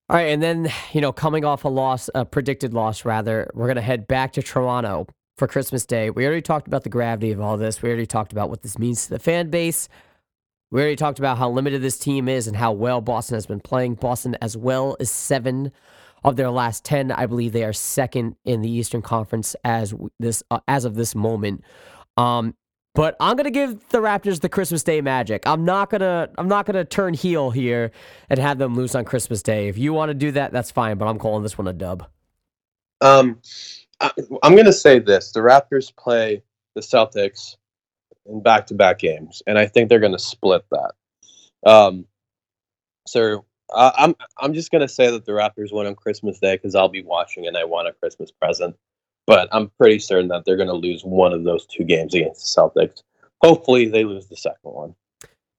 All 0.09 0.15
right, 0.15 0.29
and 0.29 0.41
then 0.41 0.71
you 0.93 1.01
know, 1.01 1.11
coming 1.11 1.45
off 1.45 1.65
a 1.65 1.69
loss, 1.69 2.09
a 2.15 2.25
predicted 2.25 2.73
loss 2.73 3.05
rather, 3.05 3.49
we're 3.53 3.67
gonna 3.67 3.81
head 3.81 4.07
back 4.07 4.33
to 4.33 4.41
Toronto 4.41 5.07
for 5.37 5.47
Christmas 5.47 5.85
Day. 5.85 6.09
We 6.09 6.25
already 6.25 6.41
talked 6.41 6.67
about 6.67 6.83
the 6.83 6.89
gravity 6.89 7.31
of 7.31 7.39
all 7.39 7.57
this. 7.57 7.81
We 7.81 7.89
already 7.89 8.07
talked 8.07 8.31
about 8.31 8.49
what 8.49 8.63
this 8.63 8.79
means 8.79 9.03
to 9.05 9.11
the 9.11 9.19
fan 9.19 9.49
base. 9.49 9.87
We 10.71 10.81
already 10.81 10.95
talked 10.95 11.19
about 11.19 11.37
how 11.37 11.49
limited 11.49 11.81
this 11.81 11.97
team 11.97 12.27
is 12.27 12.47
and 12.47 12.57
how 12.57 12.73
well 12.73 12.99
Boston 12.99 13.35
has 13.35 13.45
been 13.45 13.61
playing. 13.61 13.95
Boston, 13.95 14.35
as 14.41 14.57
well 14.57 14.97
as 14.99 15.09
seven 15.09 15.71
of 16.27 16.35
their 16.35 16.51
last 16.51 16.83
10 16.85 17.11
i 17.11 17.25
believe 17.25 17.53
they 17.53 17.63
are 17.63 17.73
second 17.73 18.35
in 18.45 18.61
the 18.61 18.69
eastern 18.69 19.01
conference 19.01 19.55
as 19.63 19.93
this 20.19 20.43
uh, 20.51 20.59
as 20.67 20.85
of 20.85 20.95
this 20.95 21.15
moment. 21.15 21.63
Um, 22.17 22.55
but 22.95 23.15
i'm 23.21 23.37
going 23.37 23.45
to 23.45 23.51
give 23.51 23.89
the 23.89 23.99
raptors 23.99 24.41
the 24.41 24.49
christmas 24.49 24.83
day 24.83 25.01
magic. 25.01 25.43
I'm 25.47 25.65
not 25.65 25.89
going 25.89 26.01
to 26.01 26.29
i'm 26.37 26.49
not 26.49 26.65
going 26.65 26.75
to 26.75 26.85
turn 26.85 27.13
heel 27.13 27.51
here 27.51 27.91
and 28.29 28.39
have 28.39 28.57
them 28.57 28.75
lose 28.75 28.95
on 28.95 29.05
christmas 29.05 29.41
day. 29.41 29.69
If 29.69 29.77
you 29.77 29.93
want 29.93 30.09
to 30.09 30.13
do 30.13 30.31
that 30.33 30.51
that's 30.51 30.71
fine 30.71 30.97
but 30.97 31.07
i'm 31.07 31.19
calling 31.19 31.43
this 31.43 31.57
one 31.57 31.67
a 31.67 31.73
dub. 31.73 32.07
Um 33.01 33.41
I, 34.01 34.11
i'm 34.43 34.53
going 34.53 34.65
to 34.65 34.73
say 34.73 34.99
this. 34.99 35.31
The 35.31 35.39
raptors 35.39 35.95
play 35.95 36.43
the 36.75 36.81
celtics 36.81 37.55
in 38.27 38.43
back-to-back 38.43 38.99
games 38.99 39.41
and 39.47 39.57
i 39.57 39.65
think 39.65 39.89
they're 39.89 40.01
going 40.01 40.11
to 40.11 40.19
split 40.19 40.65
that. 40.71 40.93
Um 41.69 42.05
so 43.07 43.45
uh, 43.73 43.91
I'm 43.97 44.15
I'm 44.37 44.53
just 44.53 44.71
gonna 44.71 44.87
say 44.87 45.11
that 45.11 45.25
the 45.25 45.33
Raptors 45.33 45.71
win 45.71 45.87
on 45.87 45.95
Christmas 45.95 46.39
Day 46.39 46.55
because 46.55 46.75
I'll 46.75 46.89
be 46.89 47.03
watching 47.03 47.47
and 47.47 47.57
I 47.57 47.65
want 47.65 47.87
a 47.87 47.93
Christmas 47.93 48.31
present. 48.31 48.75
But 49.25 49.49
I'm 49.51 49.69
pretty 49.77 49.99
certain 49.99 50.29
that 50.29 50.45
they're 50.45 50.57
gonna 50.57 50.73
lose 50.73 51.03
one 51.03 51.33
of 51.33 51.43
those 51.43 51.65
two 51.65 51.83
games 51.83 52.13
against 52.13 52.55
the 52.55 52.61
Celtics. 52.61 53.03
Hopefully, 53.41 53.87
they 53.87 54.03
lose 54.03 54.27
the 54.27 54.37
second 54.37 54.71
one. 54.71 54.95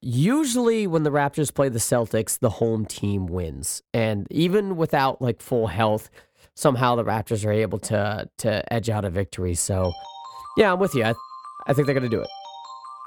Usually, 0.01 0.87
when 0.87 1.03
the 1.03 1.11
Raptors 1.11 1.53
play 1.53 1.69
the 1.69 1.79
Celtics, 1.79 2.39
the 2.39 2.51
home 2.51 2.87
team 2.87 3.27
wins, 3.27 3.83
and 3.93 4.27
even 4.31 4.77
without 4.77 5.21
like 5.21 5.43
full 5.43 5.67
health, 5.67 6.09
somehow 6.55 6.95
the 6.95 7.05
Raptors 7.05 7.45
are 7.45 7.53
able 7.53 7.79
to 7.81 8.29
to 8.39 8.73
edge 8.73 8.89
out 8.89 9.05
a 9.05 9.11
victory. 9.11 9.55
So, 9.55 9.93
yeah, 10.57 10.73
I'm 10.73 10.79
with 10.79 10.95
you. 10.95 11.05
I, 11.05 11.15
I 11.67 11.75
think 11.75 11.87
they're 11.87 11.95
gonna 11.95 12.09
do 12.09 12.23
it. 12.23 12.29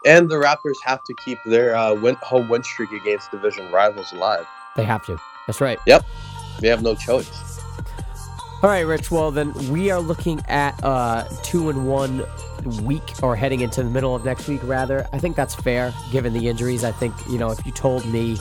And 0.06 0.30
the 0.30 0.36
Raptors 0.36 0.76
have 0.86 1.00
to 1.06 1.16
keep 1.26 1.40
their 1.46 1.76
uh, 1.76 1.96
win- 1.96 2.18
home 2.22 2.50
win 2.50 2.64
streak 2.64 2.92
against 2.92 3.32
division 3.32 3.72
rivals 3.72 4.12
alive. 4.12 4.46
They 4.76 4.84
have 4.84 5.06
to. 5.06 5.18
That's 5.48 5.62
right. 5.62 5.80
Yep. 5.86 6.06
They 6.60 6.68
have 6.70 6.82
no 6.82 6.96
choice. 6.96 7.30
All 8.64 8.70
right, 8.70 8.82
Rich. 8.82 9.10
Well, 9.10 9.32
then 9.32 9.54
we 9.72 9.90
are 9.90 10.00
looking 10.00 10.40
at 10.48 10.82
uh, 10.84 11.28
two 11.42 11.70
and 11.70 11.88
one 11.88 12.24
week, 12.84 13.02
or 13.24 13.36
heading 13.36 13.62
into 13.62 13.82
the 13.82 13.90
middle 13.90 14.14
of 14.16 14.24
next 14.24 14.48
week, 14.48 14.62
rather. 14.64 15.08
I 15.12 15.18
think 15.18 15.36
that's 15.36 15.56
fair, 15.56 15.92
given 16.12 16.32
the 16.34 16.48
injuries. 16.48 16.84
I 16.84 16.92
think 16.92 17.16
you 17.28 17.40
know 17.40 17.50
if 17.50 17.66
you 17.66 17.72
told 17.72 18.06
me 18.06 18.38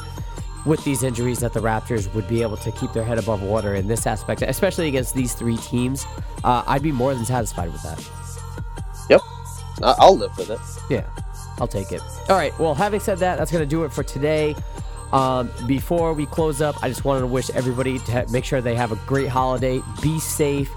with 0.67 0.85
these 0.85 1.03
injuries 1.03 1.39
that 1.39 1.55
the 1.55 1.61
Raptors 1.61 2.13
would 2.13 2.29
be 2.29 2.43
able 2.43 2.59
to 2.59 2.71
keep 2.73 2.93
their 2.93 3.03
head 3.03 3.19
above 3.19 3.43
water 3.43 3.75
in 3.75 3.89
this 3.89 4.07
aspect, 4.07 4.43
especially 4.43 4.89
against 4.89 5.15
these 5.15 5.33
three 5.33 5.57
teams, 5.57 6.05
uh, 6.45 6.63
I'd 6.67 6.83
be 6.83 6.93
more 6.93 7.15
than 7.15 7.25
satisfied 7.25 7.73
with 7.73 7.83
that. 7.83 8.07
Yep, 9.09 9.21
I'll 9.83 10.19
live 10.19 10.37
with 10.37 10.51
it. 10.51 10.61
Yeah, 10.91 11.09
I'll 11.59 11.67
take 11.67 11.93
it. 11.93 12.03
All 12.29 12.37
right. 12.37 12.57
Well, 12.59 12.75
having 12.75 13.01
said 13.01 13.19
that, 13.21 13.39
that's 13.39 13.51
going 13.51 13.65
to 13.65 13.67
do 13.67 13.85
it 13.85 13.93
for 13.93 14.03
today. 14.03 14.55
Um, 15.13 15.51
before 15.67 16.13
we 16.13 16.27
close 16.27 16.61
up, 16.61 16.77
I 16.83 16.89
just 16.89 17.05
wanted 17.05 17.21
to 17.21 17.27
wish 17.27 17.51
everybody 17.51 17.99
to 17.99 18.13
ha- 18.13 18.25
make 18.31 18.45
sure 18.45 18.61
they 18.61 18.77
have 18.77 18.93
a 18.93 18.97
great 19.07 19.29
holiday. 19.29 19.81
Be 20.03 20.21
safe. 20.21 20.71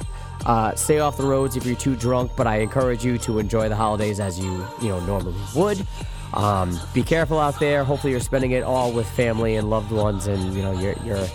Uh, 0.46 0.76
stay 0.76 1.00
off 1.00 1.18
the 1.18 1.24
roads 1.24 1.56
if 1.56 1.66
you're 1.66 1.76
too 1.76 1.96
drunk, 1.96 2.32
but 2.36 2.48
I 2.48 2.58
encourage 2.58 3.06
you 3.06 3.18
to 3.20 3.40
enjoy 3.40 3.70
the 3.70 3.76
holidays 3.76 4.20
as 4.20 4.40
you 4.40 4.66
you 4.82 4.90
know 4.90 5.00
normally 5.02 5.36
would. 5.56 5.86
Um, 6.34 6.80
be 6.94 7.04
careful 7.04 7.40
out 7.40 7.60
there. 7.60 7.84
Hopefully, 7.84 8.12
you're 8.12 8.20
spending 8.20 8.52
it 8.52 8.64
all 8.64 8.92
with 8.92 9.08
family 9.08 9.56
and 9.56 9.70
loved 9.70 9.92
ones, 9.92 10.28
and 10.28 10.54
you 10.54 10.62
know 10.64 10.78
you're 10.80 10.96
you're 11.06 11.28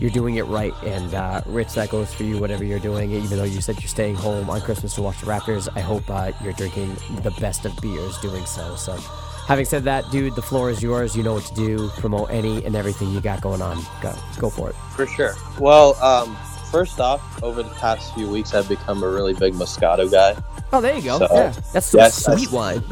you're 0.00 0.10
doing 0.10 0.36
it 0.36 0.44
right. 0.46 0.74
And 0.82 1.14
uh, 1.14 1.42
Rich, 1.46 1.74
that 1.74 1.90
goes 1.90 2.12
for 2.12 2.24
you. 2.24 2.38
Whatever 2.38 2.64
you're 2.64 2.80
doing, 2.80 3.12
even 3.12 3.38
though 3.38 3.44
you 3.44 3.60
said 3.60 3.80
you're 3.80 3.88
staying 3.88 4.16
home 4.16 4.50
on 4.50 4.60
Christmas 4.60 4.94
to 4.96 5.02
watch 5.02 5.20
the 5.20 5.26
Raptors, 5.26 5.68
I 5.76 5.80
hope 5.80 6.04
uh, 6.08 6.32
you're 6.42 6.52
drinking 6.54 6.96
the 7.22 7.30
best 7.40 7.64
of 7.64 7.78
beers 7.80 8.18
doing 8.18 8.44
so. 8.46 8.74
So, 8.76 8.98
having 9.46 9.64
said 9.64 9.84
that, 9.84 10.10
dude, 10.10 10.34
the 10.34 10.42
floor 10.42 10.70
is 10.70 10.82
yours. 10.82 11.16
You 11.16 11.22
know 11.22 11.34
what 11.34 11.44
to 11.44 11.54
do. 11.54 11.88
Promote 11.98 12.30
any 12.30 12.64
and 12.64 12.74
everything 12.74 13.10
you 13.10 13.20
got 13.20 13.40
going 13.40 13.62
on. 13.62 13.82
Go 14.00 14.14
go 14.38 14.50
for 14.50 14.70
it. 14.70 14.76
For 14.94 15.06
sure. 15.06 15.34
Well. 15.58 15.94
Um 16.02 16.36
first 16.70 17.00
off, 17.00 17.42
over 17.42 17.62
the 17.62 17.70
past 17.70 18.14
few 18.14 18.30
weeks, 18.30 18.54
I've 18.54 18.68
become 18.68 19.02
a 19.02 19.08
really 19.08 19.34
big 19.34 19.54
Moscato 19.54 20.10
guy. 20.10 20.40
Oh, 20.72 20.80
there 20.80 20.94
you 20.94 21.02
go. 21.02 21.18
So, 21.18 21.28
yeah, 21.32 21.52
that's 21.72 21.86
some 21.86 21.98
yes, 21.98 22.24
sweet 22.24 22.52
wine. 22.52 22.82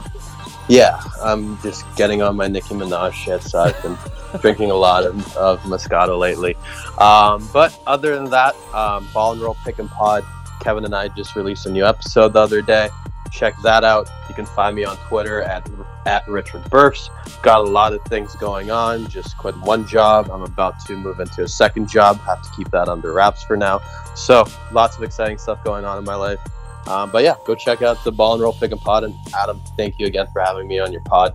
Yeah, 0.69 1.01
I'm 1.23 1.59
just 1.63 1.85
getting 1.97 2.21
on 2.21 2.37
my 2.37 2.49
Nicki 2.49 2.75
Minaj 2.75 3.13
shit, 3.13 3.43
so 3.43 3.61
I've 3.61 3.83
been 3.83 3.97
drinking 4.41 4.71
a 4.71 4.75
lot 4.75 5.05
of, 5.05 5.37
of 5.37 5.61
Moscato 5.61 6.19
lately. 6.19 6.57
Um, 6.99 7.49
but 7.53 7.79
other 7.87 8.17
than 8.17 8.31
that, 8.31 8.55
um, 8.75 9.09
Ball 9.15 9.33
and 9.33 9.41
Roll 9.41 9.57
Pick 9.65 9.79
and 9.79 9.89
Pod, 9.89 10.25
Kevin 10.61 10.85
and 10.85 10.95
I 10.95 11.09
just 11.09 11.37
released 11.37 11.65
a 11.67 11.71
new 11.71 11.87
episode 11.87 12.33
the 12.33 12.41
other 12.41 12.61
day. 12.61 12.91
Check 13.31 13.55
that 13.63 13.85
out. 13.85 14.09
You 14.29 14.35
can 14.35 14.47
find 14.47 14.75
me 14.75 14.85
on 14.85 14.97
Twitter 15.09 15.43
at 15.43 15.69
at 16.07 16.27
Richard 16.27 16.69
Burfs. 16.71 17.11
Got 17.43 17.61
a 17.61 17.69
lot 17.69 17.93
of 17.93 18.03
things 18.05 18.35
going 18.37 18.71
on. 18.71 19.09
Just 19.09 19.37
quit 19.37 19.57
one 19.59 19.87
job. 19.87 20.31
I'm 20.31 20.43
about 20.43 20.81
to 20.87 20.97
move 20.97 21.21
into 21.21 21.43
a 21.43 21.49
second 21.49 21.89
job. 21.89 22.19
Have 22.21 22.43
to 22.43 22.51
keep 22.57 22.71
that 22.71 22.89
under 22.89 23.13
wraps 23.13 23.43
for 23.43 23.57
now. 23.57 23.81
So 24.15 24.45
lots 24.73 24.97
of 24.97 25.03
exciting 25.03 25.39
stuff 25.39 25.63
going 25.65 25.85
on 25.85 25.99
in 25.99 26.05
my 26.05 26.15
life. 26.15 26.41
Um, 26.87 27.11
but 27.11 27.23
yeah, 27.23 27.35
go 27.45 27.55
check 27.55 27.83
out 27.83 28.03
the 28.05 28.13
Ball 28.13 28.35
and 28.35 28.43
Roll 28.43 28.55
Pick 28.55 28.73
and 28.73 28.81
Pod. 28.81 29.05
And 29.05 29.15
Adam, 29.37 29.61
thank 29.77 29.99
you 29.99 30.07
again 30.07 30.27
for 30.33 30.41
having 30.41 30.67
me 30.67 30.79
on 30.79 30.93
your 30.93 31.03
pod. 31.03 31.35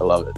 I 0.00 0.04
love 0.04 0.26
it. 0.26 0.36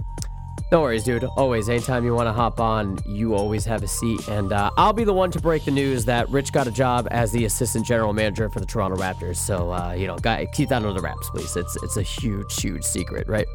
No 0.73 0.83
worries, 0.83 1.03
dude. 1.03 1.25
Always, 1.37 1.68
anytime 1.68 2.05
you 2.05 2.14
want 2.14 2.29
to 2.29 2.33
hop 2.33 2.61
on, 2.61 3.01
you 3.05 3.35
always 3.35 3.64
have 3.64 3.83
a 3.83 3.89
seat. 3.89 4.29
And 4.29 4.53
uh, 4.53 4.71
I'll 4.77 4.93
be 4.93 5.03
the 5.03 5.12
one 5.12 5.33
to 5.33 5.41
break 5.41 5.64
the 5.64 5.73
news 5.73 6.05
that 6.05 6.29
Rich 6.29 6.53
got 6.53 6.68
a 6.68 6.71
job 6.71 7.09
as 7.11 7.33
the 7.33 7.45
assistant 7.45 7.85
general 7.85 8.12
manager 8.12 8.49
for 8.49 8.61
the 8.61 8.66
Toronto 8.66 8.97
Raptors. 8.97 9.37
So, 9.37 9.73
uh, 9.73 9.93
you 9.93 10.07
know, 10.07 10.16
guy, 10.16 10.47
keep 10.53 10.68
that 10.68 10.77
under 10.77 10.93
the 10.93 11.01
wraps, 11.01 11.29
please. 11.31 11.57
It's 11.57 11.77
it's 11.83 11.97
a 11.97 12.03
huge, 12.03 12.61
huge 12.61 12.85
secret, 12.85 13.27
right? 13.27 13.47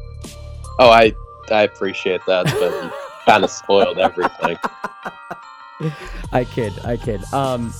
Oh, 0.78 0.90
I 0.90 1.14
I 1.50 1.62
appreciate 1.62 2.20
that, 2.26 2.44
but 2.44 2.84
you 2.84 2.92
kind 3.24 3.44
of 3.44 3.50
spoiled 3.50 3.98
everything. 3.98 4.58
I 6.32 6.44
kid, 6.44 6.74
I 6.84 6.98
kid. 6.98 7.24
Um, 7.32 7.72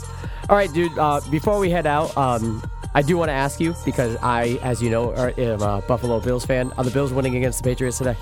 all 0.49 0.57
right, 0.57 0.73
dude. 0.73 0.97
Uh, 0.99 1.21
before 1.31 1.59
we 1.59 1.69
head 1.69 1.87
out, 1.87 2.17
um, 2.17 2.63
I 2.95 3.03
do 3.03 3.19
want 3.19 3.29
to 3.29 3.35
ask 3.35 3.61
you 3.61 3.75
because 3.85 4.17
I, 4.23 4.59
as 4.63 4.83
you 4.83 4.89
know, 4.89 5.13
am 5.15 5.61
a 5.61 5.83
Buffalo 5.87 6.21
Bills 6.21 6.47
fan. 6.47 6.73
Are 6.79 6.85
the 6.85 6.91
Bills 6.91 7.13
winning 7.13 7.37
against 7.37 7.63
the 7.63 7.69
Patriots 7.69 7.99
today? 7.99 8.17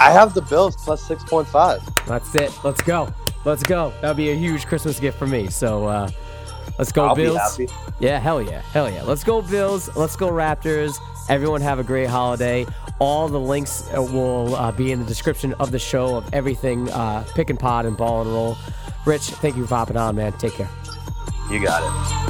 I 0.00 0.10
have 0.10 0.34
the 0.34 0.42
Bills 0.42 0.76
plus 0.76 1.02
six 1.02 1.22
point 1.22 1.46
five. 1.46 1.82
That's 2.06 2.34
it. 2.34 2.58
Let's 2.64 2.80
go. 2.80 3.12
Let's 3.44 3.62
go. 3.62 3.92
That'll 4.00 4.14
be 4.14 4.30
a 4.30 4.34
huge 4.34 4.66
Christmas 4.66 4.98
gift 4.98 5.18
for 5.18 5.26
me. 5.26 5.48
So 5.48 5.86
uh, 5.86 6.10
let's 6.78 6.90
go 6.90 7.06
I'll 7.06 7.14
Bills. 7.14 7.60
Yeah, 8.00 8.18
hell 8.18 8.40
yeah, 8.40 8.62
hell 8.72 8.90
yeah. 8.90 9.02
Let's 9.02 9.24
go 9.24 9.42
Bills. 9.42 9.94
Let's 9.96 10.16
go 10.16 10.30
Raptors. 10.30 10.98
Everyone 11.28 11.60
have 11.60 11.78
a 11.78 11.84
great 11.84 12.08
holiday. 12.08 12.66
All 12.98 13.28
the 13.28 13.40
links 13.40 13.88
uh, 13.96 14.02
will 14.02 14.56
uh, 14.56 14.72
be 14.72 14.90
in 14.90 14.98
the 14.98 15.06
description 15.06 15.54
of 15.54 15.70
the 15.70 15.78
show 15.78 16.16
of 16.16 16.34
everything 16.34 16.90
uh, 16.90 17.24
pick 17.34 17.50
and 17.50 17.58
pod 17.58 17.86
and 17.86 17.96
ball 17.96 18.22
and 18.22 18.30
roll. 18.30 18.56
Rich, 19.06 19.22
thank 19.22 19.56
you 19.56 19.66
for 19.66 19.74
hopping 19.74 19.96
on, 19.96 20.16
man. 20.16 20.32
Take 20.32 20.54
care. 20.54 20.68
You 21.50 21.62
got 21.62 21.82
it. 22.28 22.29